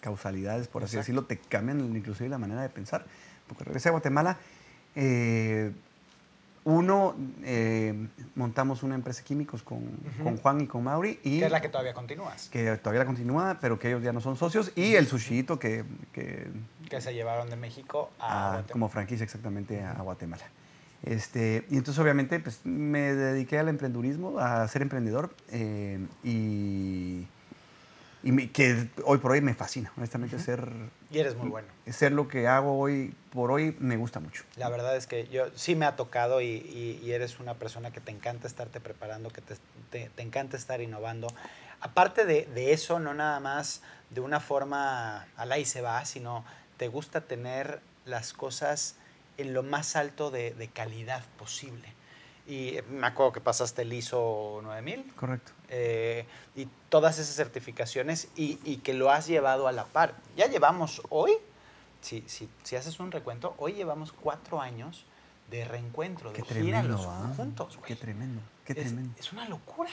causalidades, 0.00 0.68
por 0.68 0.84
así 0.84 0.96
decirlo, 0.96 1.24
te 1.24 1.38
cambian 1.38 1.80
inclusive 1.96 2.28
la 2.28 2.38
manera 2.38 2.60
de 2.62 2.68
pensar. 2.68 3.06
Porque 3.48 3.64
regresé 3.64 3.88
a 3.88 3.92
Guatemala. 3.92 4.36
eh, 4.94 5.72
uno, 6.64 7.14
eh, 7.42 8.08
montamos 8.34 8.82
una 8.82 8.94
empresa 8.94 9.20
de 9.20 9.24
químicos 9.26 9.62
con, 9.62 9.82
con 10.22 10.38
Juan 10.38 10.62
y 10.62 10.66
con 10.66 10.82
Mauri. 10.84 11.18
Y 11.22 11.40
Que 11.40 11.46
es 11.46 11.52
la 11.52 11.60
que 11.60 11.68
todavía 11.68 11.92
continúas. 11.92 12.48
que 12.48 12.76
todavía 12.78 13.00
la 13.00 13.06
continúa, 13.06 13.58
pero 13.60 13.78
que 13.78 13.88
ellos 13.88 14.02
ya 14.02 14.12
no 14.12 14.20
son 14.20 14.36
socios. 14.36 14.72
Y 14.74 14.94
el 14.94 15.06
sushito 15.06 15.58
que, 15.58 15.84
que 16.12 16.46
Que 16.88 17.00
se 17.00 17.12
llevaron 17.12 17.50
de 17.50 17.56
México 17.56 18.10
a 18.18 18.24
a- 18.24 18.48
Guatemala. 18.52 18.72
como 18.72 18.88
franquicia 18.88 19.24
exactamente 19.24 19.82
a, 19.82 19.92
a 19.92 20.02
Guatemala. 20.02 20.44
Este, 21.02 21.66
y 21.68 21.76
entonces 21.76 21.98
obviamente 22.02 22.40
pues, 22.40 22.60
me 22.64 23.12
dediqué 23.14 23.58
al 23.58 23.68
emprendurismo, 23.68 24.38
a 24.38 24.66
ser 24.68 24.80
emprendedor 24.80 25.34
eh, 25.50 25.98
y, 26.22 27.26
y 28.24 28.32
me- 28.32 28.50
que 28.50 28.88
hoy 29.04 29.18
por 29.18 29.32
hoy 29.32 29.40
me 29.40 29.54
fascina, 29.54 29.92
honestamente 29.96 30.38
ser, 30.38 30.66
Y 31.10 31.18
eres 31.18 31.36
muy 31.36 31.48
bueno. 31.50 31.68
ser 31.90 32.10
lo 32.12 32.26
que 32.26 32.48
hago 32.48 32.78
hoy 32.78 33.14
por 33.30 33.50
hoy 33.52 33.76
me 33.78 33.96
gusta 33.96 34.18
mucho. 34.18 34.44
La 34.56 34.68
verdad 34.70 34.96
es 34.96 35.06
que 35.06 35.28
yo 35.28 35.46
sí 35.54 35.76
me 35.76 35.84
ha 35.86 35.94
tocado 35.96 36.40
y, 36.40 36.46
y- 36.46 37.00
y 37.04 37.12
eres 37.12 37.38
una 37.38 37.54
persona 37.54 37.90
que 37.92 38.00
te 38.00 38.10
encanta 38.10 38.46
estarte 38.46 38.80
preparando, 38.80 39.28
que 39.30 39.42
te, 39.42 39.54
te- 39.90 40.08
te 40.08 40.22
encanta 40.22 40.56
estar 40.56 40.80
innovando. 40.80 41.28
Aparte 41.80 42.24
de, 42.24 42.46
de 42.46 42.72
eso, 42.72 42.98
no 42.98 43.12
nada 43.14 43.38
más 43.40 43.82
de 44.10 44.20
una 44.22 44.40
forma 44.40 45.26
al 45.36 45.52
ahí 45.52 45.64
se 45.66 45.82
va, 45.82 46.04
sino 46.06 46.44
te 46.78 46.88
gusta 46.88 47.20
tener 47.20 47.80
las 48.06 48.32
cosas 48.32 48.96
en 49.36 49.52
lo 49.52 49.62
más 49.62 49.96
alto 49.96 50.30
de, 50.30 50.54
de 50.54 50.68
calidad 50.68 51.22
posible. 51.38 51.92
Y 52.46 52.76
me 52.90 53.06
acuerdo 53.06 53.32
que 53.32 53.40
pasaste 53.40 53.82
el 53.82 53.92
ISO 53.92 54.60
9000 54.62 55.12
Correcto. 55.16 55.52
Eh, 55.76 56.24
y 56.54 56.68
todas 56.88 57.18
esas 57.18 57.34
certificaciones 57.34 58.28
y, 58.36 58.60
y 58.64 58.76
que 58.76 58.94
lo 58.94 59.10
has 59.10 59.26
llevado 59.26 59.66
a 59.66 59.72
la 59.72 59.84
par. 59.86 60.14
Ya 60.36 60.46
llevamos 60.46 61.02
hoy, 61.10 61.32
si, 62.00 62.22
si, 62.28 62.48
si 62.62 62.76
haces 62.76 63.00
un 63.00 63.10
recuento, 63.10 63.54
hoy 63.58 63.72
llevamos 63.72 64.12
cuatro 64.12 64.60
años 64.60 65.04
de 65.50 65.64
reencuentro, 65.64 66.30
de 66.30 66.36
Qué 66.36 66.42
gira 66.42 66.60
tremendo, 66.80 66.88
los 66.96 67.06
¿ah? 67.06 67.32
juntos. 67.36 67.76
güey. 67.76 67.88
Qué 67.88 67.96
tremendo, 67.96 68.40
qué 68.64 68.72
es, 68.74 68.78
tremendo. 68.78 69.14
es 69.18 69.32
una 69.32 69.48
locura. 69.48 69.90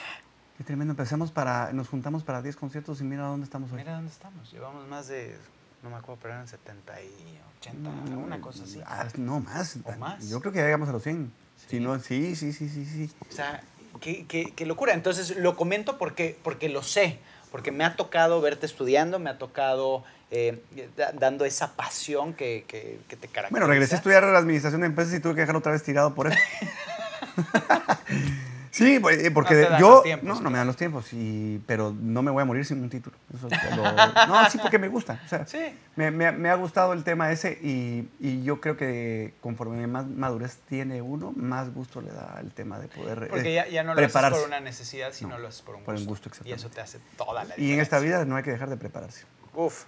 Qué 0.56 0.64
tremendo. 0.64 0.92
Empezamos 0.92 1.32
para, 1.32 1.72
nos 1.72 1.88
juntamos 1.88 2.22
para 2.22 2.42
10 2.42 2.54
conciertos 2.56 3.00
y 3.00 3.04
mira 3.04 3.24
dónde 3.24 3.44
estamos 3.44 3.72
hoy. 3.72 3.78
Mira 3.78 3.94
dónde 3.94 4.12
estamos. 4.12 4.52
Llevamos 4.52 4.86
más 4.86 5.08
de, 5.08 5.36
no 5.82 5.90
me 5.90 5.96
acuerdo, 5.96 6.20
pero 6.22 6.34
eran 6.34 6.46
70 6.46 7.02
y 7.02 7.38
80, 7.58 7.90
No, 8.10 8.18
una 8.20 8.40
cosa 8.40 8.62
así. 8.62 8.80
ah, 8.86 9.08
no, 9.16 9.40
más. 9.40 9.78
¿O 9.84 9.92
más? 9.96 10.28
Yo 10.28 10.40
creo 10.40 10.52
que 10.52 10.58
ya 10.60 10.64
llegamos 10.66 10.88
a 10.88 10.92
los 10.92 11.02
100. 11.02 11.32
Sí. 11.56 11.66
Si 11.68 11.80
no, 11.80 11.98
sí, 11.98 12.36
sí, 12.36 12.52
sí, 12.52 12.68
sí, 12.68 12.84
sí. 12.86 13.10
O 13.28 13.32
sea, 13.32 13.62
qué, 14.00 14.26
qué- 14.26 14.52
qué 14.54 14.66
locura. 14.66 14.94
Entonces 14.94 15.36
lo 15.36 15.56
comento 15.56 15.98
porque, 15.98 16.36
porque 16.42 16.68
lo 16.68 16.82
sé, 16.82 17.18
porque 17.50 17.70
me 17.72 17.84
ha 17.84 17.96
tocado 17.96 18.40
verte 18.40 18.66
estudiando, 18.66 19.18
me 19.18 19.30
ha 19.30 19.38
tocado 19.38 20.04
eh, 20.30 20.62
da- 20.96 21.12
dando 21.12 21.44
esa 21.44 21.74
pasión 21.76 22.32
que, 22.34 22.64
que- 22.66 22.98
que 23.08 23.16
te 23.16 23.28
caracteriza. 23.28 23.50
Bueno, 23.50 23.66
regresé 23.66 23.94
a 23.94 23.98
estudiar 23.98 24.22
la 24.24 24.38
administración 24.38 24.80
de 24.80 24.86
empresas 24.86 25.12
y 25.14 25.20
tuve 25.20 25.34
que 25.34 25.40
dejar 25.42 25.56
otra 25.56 25.72
vez 25.72 25.82
tirado 25.82 26.14
por 26.14 26.28
eso. 26.28 26.38
Sí, 28.72 28.98
pues, 29.00 29.22
eh, 29.22 29.30
porque 29.30 29.68
No 29.70 29.78
yo. 29.78 30.00
tiempos, 30.02 30.26
no, 30.26 30.34
no 30.36 30.40
me 30.40 30.44
claro. 30.44 30.56
dan 30.56 30.66
los 30.66 30.76
tiempos, 30.76 31.12
y, 31.12 31.62
pero 31.66 31.94
no 32.00 32.22
me 32.22 32.30
voy 32.30 32.40
a 32.40 32.46
morir 32.46 32.64
sin 32.64 32.80
un 32.82 32.88
título. 32.88 33.14
Eso 33.34 33.46
te 33.46 33.76
lo- 33.76 33.82
no, 34.28 34.50
sí, 34.50 34.56
porque 34.56 34.78
me 34.78 34.88
gusta. 34.88 35.20
O 35.24 35.28
sea, 35.28 35.46
Sí. 35.46 35.78
me, 35.94 36.10
me- 36.10 36.32
me 36.32 36.48
ha 36.48 36.54
gustado 36.54 36.94
el 36.94 37.04
tema 37.04 37.30
ese 37.30 37.58
y, 37.62 38.08
y 38.18 38.42
yo 38.44 38.62
creo 38.62 38.78
que 38.78 39.34
conforme 39.42 39.86
más 39.86 40.06
madurez 40.06 40.56
tiene 40.70 41.02
uno, 41.02 41.34
más 41.36 41.72
gusto 41.74 42.00
le 42.00 42.12
da 42.12 42.38
el 42.40 42.50
tema 42.52 42.78
de 42.78 42.88
poder 42.88 43.28
Porque 43.28 43.50
eh, 43.50 43.54
ya, 43.56 43.68
ya 43.68 43.82
no 43.82 43.90
lo 43.92 43.96
prepararse. 43.96 44.36
haces 44.36 44.38
por 44.40 44.48
una 44.48 44.60
necesidad, 44.60 45.12
sino 45.12 45.30
No, 45.32 45.38
lo 45.40 45.48
haces 45.48 45.60
por 45.60 45.74
un 45.74 45.84
por 45.84 45.92
gusto. 45.94 46.08
un 46.08 46.14
gusto, 46.30 46.30
y 46.48 46.52
eso 46.52 46.70
te 46.70 46.80
hace 46.80 46.98
toda 47.18 47.34
la 47.34 47.40
diferencia. 47.42 47.68
Y 47.70 47.74
en 47.74 47.80
esta 47.80 47.98
vida 47.98 48.24
no 48.24 48.36
hay 48.36 48.42
que 48.42 48.52
dejar 48.52 48.70
de 48.70 48.78
prepararse. 48.78 49.24
Uf, 49.54 49.84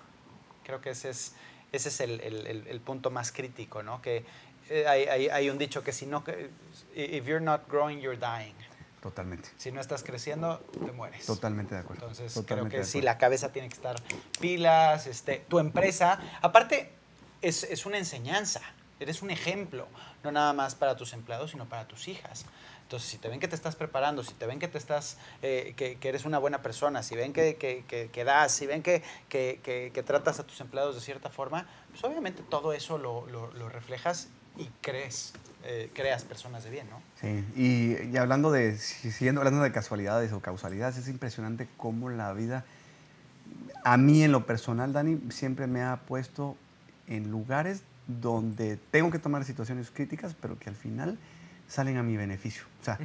creo 0.62 0.82
que 0.82 0.90
ese 0.90 1.08
es, 1.08 1.32
ese 1.72 1.88
es 1.88 2.00
el, 2.00 2.20
el- 2.20 2.46
el- 2.46 2.66
el 2.66 2.80
punto 2.80 3.10
más 3.10 3.32
crítico, 3.32 3.82
¿no? 3.82 4.02
Que 4.02 4.26
eh, 4.68 4.86
hay, 4.86 5.04
hay- 5.06 5.28
hay 5.30 5.48
un 5.48 5.56
dicho 5.56 5.82
que 5.82 5.92
si 5.92 6.04
no, 6.04 6.22
que- 6.22 6.50
if 6.94 7.24
you're 7.24 7.42
not 7.42 7.62
growing, 7.70 7.98
you're 8.00 8.18
dying. 8.20 8.54
Totalmente. 9.04 9.50
Si 9.58 9.70
no 9.70 9.82
estás 9.82 10.02
creciendo, 10.02 10.64
te 10.86 10.90
mueres. 10.92 11.26
Totalmente 11.26 11.74
de 11.74 11.82
acuerdo. 11.82 12.04
Entonces 12.08 12.32
Totalmente 12.32 12.70
creo 12.76 12.84
que 12.84 12.88
sí, 12.90 13.02
la 13.02 13.18
cabeza 13.18 13.52
tiene 13.52 13.68
que 13.68 13.74
estar 13.74 13.96
pilas, 14.40 15.06
este, 15.06 15.44
tu 15.46 15.58
empresa. 15.58 16.22
Aparte, 16.40 16.90
es, 17.42 17.64
es 17.64 17.84
una 17.84 17.98
enseñanza, 17.98 18.62
eres 19.00 19.20
un 19.20 19.30
ejemplo, 19.30 19.88
no 20.22 20.32
nada 20.32 20.54
más 20.54 20.74
para 20.74 20.96
tus 20.96 21.12
empleados, 21.12 21.50
sino 21.50 21.68
para 21.68 21.86
tus 21.86 22.08
hijas. 22.08 22.46
Entonces, 22.80 23.06
si 23.10 23.18
te 23.18 23.28
ven 23.28 23.40
que 23.40 23.46
te 23.48 23.54
estás 23.54 23.76
preparando, 23.76 24.22
si 24.24 24.32
te 24.32 24.46
ven 24.46 24.58
que 24.58 24.68
te 24.68 24.78
estás, 24.78 25.18
eh, 25.42 25.74
que, 25.76 25.98
que 25.98 26.08
eres 26.08 26.24
una 26.24 26.38
buena 26.38 26.62
persona, 26.62 27.02
si 27.02 27.14
ven 27.14 27.34
que, 27.34 27.56
que- 27.56 27.84
que- 27.86 28.08
que 28.10 28.24
das, 28.24 28.52
si 28.52 28.64
ven 28.64 28.82
que, 28.82 29.02
que- 29.28 29.60
que- 29.62 29.90
que 29.92 30.02
tratas 30.02 30.40
a 30.40 30.46
tus 30.46 30.62
empleados 30.62 30.94
de 30.94 31.02
cierta 31.02 31.28
forma, 31.28 31.68
pues 31.90 32.02
obviamente 32.04 32.42
todo 32.42 32.72
eso 32.72 32.96
lo, 32.96 33.26
lo- 33.26 33.52
lo 33.52 33.68
reflejas 33.68 34.28
y 34.56 34.70
crees, 34.80 35.34
eh, 35.64 35.90
creas 35.94 36.24
personas 36.24 36.62
de 36.64 36.70
bien, 36.70 36.86
¿no? 36.90 37.00
Sí, 37.20 37.44
y, 37.56 38.08
y 38.12 38.16
hablando 38.16 38.50
de, 38.52 38.76
si- 38.76 39.10
siguiendo 39.10 39.40
hablando 39.40 39.62
de 39.62 39.72
casualidades 39.72 40.32
o 40.32 40.40
causalidades, 40.40 40.96
es 40.98 41.08
impresionante 41.08 41.68
cómo 41.76 42.10
la 42.10 42.32
vida, 42.32 42.64
a 43.84 43.96
mí 43.96 44.22
en 44.22 44.32
lo 44.32 44.46
personal, 44.46 44.92
Dani, 44.92 45.18
siempre 45.30 45.66
me 45.66 45.82
ha 45.82 45.96
puesto 45.96 46.56
en 47.06 47.30
lugares 47.30 47.82
donde 48.06 48.76
tengo 48.90 49.10
que 49.10 49.18
tomar 49.18 49.44
situaciones 49.44 49.90
críticas, 49.90 50.34
pero 50.40 50.58
que 50.58 50.68
al 50.68 50.76
final 50.76 51.18
salen 51.68 51.96
a 51.96 52.02
mi 52.02 52.16
beneficio. 52.16 52.64
O 52.82 52.84
sea, 52.84 52.98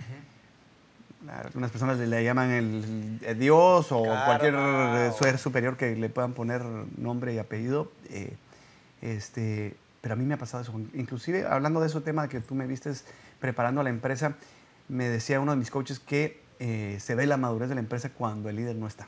algunas 1.43 1.69
personas 1.71 1.97
le, 1.97 2.07
le 2.07 2.23
llaman 2.23 2.49
el, 2.51 3.19
el 3.25 3.39
Dios 3.39 3.87
o 3.91 4.03
cualquier 4.25 4.53
ser 5.13 5.37
superior 5.37 5.77
que 5.77 5.95
le 5.95 6.09
puedan 6.09 6.33
poner 6.33 6.63
nombre 6.97 7.33
y 7.33 7.37
apellido. 7.39 7.91
eh, 8.09 8.35
este, 9.01 9.75
pero 10.01 10.13
a 10.13 10.15
mí 10.15 10.25
me 10.25 10.35
ha 10.35 10.37
pasado 10.37 10.63
eso. 10.63 10.73
Inclusive, 10.93 11.45
hablando 11.45 11.81
de 11.81 11.87
ese 11.87 12.01
tema 12.01 12.27
que 12.27 12.39
tú 12.39 12.55
me 12.55 12.67
vistes 12.67 13.05
preparando 13.39 13.81
a 13.81 13.83
la 13.83 13.89
empresa, 13.89 14.35
me 14.87 15.07
decía 15.09 15.39
uno 15.39 15.51
de 15.51 15.57
mis 15.57 15.71
coaches 15.71 15.99
que 15.99 16.41
eh, 16.59 16.97
se 16.99 17.15
ve 17.15 17.25
la 17.25 17.37
madurez 17.37 17.69
de 17.69 17.75
la 17.75 17.81
empresa 17.81 18.09
cuando 18.09 18.49
el 18.49 18.55
líder 18.55 18.75
no 18.75 18.87
está. 18.87 19.07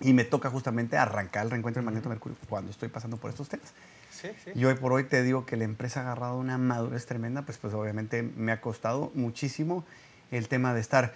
Y 0.00 0.12
me 0.12 0.24
toca 0.24 0.50
justamente 0.50 0.96
arrancar 0.98 1.44
el 1.44 1.50
reencuentro 1.50 1.80
del 1.80 1.86
Magneto 1.86 2.08
Mercurio 2.08 2.36
cuando 2.48 2.70
estoy 2.70 2.88
pasando 2.88 3.16
por 3.16 3.30
estos 3.30 3.48
temas. 3.48 3.72
Sí, 4.10 4.28
sí. 4.44 4.50
Y 4.54 4.64
hoy 4.64 4.74
por 4.74 4.92
hoy 4.92 5.04
te 5.04 5.22
digo 5.22 5.46
que 5.46 5.56
la 5.56 5.64
empresa 5.64 6.00
ha 6.00 6.02
agarrado 6.02 6.36
una 6.36 6.58
madurez 6.58 7.06
tremenda, 7.06 7.42
pues, 7.42 7.58
pues 7.58 7.72
obviamente 7.74 8.22
me 8.22 8.52
ha 8.52 8.60
costado 8.60 9.10
muchísimo 9.14 9.84
el 10.30 10.48
tema 10.48 10.74
de 10.74 10.80
estar, 10.80 11.14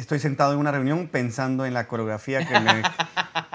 estoy 0.00 0.18
sentado 0.18 0.52
en 0.54 0.58
una 0.58 0.72
reunión 0.72 1.06
pensando 1.08 1.66
en 1.66 1.74
la 1.74 1.86
coreografía 1.86 2.46
que 2.46 2.58
me, 2.58 2.82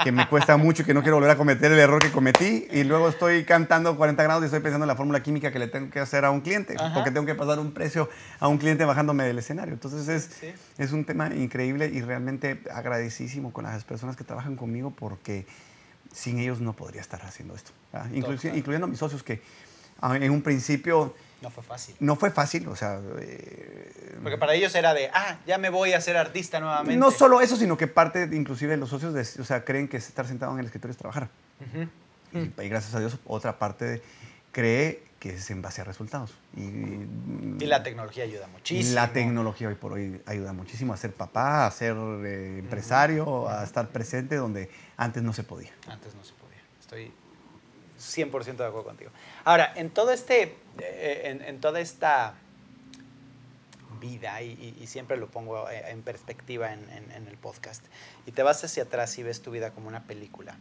que 0.04 0.12
me 0.12 0.28
cuesta 0.30 0.58
mucho 0.58 0.84
y 0.84 0.86
que 0.86 0.94
no 0.94 1.02
quiero 1.02 1.16
volver 1.18 1.32
a 1.32 1.38
cometer 1.38 1.72
el 1.72 1.80
error 1.80 2.02
que 2.02 2.12
cometí, 2.12 2.68
y 2.72 2.84
luego 2.84 3.10
estoy 3.10 3.44
cantando 3.46 3.98
40 3.98 4.22
grados 4.24 4.44
y 4.44 4.46
estoy 4.46 4.60
pensando 4.60 4.84
en 4.86 4.88
la 4.88 4.96
fórmula 4.96 5.22
química 5.24 5.52
que 5.52 5.60
le 5.60 5.68
tengo 5.68 5.90
que 5.90 6.00
hacer 6.00 6.24
a 6.24 6.32
un 6.32 6.42
cliente, 6.42 6.76
Ajá. 6.80 6.94
porque 6.94 7.12
tengo 7.12 7.26
que 7.26 7.36
pasar 7.36 7.60
un 7.60 7.72
precio 7.74 8.10
a 8.40 8.48
un 8.48 8.58
cliente 8.58 8.86
bajándome 8.86 9.24
del 9.24 9.40
escenario. 9.40 9.74
Entonces 9.74 10.08
es, 10.08 10.30
Sí. 10.40 10.54
es 10.78 10.92
un 10.92 11.04
tema 11.06 11.34
increíble 11.34 11.90
y 11.94 12.02
realmente 12.02 12.62
agradecidísimo 12.72 13.52
con 13.52 13.64
las 13.66 13.84
personas 13.84 14.16
que 14.16 14.24
trabajan 14.24 14.56
conmigo 14.56 14.92
porque 14.92 15.46
sin 16.14 16.40
ellos 16.40 16.62
no 16.62 16.74
podría 16.74 17.02
estar 17.02 17.22
haciendo 17.24 17.56
esto. 17.56 17.72
incluyendo 18.14 18.86
a 18.86 18.90
mis 18.90 19.00
socios 19.00 19.24
que 19.24 19.42
ah, 20.02 20.16
en 20.16 20.32
un 20.32 20.42
principio 20.42 21.16
No 21.42 21.50
fue 21.52 21.64
fácil. 21.64 21.96
no 22.00 22.16
fue 22.16 22.32
fácil, 22.32 22.68
o 22.68 22.76
sea... 22.76 23.00
eh, 23.20 24.18
Porque 24.24 24.38
para 24.38 24.54
ellos 24.56 24.74
era 24.74 24.94
de, 24.94 25.10
ah, 25.14 25.38
ya 25.46 25.58
me 25.58 25.70
voy 25.70 25.94
a 25.94 26.02
ser 26.02 26.18
artista 26.18 26.60
nuevamente. 26.60 26.98
no 26.98 27.12
solo 27.12 27.42
eso, 27.42 27.56
sino 27.58 27.78
que 27.78 27.88
parte, 27.88 28.28
de- 28.28 28.36
inclusive 28.36 28.78
los 28.78 28.90
socios, 28.90 29.14
de- 29.14 29.42
o 29.42 29.46
sea, 29.46 29.64
creen 29.64 29.88
que 29.88 29.98
estar 29.98 30.26
sentado 30.26 30.54
en 30.54 30.60
el 30.60 30.66
escritorio 30.66 30.92
es 30.94 30.98
trabajar. 30.98 31.30
Y, 32.34 32.38
y 32.40 32.70
gracias 32.70 32.96
a 32.96 33.00
Dios, 33.00 33.18
otra 33.26 33.60
parte 33.60 34.02
cree 34.52 35.04
que 35.20 35.30
es 35.36 35.50
en 35.52 35.62
base 35.62 35.82
a 35.82 35.84
resultados. 35.84 36.34
Y, 36.56 36.62
Y 36.62 37.66
la 37.68 37.82
tecnología 37.84 38.24
ayuda 38.24 38.48
muchísimo. 38.48 38.96
La 38.96 39.12
tecnología 39.14 39.68
hoy 39.70 39.76
por 39.76 39.94
hoy 39.94 40.22
ayuda 40.26 40.54
muchísimo 40.54 40.94
a 40.94 40.98
ser 40.98 41.14
papá, 41.14 41.66
a 41.66 41.72
ser 41.72 41.96
eh, 42.26 42.60
empresario, 42.60 43.50
a 43.50 43.64
estar 43.64 43.88
presente 43.90 44.36
donde 44.36 44.70
antes 44.98 45.24
no 45.24 45.34
se 45.34 45.44
podía. 45.44 45.72
Antes 45.88 46.14
no 46.16 46.24
se 46.24 46.34
podía. 46.34 46.60
Estoy 46.80 47.12
100% 48.00 48.64
de 48.64 48.66
acuerdo 48.66 48.84
contigo. 48.86 49.12
Ahora, 49.44 49.72
en 49.76 49.90
todo 49.90 50.12
este, 50.12 50.58
eh, 50.80 51.22
en, 51.26 51.42
en 51.42 51.60
toda 51.62 51.80
esta 51.80 52.36
vida, 54.02 54.42
y, 54.42 54.76
y- 54.80 54.88
siempre 54.88 55.16
lo 55.18 55.28
pongo 55.30 55.70
eh, 55.70 55.90
en 55.92 56.02
perspectiva 56.04 56.74
en, 56.74 56.90
en- 56.90 57.12
en 57.12 57.28
el 57.28 57.38
podcast, 57.38 57.84
y 58.26 58.32
te 58.32 58.44
vas 58.44 58.64
hacia 58.64 58.84
atrás 58.84 59.18
y 59.18 59.24
ves 59.24 59.42
tu 59.42 59.52
vida 59.52 59.72
como 59.72 59.88
una 59.88 60.04
película. 60.04 60.58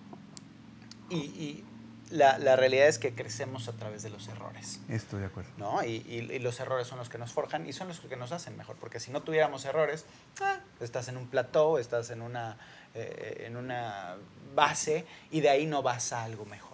Y, 1.11 1.17
y 1.17 1.65
la, 2.11 2.39
la 2.39 2.55
realidad 2.57 2.87
es 2.87 2.99
que 2.99 3.15
crecemos 3.15 3.69
a 3.69 3.73
través 3.73 4.03
de 4.03 4.11
los 4.11 4.29
errores. 4.29 4.81
Estoy 4.89 5.21
de 5.21 5.27
acuerdo. 5.27 5.51
¿no? 5.57 5.83
Y, 5.85 5.97
y- 6.07 6.33
y 6.33 6.39
los 6.39 6.61
errores 6.61 6.87
son 6.87 6.99
los 6.99 7.09
que 7.09 7.19
nos 7.19 7.33
forjan 7.33 7.67
y 7.69 7.73
son 7.73 7.89
los 7.89 8.01
que 8.01 8.17
nos 8.17 8.31
hacen 8.33 8.57
mejor, 8.57 8.77
porque 8.77 9.01
si 9.01 9.11
no 9.11 9.23
tuviéramos 9.23 9.65
errores, 9.65 10.05
ah, 10.41 10.59
estás 10.81 11.09
en 11.09 11.17
un 11.17 11.27
plató, 11.27 11.79
estás 11.79 12.11
en 12.11 12.23
una, 12.23 12.57
eh, 12.95 13.45
en 13.47 13.57
una 13.57 14.17
base 14.55 15.07
y 15.31 15.41
de 15.41 15.49
ahí 15.51 15.67
no 15.67 15.83
vas 15.83 16.13
a 16.13 16.23
algo 16.25 16.45
mejor. 16.45 16.74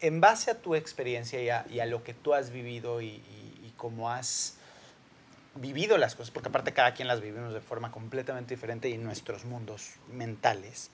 En 0.00 0.20
base 0.20 0.50
a 0.50 0.60
tu 0.60 0.74
experiencia 0.74 1.42
y 1.42 1.48
a, 1.48 1.64
y 1.70 1.80
a 1.80 1.86
lo 1.86 2.02
que 2.04 2.12
tú 2.14 2.34
has 2.34 2.50
vivido 2.50 3.00
y, 3.00 3.06
y- 3.06 3.60
y 3.66 3.72
cómo 3.76 4.10
has 4.10 4.56
vivido 5.54 5.96
las 5.96 6.14
cosas, 6.14 6.30
porque 6.30 6.50
aparte 6.50 6.72
cada 6.74 6.92
quien 6.92 7.08
las 7.08 7.20
vivimos 7.22 7.54
de 7.54 7.60
forma 7.62 7.90
completamente 7.90 8.54
diferente 8.54 8.90
y 8.90 8.92
en 8.94 9.04
nuestros 9.04 9.44
mundos 9.46 9.92
mentales, 10.12 10.90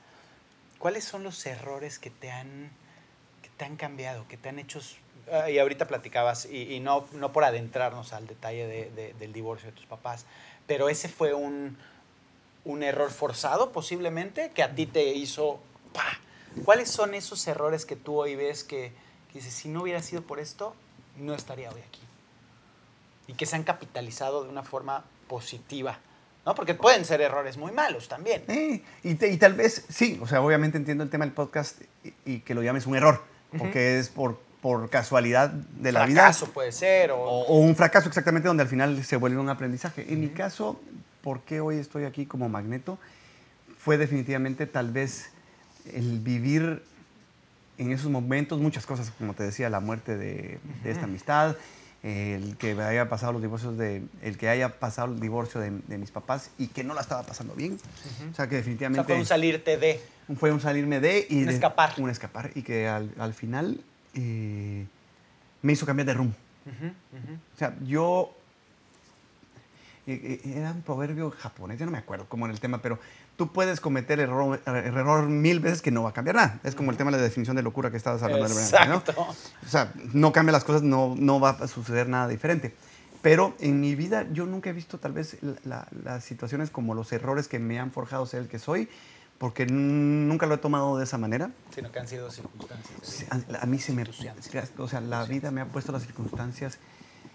¿cuáles 0.79 1.03
son 1.05 1.25
los 1.25 1.45
errores 1.47 1.99
que 1.99 2.11
te 2.11 2.31
han, 2.31 2.71
que 3.43 3.49
te 3.57 3.65
han 3.65 3.77
cambiado, 3.77 4.27
que 4.29 4.37
te 4.37 4.49
han 4.51 4.61
hecho... 4.61 4.81
ah, 5.33 5.51
y 5.51 5.59
ahorita 5.59 5.89
platicabas, 5.89 6.47
y, 6.47 6.79
no, 6.79 7.09
no 7.13 7.33
por 7.33 7.43
adentrarnos 7.43 8.13
al 8.13 8.29
detalle 8.29 8.69
de- 8.69 8.91
de- 8.91 9.15
del 9.15 9.33
divorcio 9.33 9.71
de 9.71 9.75
tus 9.77 9.87
papás, 9.87 10.27
pero 10.69 10.89
ese 10.89 11.09
fue 11.09 11.35
un, 11.35 11.77
un 12.65 12.83
error 12.85 13.11
forzado 13.11 13.73
posiblemente 13.73 14.53
que 14.55 14.63
a 14.63 14.77
ti 14.77 14.87
te 14.87 15.07
hizo... 15.07 15.61
¡pa! 15.93 16.21
¿Cuáles 16.65 16.89
son 16.91 17.15
esos 17.15 17.47
errores 17.47 17.85
que 17.87 17.97
tú 17.97 18.21
hoy 18.21 18.37
ves 18.37 18.65
que, 18.65 18.93
que 19.33 19.39
dices, 19.39 19.53
si 19.53 19.69
no 19.69 19.83
hubiera 19.83 20.03
sido 20.03 20.23
por 20.23 20.39
esto, 20.41 20.75
no 21.19 21.35
estaría 21.35 21.71
hoy 21.71 21.81
aquí? 21.81 22.01
Y 23.27 23.35
que 23.35 23.47
se 23.47 23.57
han 23.57 23.63
capitalizado 23.65 24.45
de 24.45 24.51
una 24.51 24.63
forma 24.63 25.05
positiva, 25.29 25.99
¿no? 26.45 26.55
Porque 26.55 26.75
pueden 26.75 27.05
ser 27.05 27.21
errores 27.21 27.57
muy 27.57 27.73
malos 27.73 28.09
también. 28.09 28.45
Y, 29.03 29.15
te- 29.15 29.31
y 29.31 29.37
tal 29.37 29.55
vez, 29.55 29.85
sí, 29.89 30.19
o 30.23 30.27
sea, 30.27 30.43
obviamente 30.43 30.77
entiendo 30.77 31.05
el 31.05 31.11
tema 31.11 31.25
del 31.25 31.33
podcast 31.35 31.81
y, 32.05 32.13
y 32.27 32.39
que 32.41 32.55
lo 32.55 32.63
llames 32.63 32.87
un 32.87 32.97
error, 32.97 33.23
porque 33.57 33.99
es 33.99 34.09
por, 34.09 34.39
por 34.61 34.91
casualidad 34.91 35.51
de 35.51 35.93
la 35.93 36.05
vida. 36.07 36.23
Fracaso 36.23 36.47
puede 36.53 36.73
ser, 36.73 37.13
o... 37.13 37.19
O, 37.21 37.47
o 37.47 37.59
un 37.61 37.75
fracaso 37.77 38.09
exactamente 38.09 38.49
donde 38.49 38.65
al 38.65 38.69
final 38.69 39.03
se 39.05 39.17
vuelve 39.17 39.39
un 39.39 39.49
aprendizaje. 39.49 40.13
En 40.13 40.21
mi 40.21 40.29
caso, 40.29 40.81
¿por 41.23 41.41
qué 41.43 41.61
hoy 41.61 41.77
estoy 41.79 42.05
aquí 42.05 42.27
como 42.27 42.49
magneto? 42.49 42.99
Fue 43.79 43.97
definitivamente 43.97 44.67
tal 44.67 44.91
vez 44.91 45.31
el 45.93 46.21
vivir 46.21 46.83
en 47.79 47.91
esos 47.93 48.11
momentos 48.11 48.61
muchas 48.61 48.87
cosas, 48.87 49.11
como 49.19 49.35
te 49.35 49.43
decía, 49.43 49.69
la 49.71 49.81
muerte 49.81 50.17
de, 50.17 50.59
de 50.85 50.91
esta 50.91 51.05
amistad, 51.05 51.57
el 52.03 52.57
que 52.59 52.73
haya 52.81 53.09
pasado 53.09 53.33
los 53.33 53.43
divorcios 53.43 53.79
de, 53.79 54.03
el 54.23 54.37
que 54.37 54.49
haya 54.49 54.79
pasado 54.81 55.13
el 55.15 55.21
divorcio 55.21 55.61
de, 55.61 55.71
de 55.71 55.99
mis 55.99 56.11
papás 56.11 56.51
y 56.59 56.69
que 56.69 56.85
no 56.85 56.95
la 56.95 57.01
estaba 57.01 57.23
pasando 57.23 57.55
bien. 57.55 57.79
O 58.31 58.35
sea 58.35 58.49
que 58.49 58.57
o 58.57 58.59
definitivamente 58.59 59.05
sea, 59.07 59.15
fue 59.15 59.21
un 59.21 59.27
salirte 59.27 59.77
de... 59.79 60.01
fue 60.37 60.53
un 60.53 60.61
salirme 60.61 61.01
de 61.01 61.27
y 61.31 61.41
Un 61.43 61.47
de- 61.47 61.55
escapar. 61.55 61.93
un 61.99 62.11
escapar 62.11 62.51
y 62.55 62.63
que 62.63 62.89
al, 62.89 63.13
al 63.19 63.35
final 63.35 63.81
eh, 64.15 64.87
me 65.63 65.73
hizo 65.73 65.87
cambiar 65.87 66.07
de 66.07 66.15
rumbo. 66.15 66.35
O 67.55 67.59
sea, 67.59 67.77
yo. 67.85 68.35
eh, 70.07 70.41
eh, 70.45 70.55
Era 70.57 70.73
un 70.73 70.83
proverbio 70.83 71.31
japonés, 71.31 71.79
ya 71.79 71.87
no 71.87 71.93
me 71.93 71.99
acuerdo 71.99 72.27
cómo 72.29 72.47
era 72.47 72.53
el 72.55 72.61
tema, 72.61 72.83
pero 72.83 72.99
tú 73.47 73.53
puedes 73.53 73.81
cometer 73.81 74.21
error, 74.21 74.61
er- 74.67 74.87
error 74.87 75.29
mil 75.29 75.59
veces 75.61 75.83
que 75.83 75.91
no 75.91 76.03
va 76.05 76.11
a 76.11 76.13
cambiar 76.13 76.37
nada. 76.37 76.61
Es 76.63 76.75
como 76.75 76.91
el 76.93 76.97
tema 76.97 77.11
de 77.11 77.17
la 77.17 77.23
definición 77.23 77.57
de 77.57 77.63
locura 77.63 77.91
que 77.91 77.97
estabas 77.97 78.23
hablando. 78.23 78.47
la 78.49 78.87
¿no? 78.87 78.97
Exacto. 78.99 79.21
O 79.67 79.69
sea, 79.69 79.93
no 80.13 80.33
cambia 80.33 80.53
las 80.53 80.65
cosas, 80.65 80.83
no, 80.83 81.15
no 81.17 81.41
va 81.41 81.51
a 81.51 81.67
suceder 81.67 82.09
nada 82.09 82.29
diferente. 82.29 82.77
Pero 83.21 83.55
en 83.61 83.81
mi 83.81 83.95
vida 83.97 84.27
yo 84.33 84.47
nunca 84.47 84.71
he 84.71 84.73
visto 84.73 84.99
tal 84.99 85.13
vez 85.13 85.39
la- 85.43 85.57
la- 85.65 85.89
las 86.05 86.25
situaciones 86.25 86.71
como 86.71 86.95
los 86.95 87.13
errores 87.13 87.49
que 87.49 87.59
me 87.59 87.79
han 87.81 87.91
forjado 87.91 88.27
ser 88.27 88.43
el 88.43 88.49
que 88.49 88.59
soy, 88.61 88.89
porque 89.39 89.67
nunca 89.67 90.47
lo 90.47 90.55
he 90.55 90.59
tomado 90.59 90.97
de 90.99 91.05
esa 91.05 91.19
manera. 91.19 91.51
Sino 91.75 91.91
que 91.91 91.99
han 91.99 92.07
sido 92.07 92.31
circunstancias. 92.31 93.27
A, 93.31 93.63
a 93.63 93.67
mí 93.67 93.79
se 93.81 93.93
me... 93.93 94.05
O 94.79 94.89
sea, 94.89 95.01
la 95.01 95.25
vida 95.25 95.51
me 95.51 95.61
ha 95.61 95.67
puesto 95.73 95.91
las 95.91 96.03
circunstancias 96.03 96.79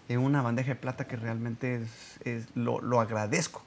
en 0.08 0.20
una 0.20 0.42
bandeja 0.42 0.70
de 0.70 0.76
plata 0.76 1.06
que 1.06 1.18
realmente 1.18 1.76
es, 1.84 1.90
es- 2.22 2.48
lo, 2.54 2.80
lo 2.82 3.02
agradezco. 3.02 3.62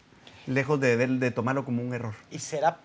Lejos 0.51 0.80
de, 0.80 0.96
de 0.96 1.30
tomarlo 1.30 1.64
como 1.64 1.82
un 1.82 1.94
error. 1.94 2.14
¿Y 2.30 2.38
será 2.38 2.78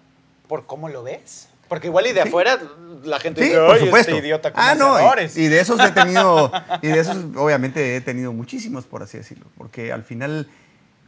por 0.48 0.66
cómo 0.66 0.90
lo 0.90 1.04
ves? 1.04 1.50
Porque 1.68 1.88
igual 1.88 2.06
y 2.08 2.14
de 2.14 2.22
Sí. 2.22 2.28
afuera 2.28 2.60
la 3.04 3.20
gente 3.20 3.42
Sí, 3.42 3.48
dice, 3.50 3.60
por 3.60 3.76
"Ay, 3.76 3.80
supuesto. 3.86 4.12
este 4.12 4.26
idiota 4.26 4.54
con 4.54 4.62
ah, 4.64 4.76
no, 4.76 4.98
y, 5.00 5.42
y 5.42 5.48
de 5.48 5.60
esos 5.60 5.80
he 5.80 5.92
tenido, 5.92 6.52
y 6.84 6.88
de 6.88 7.00
esos 7.00 7.18
obviamente 7.36 7.96
he 7.96 8.02
tenido 8.02 8.32
muchísimos, 8.34 8.86
por 8.86 9.02
así 9.02 9.18
decirlo, 9.18 9.46
porque 9.58 9.92
al 9.92 10.04
final 10.04 10.48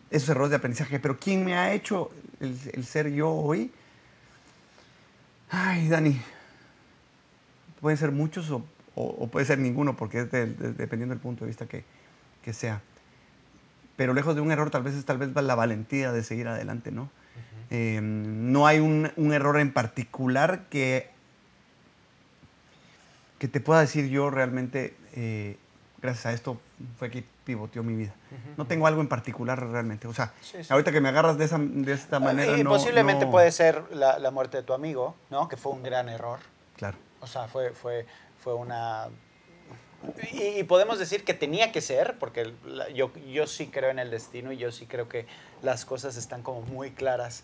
esos 0.09 0.29
errores 0.29 0.49
de 0.49 0.55
aprendizaje, 0.55 0.99
pero 0.99 1.19
¿quién 1.19 1.45
me 1.45 1.55
ha 1.55 1.73
hecho 1.73 2.09
el, 2.39 2.57
el 2.73 2.85
ser 2.85 3.09
yo 3.11 3.29
hoy? 3.29 3.71
Ay, 5.49 5.87
Dani, 5.89 6.19
pueden 7.79 7.97
ser 7.97 8.11
muchos 8.11 8.49
o, 8.49 8.65
o- 8.95 9.15
o 9.19 9.27
puede 9.27 9.45
ser 9.45 9.59
ninguno, 9.59 9.95
porque 9.95 10.21
es 10.21 10.31
de- 10.31 10.47
de- 10.47 10.73
dependiendo 10.73 11.13
del 11.13 11.21
punto 11.21 11.45
de 11.45 11.49
vista 11.49 11.67
que, 11.67 11.83
que 12.43 12.51
sea. 12.53 12.81
Pero 13.97 14.13
lejos 14.13 14.35
de 14.35 14.41
un 14.41 14.51
error, 14.51 14.69
tal 14.69 14.83
vez 14.83 14.93
es 14.95 15.03
tal 15.05 15.17
vez 15.17 15.29
la 15.35 15.55
valentía 15.55 16.11
de 16.13 16.23
seguir 16.23 16.47
adelante, 16.47 16.91
¿no? 16.91 17.09
Eh, 17.69 17.99
no 18.01 18.65
hay 18.65 18.79
un, 18.79 19.11
un 19.17 19.33
error 19.33 19.59
en 19.59 19.73
particular 19.73 20.61
que, 20.69 21.09
que 23.39 23.47
te 23.47 23.59
pueda 23.59 23.81
decir 23.81 24.07
yo 24.09 24.29
realmente, 24.29 24.95
eh, 25.13 25.57
gracias 26.01 26.25
a 26.27 26.31
esto 26.33 26.59
fue 26.97 27.09
que 27.11 27.23
pivoteó 27.43 27.83
mi 27.83 27.95
vida. 27.95 28.13
No 28.57 28.65
tengo 28.67 28.87
algo 28.87 29.01
en 29.01 29.07
particular 29.07 29.59
realmente. 29.67 30.07
O 30.07 30.13
sea, 30.13 30.31
Sí, 30.41 30.63
sí. 30.63 30.67
ahorita 30.71 30.91
que 30.91 31.01
me 31.01 31.09
agarras 31.09 31.37
de, 31.37 31.45
esa, 31.45 31.57
de 31.59 31.91
esta 31.93 32.19
manera, 32.19 32.57
y 32.57 32.63
no... 32.63 32.69
posiblemente 32.71 33.25
no- 33.25 33.31
puede 33.31 33.51
ser 33.51 33.83
la, 33.91 34.17
la 34.19 34.31
muerte 34.31 34.57
de 34.57 34.63
tu 34.63 34.73
amigo, 34.73 35.15
¿no? 35.29 35.47
Que 35.47 35.57
fue 35.57 35.71
un 35.71 35.83
gran 35.83 36.07
error. 36.09 36.39
Claro. 36.75 36.97
O 37.21 37.27
sea, 37.27 37.47
fue, 37.47 37.71
fue, 37.71 38.05
fue 38.43 38.53
una... 38.53 39.07
Y, 40.31 40.59
y 40.59 40.63
podemos 40.63 40.99
decir 40.99 41.23
que 41.23 41.33
tenía 41.33 41.71
que 41.71 41.81
ser, 41.81 42.17
porque 42.19 42.53
la- 42.65 42.89
yo, 42.89 43.11
yo 43.31 43.47
sí 43.47 43.67
creo 43.67 43.89
en 43.89 43.99
el 43.99 44.11
destino 44.11 44.51
y 44.51 44.57
yo 44.57 44.71
sí 44.71 44.85
creo 44.85 45.09
que 45.09 45.25
las 45.63 45.85
cosas 45.85 46.17
están 46.17 46.43
como 46.43 46.61
muy 46.61 46.91
claras. 46.91 47.43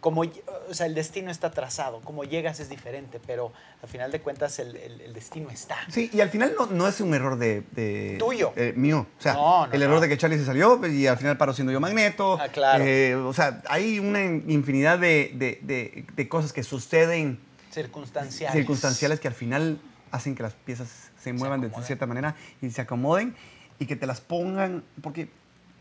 Como, 0.00 0.22
o 0.22 0.74
sea, 0.74 0.86
el 0.86 0.96
destino 0.96 1.30
está 1.30 1.52
trazado, 1.52 2.00
como 2.00 2.24
llegas 2.24 2.58
es 2.58 2.68
diferente, 2.68 3.20
pero 3.24 3.52
al 3.82 3.88
final 3.88 4.10
de 4.10 4.20
cuentas 4.20 4.58
el, 4.58 4.74
el- 4.76 5.00
el 5.00 5.12
destino 5.12 5.48
está. 5.50 5.76
Sí, 5.90 6.10
y 6.12 6.20
al 6.20 6.28
final 6.28 6.54
no, 6.58 6.66
no 6.66 6.88
es 6.88 7.00
un 7.00 7.14
error 7.14 7.38
de... 7.38 7.62
de- 7.70 8.16
Tuyo. 8.18 8.52
eh, 8.56 8.72
mío. 8.74 9.06
O 9.18 9.22
sea, 9.22 9.34
No, 9.34 9.66
no, 9.68 9.72
el 9.72 9.80
error 9.80 10.00
de 10.00 10.08
que 10.08 10.18
Charlie 10.18 10.38
se 10.38 10.44
salió 10.46 10.84
y 10.88 11.06
al 11.06 11.18
final 11.18 11.36
paro 11.38 11.52
siendo 11.54 11.72
yo 11.72 11.78
Magneto. 11.78 12.36
Ah, 12.40 12.48
claro. 12.48 12.82
Eh, 12.84 13.14
o 13.14 13.32
sea, 13.32 13.62
hay 13.68 14.00
una 14.00 14.24
infinidad 14.24 14.98
de- 14.98 15.30
de- 15.34 16.04
de 16.12 16.28
cosas 16.28 16.52
que 16.52 16.64
suceden 16.64 17.38
Circunstanciales. 17.70 18.56
circunstanciales 18.56 19.20
que 19.20 19.28
al 19.28 19.34
final 19.34 19.78
hacen 20.10 20.34
que 20.34 20.42
las 20.42 20.54
piezas 20.54 21.11
se 21.22 21.32
muevan 21.32 21.60
de 21.60 21.70
cierta 21.82 22.06
manera 22.06 22.34
y 22.60 22.70
se 22.70 22.80
acomoden 22.82 23.34
y 23.78 23.86
que 23.86 23.96
te 23.96 24.06
las 24.06 24.20
pongan. 24.20 24.82
Porque, 25.02 25.28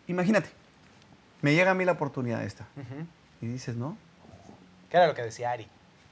imagínate, 0.08 0.50
me 1.42 1.54
llega 1.54 1.72
a 1.72 1.74
mí 1.74 1.84
la 1.86 1.94
oportunidad 1.94 2.44
esta 2.44 2.66
y 3.42 3.48
dices 3.48 3.76
no, 3.76 3.98
Que 4.90 4.98
era 4.98 5.08
lo 5.08 5.16
que 5.16 5.24
decía 5.24 5.52
Ari. 5.52 5.68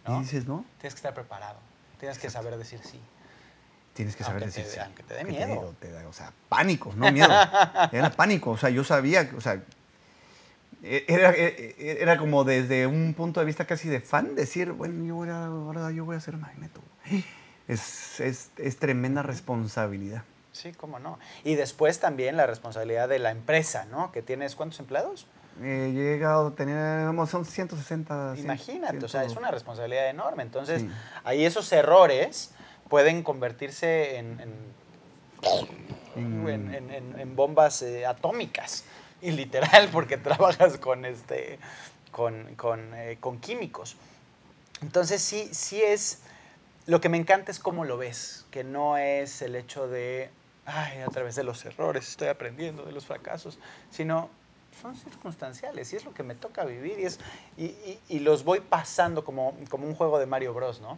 y 0.07 0.19
dices 0.19 0.47
no, 0.47 0.65
Tienes 0.79 0.93
que 0.95 0.99
estar 0.99 1.13
preparado. 1.13 1.59
Tienes 1.99 2.17
que 2.17 2.29
saber 2.29 2.57
decir 2.57 2.79
sí. 2.83 2.99
tienes 3.93 4.15
que 4.15 4.23
saber 4.23 4.43
Aunque 4.43 4.57
decir 4.61 4.73
sí. 4.73 4.79
aunque 4.79 5.03
te 5.03 5.13
dé 5.13 5.23
miedo. 5.25 5.75
te 5.79 5.91
da- 5.91 6.07
o 6.07 6.13
sea, 6.13 6.31
pánico, 6.47 6.93
no 6.95 7.11
miedo. 7.11 7.29
Era 7.91 8.09
pánico, 8.09 8.51
o 8.51 8.57
sea, 8.57 8.69
yo 8.69 8.83
sabía, 8.83 9.29
o 9.37 9.41
sea, 9.41 9.61
e- 10.81 11.03
era, 11.09 11.31
e- 11.35 11.97
era 12.01 12.17
como 12.17 12.45
desde 12.45 12.87
un 12.87 13.13
punto 13.13 13.41
de 13.41 13.45
vista 13.45 13.65
casi 13.65 13.89
de 13.89 13.99
fan 13.99 14.33
decir, 14.35 14.71
bueno, 14.71 15.03
yo 15.03 15.15
voy 15.15 15.29
a, 15.29 15.45
ahora 15.47 15.91
yo 15.91 16.05
voy 16.05 16.15
a 16.15 16.19
ser 16.21 16.37
magneto. 16.37 16.81
Es, 17.69 18.19
es, 18.19 18.49
es 18.57 18.77
tremenda 18.77 19.21
responsabilidad. 19.23 20.23
Sí, 20.51 20.73
cómo 20.73 20.99
no. 20.99 21.17
Y 21.45 21.55
después 21.55 21.99
también 22.01 22.35
la 22.35 22.45
responsabilidad 22.47 23.07
de 23.07 23.19
la 23.19 23.31
empresa, 23.31 23.85
¿no? 23.89 24.11
Que 24.11 24.21
tienes, 24.21 24.55
¿cuántos 24.55 24.79
empleados? 24.81 25.25
Eh, 25.61 25.87
he 25.89 25.93
llegado 25.93 26.47
a 26.47 26.51
tener, 26.55 27.05
vamos, 27.05 27.29
son 27.29 27.45
160. 27.45 28.33
cien- 28.35 28.39
Imagínate, 28.43 29.05
o 29.05 29.07
sea, 29.07 29.23
es 29.23 29.35
una 29.37 29.51
responsabilidad 29.51 30.09
enorme. 30.09 30.43
Entonces, 30.43 30.81
Sí. 30.81 30.89
ahí 31.23 31.45
esos 31.45 31.71
errores 31.71 32.51
pueden 32.89 33.23
convertirse 33.23 34.17
en, 34.17 34.39
en, 34.41 34.79
Mm. 36.15 36.47
en- 36.49 36.73
en- 36.73 36.89
en- 36.91 37.19
en 37.19 37.35
bombas 37.35 37.81
eh, 37.81 38.05
atómicas. 38.05 38.83
Y 39.21 39.31
literal, 39.31 39.89
porque 39.91 40.17
trabajas 40.17 40.77
con, 40.77 41.03
este, 41.03 41.59
con, 42.11 42.55
con, 42.55 42.93
eh, 42.95 43.17
con 43.19 43.39
químicos. 43.41 43.97
Entonces, 44.81 45.21
sí, 45.21 45.49
sí 45.51 45.81
es... 45.81 46.21
Lo 46.89 46.99
que 47.01 47.07
me 47.09 47.17
encanta 47.17 47.51
es 47.51 47.59
cómo 47.59 47.85
lo 47.85 47.99
ves, 47.99 48.45
que 48.49 48.63
no 48.63 48.97
es 48.97 49.43
el 49.43 49.55
hecho 49.55 49.87
de, 49.87 50.31
ay, 50.65 51.01
a 51.01 51.09
través 51.09 51.35
de 51.35 51.43
los 51.43 51.63
errores 51.63 52.09
estoy 52.09 52.29
aprendiendo, 52.29 52.83
de 52.83 52.91
los 52.91 53.05
fracasos, 53.05 53.59
sino 53.91 54.31
son 54.81 54.95
circunstanciales 54.95 55.93
y 55.93 55.97
es 55.97 56.03
lo 56.05 56.15
que 56.15 56.23
me 56.23 56.33
toca 56.33 56.65
vivir 56.65 56.99
y, 56.99 57.05
es, 57.05 57.19
y, 57.57 57.65
y- 57.65 57.99
y 58.09 58.19
los 58.21 58.43
voy 58.43 58.61
pasando 58.61 59.23
como, 59.23 59.53
como 59.69 59.85
un 59.85 59.93
juego 59.93 60.17
de 60.17 60.25
Mario 60.25 60.51
Bros, 60.55 60.81
¿no? 60.81 60.97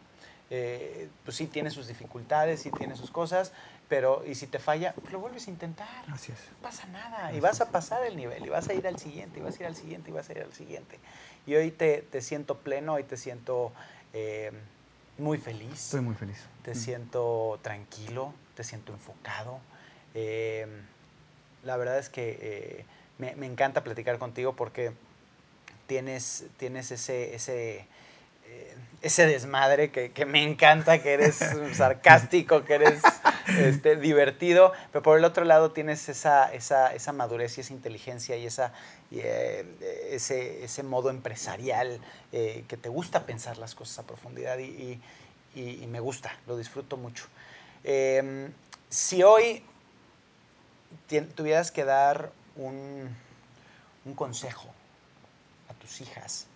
Eh, 0.50 1.10
pues 1.26 1.36
sí 1.36 1.48
tiene 1.48 1.70
sus 1.70 1.88
dificultades, 1.88 2.62
sí 2.62 2.72
tiene 2.72 2.96
sus 2.96 3.12
cosas, 3.12 3.52
pero 3.89 4.24
y 4.26 4.36
si 4.36 4.48
te 4.48 4.60
falla, 4.60 4.96
pues 5.02 5.12
lo 5.12 5.20
vuelves 5.20 5.48
a 5.48 5.50
intentar. 5.52 5.88
Así 6.10 6.32
es. 6.32 6.39
No 6.52 6.62
pasa 6.62 6.88
nada. 6.88 7.34
Y 7.34 7.42
vas 7.42 7.60
a 7.60 7.70
pasar 7.70 8.06
el 8.06 8.16
nivel, 8.16 8.46
y 8.46 8.50
vas 8.50 8.70
a 8.70 8.74
ir 8.74 8.88
al 8.88 8.98
siguiente, 8.98 9.42
y 9.42 9.44
vas 9.44 9.60
a 9.60 9.64
ir 9.64 9.68
al 9.68 9.76
siguiente, 9.76 10.10
y 10.10 10.14
vas 10.14 10.30
a 10.30 10.32
ir 10.32 10.39
al 10.42 10.54
siguiente. 10.54 11.00
Y 11.46 11.56
hoy 11.56 11.70
te, 11.72 12.02
te 12.02 12.22
siento 12.22 12.60
pleno, 12.60 12.94
hoy 12.94 13.04
te 13.04 13.18
siento 13.18 13.74
eh, 14.14 14.52
muy 15.22 15.38
feliz, 15.38 15.72
Estoy 15.74 16.02
muy 16.02 16.16
feliz. 16.16 16.38
te 16.64 16.72
Mm. 16.72 16.76
siento 16.76 17.60
tranquilo, 17.62 18.34
te 18.56 18.64
siento 18.64 18.92
enfocado. 18.92 19.60
Eh, 20.14 20.68
la 21.64 21.78
verdad 21.78 21.98
es 22.00 22.10
que 22.10 22.38
eh, 22.42 22.86
me, 23.18 23.36
me 23.36 23.46
encanta 23.46 23.84
platicar 23.84 24.18
contigo 24.18 24.54
porque 24.56 24.92
tienes, 25.88 26.46
tienes 26.58 26.92
ese, 26.92 27.36
ese, 27.36 27.86
eh, 28.48 28.76
ese 29.02 29.26
desmadre 29.28 29.92
que, 29.92 30.12
que 30.12 30.26
me 30.26 30.44
encanta, 30.44 31.02
que 31.02 31.14
eres 31.14 31.36
sarcástico, 31.74 32.64
que 32.66 32.74
eres 32.76 33.21
este, 33.70 33.95
divertido, 33.97 34.74
pero 34.91 35.01
por 35.03 35.18
el 35.18 35.24
otro 35.26 35.45
lado 35.45 35.72
tienes 35.72 36.09
esa, 36.09 36.51
esa, 36.53 36.93
esa 36.93 37.12
madurez 37.14 37.57
y 37.57 37.62
esa 37.62 37.74
inteligencia 37.74 38.36
y 38.38 38.45
esa, 38.45 38.74
y, 39.09 39.20
eh, 39.20 39.66
ese, 40.12 40.64
ese 40.64 40.84
modo 40.84 41.09
empresarial 41.09 41.99
eh, 42.32 42.66
que 42.68 42.78
te 42.78 42.89
gusta 42.89 43.26
pensar 43.26 43.57
las 43.57 43.76
cosas 43.76 43.99
a 43.99 44.03
profundidad 44.03 44.57
y, 44.59 44.99
y- 45.55 45.88
me 45.88 45.99
gusta, 45.99 46.32
lo 46.47 46.55
disfruto 46.57 46.95
mucho. 46.97 47.26
Eh, 47.84 48.49
si 48.89 49.24
hoy 49.24 49.64
tuvieras 51.36 51.72
que 51.72 51.84
dar 51.84 52.32
un, 52.55 53.09
un 54.05 54.14
consejo 54.16 54.70
a 55.70 55.74
tus 55.74 56.01
hijas 56.01 56.47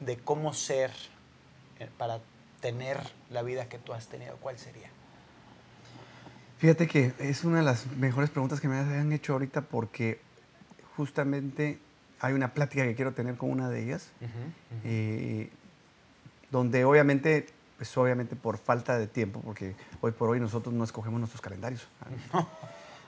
de 0.00 0.18
cómo 0.18 0.52
ser 0.52 0.90
eh, 1.78 1.88
para 1.98 2.20
tener 2.60 2.98
la 3.30 3.42
vida 3.42 3.68
que 3.68 3.78
tú 3.78 3.92
has 3.92 4.08
tenido, 4.08 4.36
¿cuál 4.36 4.58
sería? 4.58 4.90
Fíjate 6.60 6.86
que 6.86 7.14
es 7.18 7.44
una 7.44 7.56
de 7.56 7.62
las 7.62 7.86
mejores 7.96 8.28
preguntas 8.28 8.60
que 8.60 8.68
me 8.68 8.76
han 8.76 9.12
hecho 9.12 9.32
ahorita 9.32 9.62
porque 9.62 10.20
justamente 10.94 11.78
hay 12.20 12.34
una 12.34 12.52
plática 12.52 12.84
que 12.84 12.94
quiero 12.94 13.12
tener 13.12 13.36
con 13.36 13.50
una 13.50 13.70
de 13.70 13.82
ellas, 13.82 14.10
eh, 14.84 15.48
donde 16.50 16.84
obviamente, 16.84 17.46
pues 17.78 17.96
obviamente 17.96 18.36
por 18.36 18.58
falta 18.58 18.98
de 18.98 19.06
tiempo, 19.06 19.40
porque 19.40 19.74
hoy 20.02 20.12
por 20.12 20.28
hoy 20.28 20.38
nosotros 20.38 20.74
no 20.74 20.84
escogemos 20.84 21.18
nuestros 21.18 21.40
calendarios. 21.40 21.88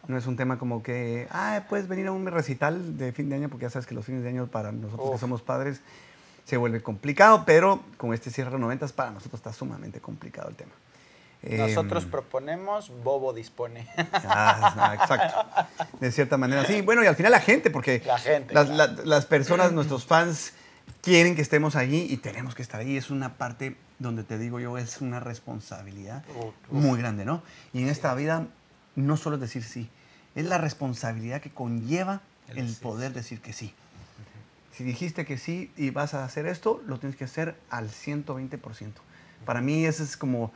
No 0.08 0.16
es 0.16 0.26
un 0.26 0.36
tema 0.36 0.58
como 0.58 0.82
que, 0.82 1.28
ah, 1.30 1.64
puedes 1.68 1.88
venir 1.88 2.06
a 2.06 2.12
un 2.12 2.24
recital 2.24 2.96
de 2.96 3.12
fin 3.12 3.28
de 3.28 3.34
año, 3.34 3.50
porque 3.50 3.64
ya 3.64 3.70
sabes 3.70 3.86
que 3.86 3.94
los 3.94 4.06
fines 4.06 4.22
de 4.22 4.30
año 4.30 4.46
para 4.46 4.72
nosotros 4.72 5.10
que 5.10 5.18
somos 5.18 5.42
padres 5.42 5.82
se 6.46 6.56
vuelve 6.56 6.82
complicado, 6.82 7.44
pero 7.44 7.82
con 7.98 8.14
este 8.14 8.30
cierre 8.30 8.52
de 8.52 8.58
noventas 8.58 8.94
para 8.94 9.10
nosotros 9.10 9.40
está 9.40 9.52
sumamente 9.52 10.00
complicado 10.00 10.48
el 10.48 10.56
tema. 10.56 10.72
Nosotros 11.42 12.04
Em, 12.04 12.10
proponemos, 12.10 12.90
Bobo 13.02 13.32
dispone. 13.32 13.88
Ah, 13.96 14.74
ah, 14.76 14.94
exacto. 14.94 15.66
De 16.00 16.12
cierta 16.12 16.36
manera, 16.36 16.64
sí. 16.64 16.82
Bueno, 16.82 17.02
y 17.02 17.06
al 17.06 17.16
final 17.16 17.32
la 17.32 17.40
gente, 17.40 17.70
porque 17.70 18.02
La 18.06 18.18
gente, 18.18 18.54
las, 18.54 18.68
claro. 18.68 18.92
la- 18.96 19.02
las 19.04 19.26
personas, 19.26 19.72
nuestros 19.72 20.06
fans, 20.06 20.52
quieren 21.02 21.34
que 21.34 21.42
estemos 21.42 21.74
ahí 21.74 22.06
y 22.08 22.16
tenemos 22.18 22.54
que 22.54 22.62
estar 22.62 22.80
ahí. 22.80 22.96
Es 22.96 23.10
una 23.10 23.34
parte 23.34 23.76
donde 23.98 24.22
te 24.24 24.38
digo 24.38 24.60
yo, 24.60 24.78
es 24.78 25.00
una 25.00 25.18
responsabilidad 25.20 26.22
muy 26.70 26.98
grande, 27.00 27.24
¿no? 27.24 27.42
Y 27.72 27.82
en 27.82 27.88
esta 27.88 28.14
vida 28.14 28.46
no 28.94 29.16
solo 29.16 29.36
es 29.36 29.42
decir 29.42 29.64
sí, 29.64 29.88
es 30.34 30.44
la 30.44 30.58
responsabilidad 30.58 31.40
que 31.40 31.50
conlleva 31.50 32.20
El 32.48 32.72
poder 32.76 33.12
decir 33.12 33.40
que 33.40 33.52
sí. 33.52 33.74
Si 34.76 34.84
dijiste 34.84 35.24
que 35.24 35.38
sí 35.38 35.70
y 35.76 35.90
vas 35.90 36.14
a 36.14 36.24
hacer 36.24 36.46
esto, 36.46 36.82
lo 36.86 36.98
tienes 36.98 37.16
que 37.16 37.24
hacer 37.24 37.56
al 37.70 37.90
120%. 37.90 38.92
Para 39.44 39.60
mí 39.60 39.84
esa 39.86 40.02
es 40.02 40.16
como 40.16 40.52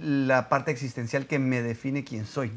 la 0.00 0.48
parte 0.48 0.70
existencial 0.70 1.26
que 1.26 1.38
me 1.38 1.62
define 1.62 2.04
quién 2.04 2.26
soy. 2.26 2.52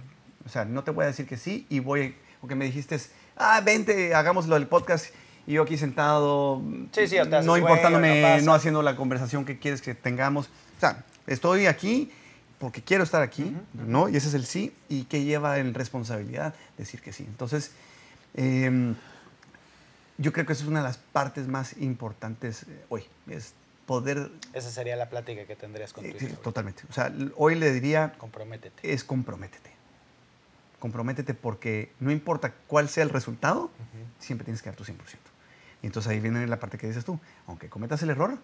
O 0.45 0.49
sea, 0.49 0.65
no 0.65 0.83
te 0.83 0.91
voy 0.91 1.03
a 1.03 1.07
decir 1.07 1.27
que 1.27 1.37
sí 1.37 1.65
y 1.69 1.79
voy, 1.79 2.15
porque 2.41 2.55
me 2.55 2.65
dijiste, 2.65 2.97
ah, 3.37 3.61
vente, 3.63 4.13
hagámoslo 4.13 4.55
del 4.55 4.67
podcast 4.67 5.07
y 5.45 5.53
yo 5.53 5.63
aquí 5.63 5.77
sentado, 5.77 6.61
Sí, 6.91 7.07
sí, 7.07 7.17
no 7.43 7.57
importándome, 7.57 8.41
no 8.41 8.53
haciendo 8.53 8.81
la 8.81 8.95
conversación 8.95 9.45
que 9.45 9.59
quieres 9.59 9.81
que 9.81 9.93
tengamos. 9.93 10.47
O 10.77 10.79
sea, 10.79 11.03
estoy 11.27 11.65
aquí 11.65 12.11
porque 12.59 12.81
quiero 12.81 13.03
estar 13.03 13.21
aquí, 13.21 13.53
¿no? 13.73 14.07
Y 14.07 14.15
ese 14.15 14.29
es 14.29 14.33
el 14.35 14.45
sí, 14.45 14.73
y 14.87 15.03
que 15.03 15.25
lleva 15.25 15.59
en 15.59 15.73
responsabilidad 15.73 16.55
decir 16.77 17.01
que 17.01 17.11
sí. 17.11 17.25
Entonces, 17.27 17.71
em, 18.35 18.95
yo 20.17 20.31
creo 20.31 20.45
que 20.45 20.53
esa 20.53 20.63
es 20.63 20.69
una 20.69 20.79
de 20.79 20.85
las 20.85 20.97
partes 20.97 21.47
más 21.47 21.75
importantes 21.79 22.63
eh, 22.63 22.85
hoy, 22.87 23.03
es 23.27 23.53
poder... 23.85 24.31
Esa 24.53 24.71
sería 24.71 24.95
la 24.95 25.09
plática 25.09 25.45
que 25.45 25.55
tendrías 25.55 25.93
con 25.93 26.03
tu 26.03 26.09
eh, 26.11 26.19
sí, 26.19 26.25
hijo. 26.27 26.41
totalmente. 26.41 26.83
O 26.89 26.93
sea, 26.93 27.13
hoy 27.35 27.55
le 27.55 27.71
diría, 27.71 28.13
Comprométete. 28.17 28.93
es 28.93 29.03
comprométete. 29.03 29.71
Comprométete 30.79 31.33
porque 31.33 31.93
no 31.99 32.11
importa 32.11 32.53
cuál 32.67 32.89
sea 32.89 33.03
el 33.03 33.09
resultado, 33.09 33.65
Ujú. 33.65 34.05
siempre 34.19 34.45
tienes 34.45 34.61
que 34.61 34.69
dar 34.69 34.75
tu 34.75 34.83
100%. 34.83 34.95
Y 35.81 35.85
entonces 35.85 36.11
ahí 36.11 36.19
viene 36.19 36.45
la 36.47 36.59
parte 36.59 36.77
que 36.77 36.87
dices 36.87 37.05
tú, 37.05 37.19
aunque 37.47 37.69
cometas 37.69 38.01
el 38.03 38.09
error, 38.09 38.37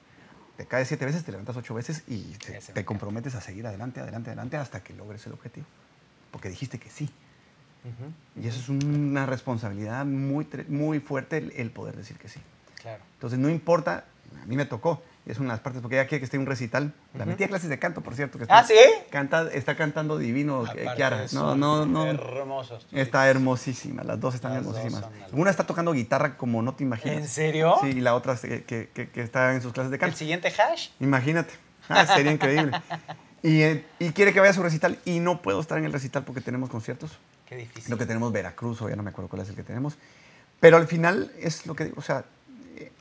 te 0.57 0.65
caes 0.65 0.89
siete 0.89 1.05
veces, 1.05 1.23
te 1.23 1.31
levantas 1.31 1.55
ocho 1.55 1.73
veces 1.73 2.03
y 2.07 2.21
te, 2.33 2.59
te 2.59 2.85
comprometes 2.85 3.35
a 3.35 3.41
seguir 3.41 3.65
adelante, 3.65 4.01
adelante, 4.01 4.29
adelante 4.29 4.57
hasta 4.57 4.83
que 4.83 4.93
logres 4.93 5.25
el 5.25 5.33
objetivo. 5.33 5.65
Porque 6.31 6.49
dijiste 6.49 6.79
que 6.79 6.89
sí. 6.89 7.09
Ujú. 7.85 8.43
Y 8.43 8.47
eso 8.47 8.59
es 8.59 8.67
una 8.69 9.25
responsabilidad 9.25 10.05
muy, 10.05 10.45
muy 10.67 10.99
fuerte 10.99 11.37
el, 11.37 11.51
el 11.55 11.71
poder 11.71 11.95
decir 11.95 12.17
que 12.17 12.27
sí. 12.27 12.41
Claro. 12.81 13.01
Entonces 13.13 13.39
no 13.39 13.49
importa, 13.49 14.05
a 14.41 14.45
mí 14.45 14.57
me 14.57 14.65
tocó, 14.65 15.01
es 15.25 15.37
una 15.37 15.49
de 15.49 15.53
las 15.53 15.59
partes, 15.59 15.81
porque 15.81 15.95
ella 15.99 16.07
quiere 16.07 16.19
que 16.21 16.25
esté 16.25 16.37
en 16.37 16.41
un 16.41 16.47
recital. 16.47 16.93
La 17.13 17.21
Ujú. 17.21 17.29
metí 17.31 17.43
a 17.43 17.47
clases 17.47 17.69
de 17.69 17.77
canto, 17.77 18.01
por 18.01 18.15
cierto. 18.15 18.37
Que 18.39 18.45
¿Ah, 18.49 18.61
está, 18.61 18.65
sí? 18.73 18.79
Canta, 19.11 19.47
está 19.53 19.75
cantando 19.75 20.17
divino, 20.17 20.63
eh, 20.65 20.69
Aparte 20.69 20.95
Kiara. 20.95 21.25
No, 21.33 21.55
no, 21.55 21.85
no. 21.85 22.05
Hermosos. 22.07 22.87
Está 22.91 23.29
hermosísima, 23.29 24.03
las 24.03 24.19
dos 24.19 24.35
están 24.35 24.53
Las 24.55 24.63
dos 24.65 24.77
hermosísimas. 24.77 25.11
hermosas. 25.11 25.33
Una 25.33 25.51
está 25.51 25.65
tocando 25.65 25.91
guitarra 25.93 26.35
como 26.37 26.61
no 26.61 26.73
te 26.73 26.83
imaginas. 26.83 27.17
¿En 27.17 27.27
serio? 27.27 27.75
Sí, 27.81 27.87
y 27.89 28.01
la 28.01 28.15
otra 28.15 28.35
que, 28.37 28.63
que- 28.63 28.89
que- 28.89 29.21
está 29.21 29.53
en 29.53 29.61
sus 29.61 29.71
clases 29.73 29.91
de 29.91 29.97
¿El 29.97 30.01
canto. 30.01 30.17
siguiente 30.17 30.47
hash? 30.57 30.89
Imagínate. 30.99 31.53
Ah, 31.89 32.05
sería 32.05 32.31
increíble. 32.31 32.71
Y, 33.41 33.61
eh, 33.61 33.85
y 33.99 34.09
quiere 34.11 34.33
que 34.33 34.39
vaya 34.39 34.51
a 34.51 34.53
su 34.53 34.61
recital 34.63 34.99
y 35.05 35.19
no 35.19 35.41
puedo 35.41 35.59
estar 35.61 35.77
en 35.77 35.85
el 35.85 35.93
recital 35.93 36.23
porque 36.23 36.41
tenemos 36.41 36.69
conciertos. 36.69 37.17
Qué 37.47 37.55
difícil. 37.55 37.85
Creo 37.85 37.97
que 37.97 38.05
tenemos 38.05 38.31
Veracruz 38.31 38.81
o 38.81 38.89
ya 38.89 38.95
no 38.95 39.03
me 39.03 39.09
acuerdo 39.11 39.29
cuál 39.29 39.41
es 39.43 39.49
el 39.49 39.55
que 39.55 39.63
tenemos. 39.63 39.95
Pero 40.59 40.75
al 40.77 40.87
final 40.87 41.31
es 41.39 41.65
lo 41.65 41.73
que 41.75 41.85
digo, 41.85 41.95
o 41.97 42.01
sea, 42.01 42.25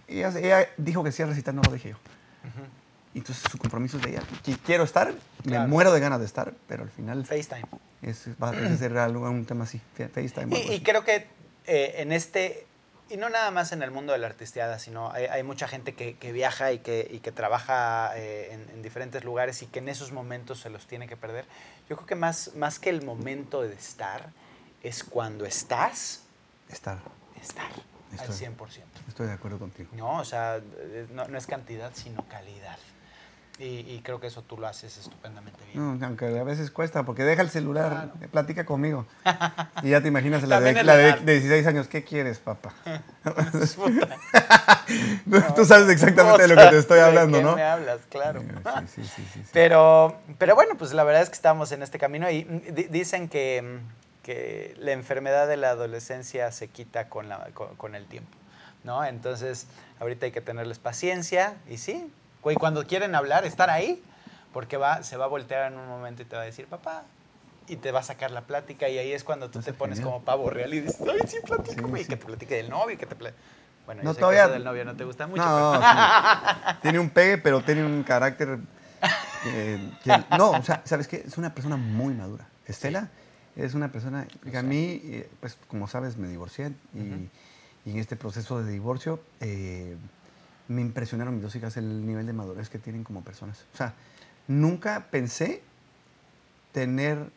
ella, 0.08 0.28
ella 0.38 0.68
dijo 0.76 1.04
que 1.04 1.12
sí 1.12 1.22
al 1.22 1.28
recital, 1.30 1.54
no 1.56 1.62
lo 1.62 1.70
dije 1.70 1.90
yo. 1.90 1.96
Ujú. 1.96 2.66
Y 3.14 3.18
entonces 3.18 3.50
su 3.50 3.58
compromiso 3.58 3.96
es 3.98 4.02
de 4.04 4.10
ella. 4.10 4.22
Quiero 4.64 4.84
estar, 4.84 5.12
Claro. 5.42 5.62
me 5.62 5.68
muero 5.68 5.92
de 5.92 6.00
ganas 6.00 6.20
de 6.20 6.26
estar, 6.26 6.52
pero 6.66 6.82
al 6.82 6.90
final 6.90 7.24
FaceTime. 7.24 7.64
es, 8.02 8.28
va 8.42 8.50
a 8.50 8.54
ser 8.76 8.92
un 9.18 9.44
tema 9.46 9.64
así, 9.64 9.80
Fa- 9.96 10.08
FaceTime. 10.08 10.56
Y, 10.58 10.72
y 10.74 10.80
creo 10.80 11.04
que 11.04 11.26
eh, 11.66 11.94
en 11.98 12.12
este, 12.12 12.66
y 13.08 13.16
no 13.16 13.28
nada 13.30 13.50
más 13.50 13.72
en 13.72 13.82
el 13.82 13.90
mundo 13.90 14.12
de 14.12 14.18
la 14.18 14.26
artisteada, 14.26 14.78
sino 14.78 15.10
hay, 15.12 15.24
hay 15.26 15.42
mucha 15.42 15.66
gente 15.68 15.94
que, 15.94 16.16
que 16.16 16.32
viaja 16.32 16.72
y 16.72 16.78
que, 16.80 17.08
y 17.10 17.20
que 17.20 17.32
trabaja 17.32 18.12
eh, 18.16 18.48
en, 18.52 18.68
en 18.70 18.82
diferentes 18.82 19.24
lugares 19.24 19.62
y 19.62 19.66
que 19.66 19.78
en 19.78 19.88
esos 19.88 20.12
momentos 20.12 20.60
se 20.60 20.70
los 20.70 20.86
tiene 20.86 21.06
que 21.08 21.16
perder. 21.16 21.46
Yo 21.88 21.96
creo 21.96 22.06
que 22.06 22.14
más, 22.16 22.54
más 22.54 22.78
que 22.78 22.90
el 22.90 23.02
momento 23.02 23.62
de 23.62 23.74
estar, 23.74 24.30
es 24.82 25.02
cuando 25.02 25.44
estás, 25.46 26.24
Estar, 26.68 26.98
estar 27.40 27.70
al 28.18 28.28
Estoy. 28.30 28.48
100%. 28.48 28.82
estoy 29.08 29.26
de 29.26 29.32
acuerdo 29.32 29.58
contigo. 29.58 29.90
No, 29.92 30.18
o 30.18 30.24
sea, 30.24 30.56
eh, 30.56 31.06
no, 31.12 31.26
no 31.26 31.36
es 31.38 31.46
cantidad, 31.46 31.90
sino 31.94 32.24
calidad. 32.28 32.76
Y, 33.60 33.80
y 33.80 34.02
creo 34.04 34.20
que 34.20 34.28
eso 34.28 34.42
tú 34.42 34.56
lo 34.56 34.68
haces 34.68 34.96
estupendamente 34.98 35.58
bien. 35.72 35.98
No, 35.98 36.06
aunque 36.06 36.26
a 36.38 36.44
veces 36.44 36.70
cuesta, 36.70 37.02
porque 37.02 37.24
deja 37.24 37.42
el 37.42 37.50
celular, 37.50 37.88
Claro. 37.90 38.12
eh, 38.20 38.28
platica 38.28 38.64
conmigo. 38.64 39.04
Y 39.82 39.90
ya 39.90 40.00
te 40.00 40.06
imaginas 40.06 40.44
la 40.46 40.60
de, 40.60 40.84
la 40.84 40.96
de, 40.96 41.02
legal. 41.06 41.24
de 41.26 41.32
16 41.32 41.66
años, 41.66 41.88
¿qué 41.88 42.04
quieres, 42.04 42.38
papá? 42.38 42.72
Puta. 43.74 44.16
Tú 45.56 45.64
sabes 45.64 45.88
exactamente 45.90 46.42
de 46.42 46.48
lo 46.48 46.54
que 46.56 46.68
te 46.68 46.78
estoy 46.78 46.98
¿De 46.98 47.04
hablando, 47.04 47.38
qué 47.38 47.44
¿no? 47.44 47.56
me 47.56 47.62
hablas? 47.64 48.00
Claro. 48.08 48.42
Sí, 48.94 49.02
sí, 49.04 49.26
sí. 49.34 49.42
Pero, 49.52 50.16
pero 50.38 50.54
bueno, 50.54 50.76
pues 50.78 50.92
la 50.92 51.02
verdad 51.04 51.22
es 51.22 51.28
que 51.28 51.34
estamos 51.34 51.72
en 51.72 51.82
este 51.82 51.98
camino 51.98 52.30
y 52.30 52.44
di- 52.44 52.84
dicen 52.84 53.28
que, 53.28 53.60
mm, 53.62 53.97
que 54.28 54.74
la 54.78 54.92
enfermedad 54.92 55.48
de 55.48 55.56
la 55.56 55.70
adolescencia 55.70 56.52
se 56.52 56.68
quita 56.68 57.08
con, 57.08 57.30
la, 57.30 57.46
con, 57.54 57.74
con 57.76 57.94
el 57.94 58.04
tiempo, 58.04 58.36
¿no? 58.84 59.02
Entonces, 59.02 59.66
ahorita 60.00 60.26
hay 60.26 60.32
que 60.32 60.42
tenerles 60.42 60.78
paciencia 60.78 61.56
y 61.66 61.78
sí, 61.78 62.12
güey, 62.42 62.54
cuando 62.54 62.86
quieren 62.86 63.14
hablar, 63.14 63.46
estar 63.46 63.70
ahí, 63.70 64.02
porque 64.52 64.76
va, 64.76 65.02
se 65.02 65.16
va 65.16 65.24
a 65.24 65.28
voltear 65.28 65.72
en 65.72 65.78
un 65.78 65.88
momento 65.88 66.20
y 66.20 66.26
te 66.26 66.36
va 66.36 66.42
a 66.42 66.44
decir, 66.44 66.66
papá, 66.66 67.04
y 67.68 67.76
te 67.76 67.90
va 67.90 68.00
a 68.00 68.02
sacar 68.02 68.30
la 68.30 68.42
plática 68.42 68.86
y 68.90 68.98
ahí 68.98 69.12
es 69.14 69.24
cuando 69.24 69.48
tú 69.48 69.60
Eso 69.60 69.64
te 69.64 69.70
es 69.70 69.76
pones 69.78 69.98
genial. 69.98 70.12
como 70.12 70.24
pavo 70.26 70.50
real 70.50 70.74
y 70.74 70.80
dices, 70.80 71.00
ay, 71.10 71.20
sí, 71.26 71.38
platícame, 71.46 71.98
Sí, 71.98 72.04
y 72.04 72.06
que 72.08 72.16
te 72.18 72.26
platique 72.26 72.54
del 72.56 72.68
novio, 72.68 72.96
y 72.96 72.98
que 72.98 73.06
te 73.06 73.16
pla- 73.16 73.32
Bueno, 73.86 74.02
yo 74.02 74.08
No, 74.08 74.12
sé 74.12 74.20
todavía- 74.20 74.40
que 74.42 74.44
eso 74.48 74.52
del 74.52 74.64
novio 74.64 74.84
no 74.84 74.94
te 74.94 75.04
gusta 75.04 75.26
mucho. 75.26 75.42
No, 75.42 75.72
pero- 75.72 75.80
no, 75.80 76.70
sí. 76.72 76.76
Tiene 76.82 76.98
un 76.98 77.08
pegue, 77.08 77.38
pero 77.38 77.62
tiene 77.62 77.82
un 77.82 78.02
carácter 78.02 78.58
que, 79.42 79.78
que- 80.04 80.24
no, 80.36 80.50
o 80.50 80.62
sea, 80.62 80.82
¿sabes 80.84 81.08
qué? 81.08 81.24
Es 81.26 81.38
una 81.38 81.54
persona 81.54 81.78
muy 81.78 82.12
madura. 82.12 82.46
Estela 82.66 83.08
es 83.58 83.74
una 83.74 83.90
persona 83.92 84.26
que 84.50 84.56
a 84.56 84.62
mí, 84.62 85.00
eh, 85.04 85.28
pues 85.40 85.58
como 85.68 85.88
sabes, 85.88 86.16
me 86.16 86.28
divorcié 86.28 86.72
y, 86.94 87.90
en 87.90 87.98
este 87.98 88.16
proceso 88.16 88.62
de 88.62 88.70
divorcio 88.70 89.20
eh, 89.40 89.96
me 90.68 90.80
impresionaron 90.82 91.34
mis 91.34 91.42
dos 91.42 91.54
hijas 91.56 91.76
el 91.76 92.06
nivel 92.06 92.26
de 92.26 92.32
madurez 92.34 92.68
que 92.68 92.78
tienen 92.78 93.02
como 93.04 93.22
personas. 93.22 93.64
O 93.74 93.76
sea, 93.76 93.94
nunca 94.46 95.06
pensé 95.10 95.62
tener, 96.72 97.30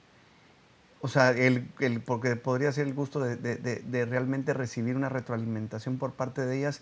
o 1.02 1.08
sea, 1.08 1.32
el, 1.32 1.72
el- 1.80 2.02
porque 2.02 2.36
podría 2.36 2.72
ser 2.74 2.88
el 2.88 2.94
gusto 2.94 3.20
de, 3.22 3.36
de- 3.38 3.56
de- 3.56 3.78
de 3.80 4.06
realmente 4.06 4.54
recibir 4.54 4.96
una 4.96 5.10
retroalimentación 5.10 5.98
por 5.98 6.14
parte 6.14 6.46
de 6.46 6.58
ellas 6.58 6.82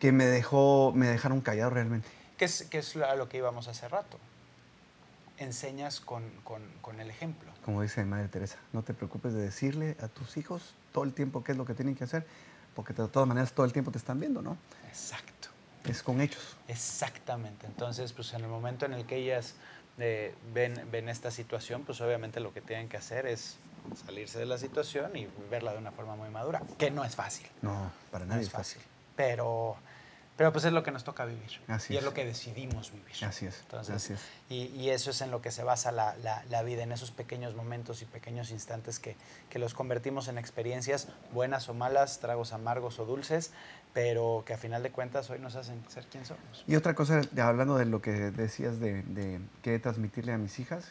que 0.00 0.10
me 0.10 0.24
dejó, 0.24 0.92
me 0.94 1.06
dejaron 1.06 1.40
callado 1.42 1.70
realmente. 1.70 2.08
¿Qué 2.38 2.46
es, 2.46 2.66
qué 2.70 2.78
es 2.78 2.96
a 2.96 3.14
lo 3.14 3.28
que 3.28 3.36
íbamos 3.36 3.68
hace 3.68 3.86
rato? 3.88 4.18
Enseñas 5.36 6.00
con, 6.00 6.30
con- 6.42 6.72
con 6.80 7.00
el 7.00 7.10
ejemplo. 7.10 7.52
Como 7.64 7.80
dice 7.80 8.04
Madre 8.04 8.28
Teresa, 8.28 8.58
no 8.72 8.82
te 8.82 8.92
preocupes 8.92 9.32
de 9.32 9.40
decirle 9.40 9.96
a 10.00 10.08
tus 10.08 10.36
hijos 10.36 10.74
todo 10.92 11.04
el 11.04 11.14
tiempo 11.14 11.42
qué 11.42 11.52
es 11.52 11.58
lo 11.58 11.64
que 11.64 11.74
tienen 11.74 11.94
que 11.94 12.04
hacer, 12.04 12.26
porque 12.74 12.92
de 12.92 13.08
todas 13.08 13.26
maneras 13.26 13.52
todo 13.52 13.64
el 13.64 13.72
tiempo 13.72 13.90
te 13.90 13.98
están 13.98 14.20
viendo, 14.20 14.42
¿no? 14.42 14.58
Exacto. 14.86 15.48
Es 15.84 16.02
con 16.02 16.20
hechos. 16.20 16.56
Exactamente. 16.68 17.66
Entonces, 17.66 18.12
pues 18.12 18.32
en 18.34 18.42
el 18.42 18.48
momento 18.48 18.84
en 18.84 18.92
el 18.92 19.06
que 19.06 19.16
ellas 19.16 19.54
eh, 19.98 20.34
ven, 20.52 20.88
ven 20.90 21.08
esta 21.08 21.30
situación, 21.30 21.84
pues 21.84 22.00
obviamente 22.00 22.40
lo 22.40 22.52
que 22.52 22.60
tienen 22.60 22.88
que 22.88 22.96
hacer 22.98 23.26
es 23.26 23.56
salirse 23.94 24.38
de 24.38 24.46
la 24.46 24.58
situación 24.58 25.16
y 25.16 25.26
verla 25.50 25.72
de 25.72 25.78
una 25.78 25.92
forma 25.92 26.16
muy 26.16 26.28
madura, 26.28 26.62
que 26.78 26.90
no 26.90 27.04
es 27.04 27.14
fácil. 27.16 27.46
No, 27.62 27.90
para 28.10 28.24
No 28.24 28.30
nadie 28.30 28.42
es 28.42 28.48
es 28.48 28.52
fácil. 28.52 28.82
Pero, 29.16 29.76
pero 30.36 30.52
pues 30.52 30.64
es 30.64 30.72
lo 30.72 30.82
que 30.82 30.90
nos 30.90 31.04
toca 31.04 31.24
vivir. 31.24 31.60
Así 31.68 31.92
y 31.92 31.96
es. 31.96 32.02
es. 32.02 32.04
lo 32.04 32.12
que 32.14 32.24
decidimos 32.24 32.90
vivir. 32.92 33.24
Así 33.24 33.46
es, 33.46 33.60
Entonces, 33.60 33.94
así 33.94 34.12
es. 34.14 34.20
Y, 34.48 34.64
y 34.76 34.90
eso 34.90 35.10
es 35.10 35.20
en 35.20 35.30
lo 35.30 35.40
que 35.40 35.50
se 35.52 35.62
basa 35.62 35.92
la, 35.92 36.16
la- 36.16 36.44
la 36.50 36.62
vida, 36.62 36.82
en 36.82 36.90
esos 36.92 37.10
pequeños 37.12 37.54
momentos 37.54 38.02
y 38.02 38.04
pequeños 38.04 38.50
instantes 38.50 38.98
que, 38.98 39.16
que 39.48 39.58
los 39.58 39.74
convertimos 39.74 40.26
en 40.28 40.38
experiencias 40.38 41.08
buenas 41.32 41.68
o 41.68 41.74
malas, 41.74 42.18
tragos 42.20 42.52
amargos 42.52 42.98
o 42.98 43.04
dulces, 43.06 43.52
pero 43.92 44.42
que 44.44 44.54
a 44.54 44.58
final 44.58 44.82
de 44.82 44.90
cuentas 44.90 45.30
hoy 45.30 45.38
nos 45.38 45.54
hacen 45.54 45.82
ser 45.88 46.04
quien 46.06 46.24
somos. 46.26 46.64
Y 46.66 46.74
otra 46.74 46.94
cosa, 46.94 47.20
hablando 47.40 47.76
de 47.78 47.84
lo 47.84 48.02
que 48.02 48.10
decías 48.10 48.80
de, 48.80 49.02
de 49.04 49.40
qué 49.62 49.78
transmitirle 49.78 50.32
a 50.32 50.38
mis 50.38 50.58
hijas, 50.58 50.90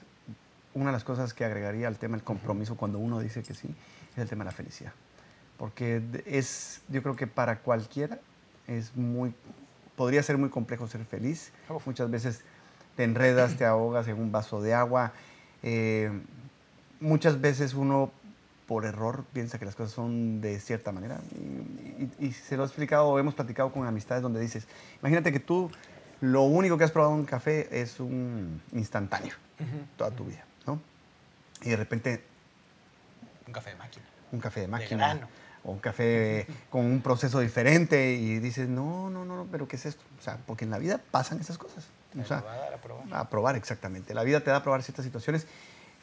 una 0.73 0.85
de 0.87 0.93
las 0.93 1.03
cosas 1.03 1.33
que 1.33 1.43
agregaría 1.43 1.87
al 1.89 1.97
tema 1.99 2.15
del 2.15 2.23
compromiso 2.23 2.77
cuando 2.77 2.97
uno 2.97 3.19
dice 3.19 3.43
que 3.43 3.53
sí, 3.53 3.75
es 4.13 4.17
el 4.17 4.29
tema 4.29 4.45
de 4.45 4.51
la 4.51 4.55
felicidad. 4.55 4.93
Porque 5.57 6.01
es, 6.25 6.81
yo 6.87 7.03
creo 7.03 7.15
que 7.15 7.27
para 7.27 7.59
cualquiera 7.59 8.19
es 8.67 8.95
muy, 8.95 9.33
podría 9.95 10.23
ser 10.23 10.37
muy 10.37 10.49
complejo 10.49 10.87
ser 10.87 11.05
feliz. 11.05 11.51
Muchas 11.85 12.09
veces 12.09 12.41
te 12.95 13.03
enredas, 13.03 13.55
te 13.55 13.65
ahogas 13.65 14.07
en 14.07 14.19
un 14.19 14.31
vaso 14.31 14.61
de 14.61 14.73
agua. 14.73 15.13
eh, 15.63 16.11
muchas 16.99 17.39
veces 17.41 17.73
uno 17.73 18.11
por 18.67 18.85
error 18.85 19.25
piensa 19.33 19.59
que 19.59 19.65
las 19.65 19.75
cosas 19.75 19.91
son 19.93 20.39
de 20.41 20.59
cierta 20.59 20.91
manera. 20.91 21.19
Y, 21.35 22.03
y- 22.03 22.27
y 22.27 22.31
se 22.31 22.55
lo 22.57 22.63
he 22.63 22.65
explicado, 22.65 23.07
o 23.09 23.19
hemos 23.19 23.33
platicado 23.33 23.71
con 23.71 23.85
amistades 23.85 24.23
donde 24.23 24.39
dices, 24.39 24.67
imagínate 25.01 25.31
que 25.33 25.39
tú 25.39 25.69
lo 26.21 26.43
único 26.43 26.77
que 26.77 26.85
has 26.85 26.91
probado 26.91 27.13
en 27.13 27.19
un 27.21 27.25
café 27.25 27.67
es 27.81 27.99
un 27.99 28.61
instantáneo 28.71 29.33
toda 29.97 30.11
tu 30.11 30.23
vida, 30.25 30.45
¿no? 30.65 30.79
Y 31.61 31.69
de 31.69 31.75
repente 31.75 32.23
Un 33.47 33.53
café 33.53 33.71
de 33.71 33.75
máquina. 33.77 34.05
un 34.31 34.39
café 34.39 34.59
de 34.61 34.65
De 34.67 34.71
máquina 34.71 34.97
grano. 35.13 35.27
O 35.65 35.71
un 35.71 35.79
café 35.79 36.45
con 36.69 36.85
un 36.85 37.01
proceso 37.01 37.39
diferente 37.39 38.13
y 38.13 38.39
dices, 38.39 38.67
no, 38.67 39.09
no, 39.09 39.23
no, 39.25 39.37
no, 39.37 39.47
pero 39.51 39.67
¿qué 39.67 39.77
es 39.77 39.85
esto? 39.85 40.03
O 40.19 40.21
sea, 40.21 40.37
porque 40.45 40.65
en 40.65 40.71
la 40.71 40.77
vida 40.77 40.99
pasan 41.11 41.39
esas 41.39 41.57
cosas. 41.57 41.85
O 42.21 42.25
sea, 42.25 42.41
va 42.41 42.53
a 42.53 42.57
dar 42.57 42.73
a 42.73 42.77
probar. 42.77 43.05
a 43.11 43.29
probar, 43.29 43.55
exactamente. 43.55 44.13
La 44.13 44.23
vida 44.23 44.41
te 44.41 44.51
da 44.51 44.57
a 44.57 44.63
probar 44.63 44.83
ciertas 44.83 45.03
situaciones 45.05 45.47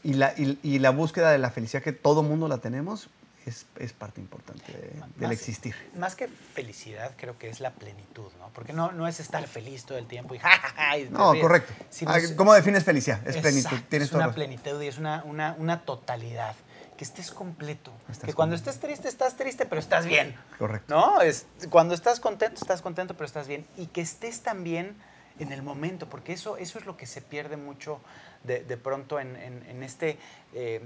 y 0.02 0.14
la, 0.14 0.32
y, 0.36 0.58
y 0.62 0.78
la 0.78 0.90
búsqueda 0.90 1.30
de 1.30 1.38
la 1.38 1.50
felicidad 1.50 1.82
que 1.82 1.92
todo 1.92 2.22
mundo 2.22 2.48
la 2.48 2.58
tenemos 2.58 3.10
es, 3.46 3.66
es 3.78 3.92
parte 3.92 4.20
importante 4.20 4.72
de- 4.72 4.90
del 5.16 5.28
Más- 5.28 5.32
existir. 5.32 5.74
Más 5.94 6.14
que 6.16 6.26
felicidad, 6.28 7.12
creo 7.16 7.38
que 7.38 7.48
es 7.48 7.60
la 7.60 7.70
plenitud, 7.72 8.30
¿no? 8.38 8.48
Porque 8.54 8.72
no, 8.72 8.92
no 8.92 9.06
es 9.06 9.20
estar 9.20 9.46
feliz 9.46 9.84
todo 9.84 9.98
el 9.98 10.06
tiempo 10.06 10.34
y 10.34 10.38
ja, 10.38 10.50
ja, 10.50 10.68
ja, 10.70 10.98
y 10.98 11.08
No, 11.10 11.32
ríes, 11.32 11.42
correcto. 11.42 11.72
sino 11.90 12.10
Ah, 12.10 12.18
es- 12.18 12.32
¿Cómo 12.32 12.52
defines 12.54 12.82
felicidad? 12.84 13.18
Es 13.28 13.36
plenitud. 13.36 13.66
Exacto, 13.68 13.86
Tienes 13.90 14.08
es 14.08 14.14
una 14.14 14.32
plenitud 14.32 14.80
y 14.82 14.88
es 14.88 14.98
una, 14.98 15.22
una, 15.24 15.54
una 15.58 15.82
totalidad. 15.82 16.54
Que 17.00 17.04
estés 17.04 17.30
completo. 17.30 17.94
Estás 18.10 18.26
que 18.26 18.34
cuando 18.34 18.54
estés 18.54 18.78
triste, 18.78 19.08
estás 19.08 19.34
triste, 19.34 19.64
pero 19.64 19.80
estás 19.80 20.04
bien. 20.04 20.36
Correcto. 20.58 20.94
¿No? 20.94 21.22
Es, 21.22 21.46
cuando 21.70 21.94
estás 21.94 22.20
contento, 22.20 22.60
estás 22.60 22.82
contento, 22.82 23.14
pero 23.14 23.24
estás 23.24 23.48
bien. 23.48 23.66
Y 23.78 23.86
que 23.86 24.02
estés 24.02 24.42
también 24.42 24.94
en 25.38 25.50
el 25.50 25.62
momento, 25.62 26.10
porque 26.10 26.34
eso, 26.34 26.58
eso 26.58 26.78
es 26.78 26.84
lo 26.84 26.98
que 26.98 27.06
se 27.06 27.22
pierde 27.22 27.56
mucho 27.56 28.02
de, 28.44 28.62
de 28.64 28.76
pronto 28.76 29.18
en, 29.18 29.34
en- 29.36 29.64
en 29.70 29.82
este, 29.82 30.18
eh, 30.52 30.82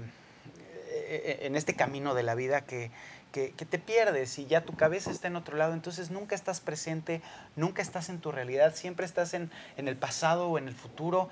en 1.41 1.57
este 1.57 1.75
camino 1.75 2.13
de 2.13 2.23
la 2.23 2.33
vida 2.33 2.61
que, 2.61 2.91
que, 3.33 3.49
te 3.49 3.77
pierdes 3.77 4.39
y 4.39 4.45
ya 4.45 4.63
tu 4.63 4.77
cabeza 4.77 5.11
está 5.11 5.27
en 5.27 5.35
otro 5.35 5.57
lado, 5.57 5.73
entonces 5.73 6.11
nunca 6.11 6.33
estás 6.35 6.61
presente, 6.61 7.21
nunca 7.57 7.81
estás 7.81 8.07
en 8.07 8.21
tu 8.21 8.31
realidad, 8.31 8.73
siempre 8.73 9.05
estás 9.05 9.33
en, 9.33 9.51
en 9.75 9.89
el 9.89 9.97
pasado 9.97 10.47
o 10.47 10.57
en 10.57 10.69
el 10.69 10.75
futuro 10.75 11.29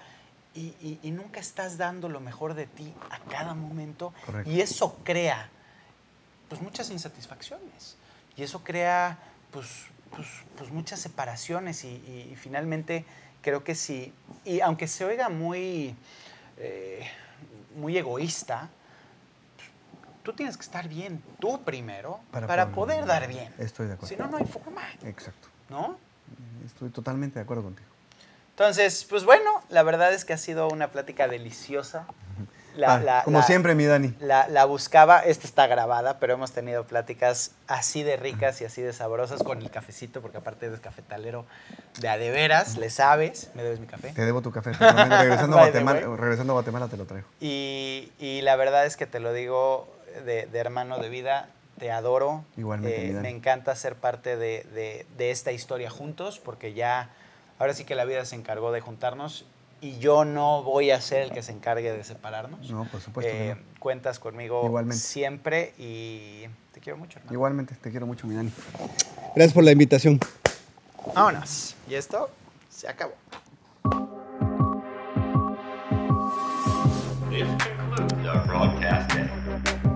y, 0.55 0.99
y, 1.01 1.11
nunca 1.11 1.39
estás 1.39 1.77
dando 1.77 2.09
lo 2.09 2.19
mejor 2.19 2.53
de 2.53 2.67
ti 2.67 2.93
a 3.09 3.19
cada 3.19 3.55
momento 3.55 4.13
y 4.45 4.61
eso 4.61 4.99
crea 5.03 5.49
pues 6.47 6.61
muchas 6.61 6.91
insatisfacciones 6.91 7.97
y 8.37 8.43
eso 8.43 8.63
crea 8.63 9.17
pues, 9.51 9.85
pues, 10.15 10.27
pues 10.57 10.71
muchas 10.71 10.99
separaciones 10.99 11.83
y, 11.83 12.35
finalmente 12.35 13.05
creo 13.41 13.63
que 13.63 13.75
sí, 13.75 14.13
y 14.45 14.61
aunque 14.61 14.87
se 14.87 15.03
oiga 15.03 15.27
muy, 15.29 15.95
eh, 16.57 17.05
muy 17.75 17.97
egoísta, 17.97 18.69
tú 20.23 20.33
tienes 20.33 20.55
que 20.55 20.63
estar 20.63 20.87
bien 20.87 21.21
tú 21.39 21.61
primero 21.63 22.19
para, 22.31 22.69
poder, 22.69 23.05
dar 23.05 23.27
bien. 23.27 23.53
Estoy 23.57 23.87
de 23.87 23.93
acuerdo. 23.93 24.15
Si 24.15 24.21
no, 24.21 24.27
no 24.27 24.37
hay 24.37 24.45
forma. 24.45 24.81
Exacto. 25.03 25.49
¿No? 25.69 25.97
Estoy 26.65 26.89
totalmente 26.89 27.35
de 27.35 27.43
acuerdo 27.43 27.63
contigo. 27.63 27.92
Entonces, 28.53 29.05
pues 29.09 29.25
bueno, 29.25 29.61
la 29.69 29.83
verdad 29.83 30.13
es 30.13 30.25
que 30.25 30.33
ha 30.33 30.37
sido 30.37 30.67
una 30.67 30.89
plática 30.89 31.27
deliciosa. 31.27 32.05
Ah, 32.83 33.21
como 33.23 33.43
siempre, 33.43 33.75
mi 33.75 33.85
Dani. 33.85 34.15
La, 34.19 34.65
buscaba, 34.65 35.19
esta 35.19 35.45
está 35.45 35.67
grabada, 35.67 36.17
pero 36.19 36.33
hemos 36.33 36.53
tenido 36.53 36.85
pláticas 36.85 37.51
así 37.67 38.01
de 38.01 38.17
ricas 38.17 38.61
y 38.61 38.65
así 38.65 38.81
de 38.81 38.93
sabrosas 38.93 39.43
con 39.43 39.61
el 39.61 39.69
cafecito, 39.69 40.21
porque 40.21 40.37
aparte 40.37 40.65
eres 40.65 40.79
cafetalero 40.79 41.45
de 41.99 42.09
a 42.09 42.17
de 42.17 42.31
veras, 42.31 42.77
le 42.77 42.89
sabes, 42.89 43.51
me 43.53 43.63
debes 43.63 43.79
mi 43.79 43.85
café. 43.85 44.09
Te 44.09 44.25
debo 44.25 44.41
tu 44.41 44.51
café, 44.51 44.71
regresando, 44.73 45.57
a 45.57 45.61
Guatemala, 45.69 45.99
regresando 46.17 46.53
a 46.53 46.55
Guatemala 46.55 46.87
te 46.87 46.97
lo 46.97 47.05
traigo. 47.05 47.27
Y, 47.39 48.11
y 48.17 48.41
la 48.41 48.55
verdad 48.55 48.87
es 48.87 48.97
que 48.97 49.05
te 49.05 49.19
lo 49.19 49.33
digo 49.33 49.87
de, 50.21 50.47
hermano 50.53 50.99
de 50.99 51.09
vida, 51.09 51.49
te 51.79 51.91
adoro. 51.91 52.43
Igualmente. 52.57 53.09
Eh, 53.09 53.13
me 53.13 53.29
encanta 53.29 53.75
ser 53.75 53.95
parte 53.95 54.37
de, 54.37 55.05
esta 55.17 55.51
historia 55.51 55.89
juntos, 55.89 56.39
porque 56.39 56.73
ya, 56.73 57.09
ahora 57.63 57.73
sí 57.73 57.85
que 57.85 57.95
la 57.95 58.03
vida 58.03 58.25
se 58.25 58.35
encargó 58.35 58.73
de 58.73 58.81
juntarnos 58.81 59.45
y 59.79 59.97
yo 59.99 60.25
no 60.25 60.63
voy 60.63 60.91
a 60.91 60.99
ser 60.99 61.23
el 61.23 61.31
que 61.31 61.41
se 61.41 61.53
encargue 61.53 61.93
de 61.93 62.03
separarnos. 62.03 62.69
No, 62.69 62.83
por 62.85 62.99
supuesto. 62.99 63.31
Eh, 63.33 63.55
cuentas 63.79 64.19
conmigo 64.19 64.69
siempre 64.91 65.73
y 65.77 66.43
te 66.73 66.81
quiero 66.81 66.97
mucho. 66.97 67.19
Hermano. 67.19 67.33
Igualmente, 67.33 67.75
te 67.75 67.89
quiero 67.89 68.05
mucho, 68.05 68.27
mi 68.27 68.35
Dani. 68.35 68.51
Gracias 69.33 69.53
por 69.53 69.63
la 69.63 69.71
invitación. 69.71 70.19
Vámonos. 71.15 71.75
Y 71.89 71.95
esto 71.95 72.29
se 72.69 72.89
acabó. 72.89 73.13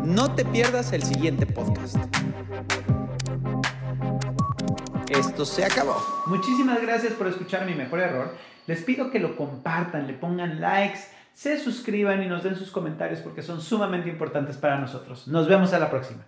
No 0.05 0.35
te 0.35 0.45
pierdas 0.45 0.93
el 0.93 1.03
siguiente 1.03 1.45
podcast. 1.45 1.97
Esto 5.09 5.45
se 5.45 5.63
acabó. 5.63 5.95
Muchísimas 6.25 6.81
gracias 6.81 7.13
por 7.13 7.27
escuchar 7.27 7.65
mi 7.65 7.73
mejor 7.73 7.99
error. 7.99 8.35
Les 8.65 8.83
pido 8.83 9.09
que 9.09 9.19
lo 9.19 9.35
compartan, 9.35 10.07
le 10.07 10.13
pongan 10.13 10.59
likes, 10.59 10.99
se 11.33 11.59
suscriban 11.59 12.21
y 12.21 12.27
nos 12.27 12.43
den 12.43 12.55
sus 12.55 12.71
comentarios 12.71 13.21
porque 13.21 13.41
son 13.41 13.61
sumamente 13.61 14.09
importantes 14.09 14.57
para 14.57 14.79
nosotros. 14.79 15.27
Nos 15.27 15.47
vemos 15.47 15.73
a 15.73 15.79
la 15.79 15.89
próxima. 15.89 16.25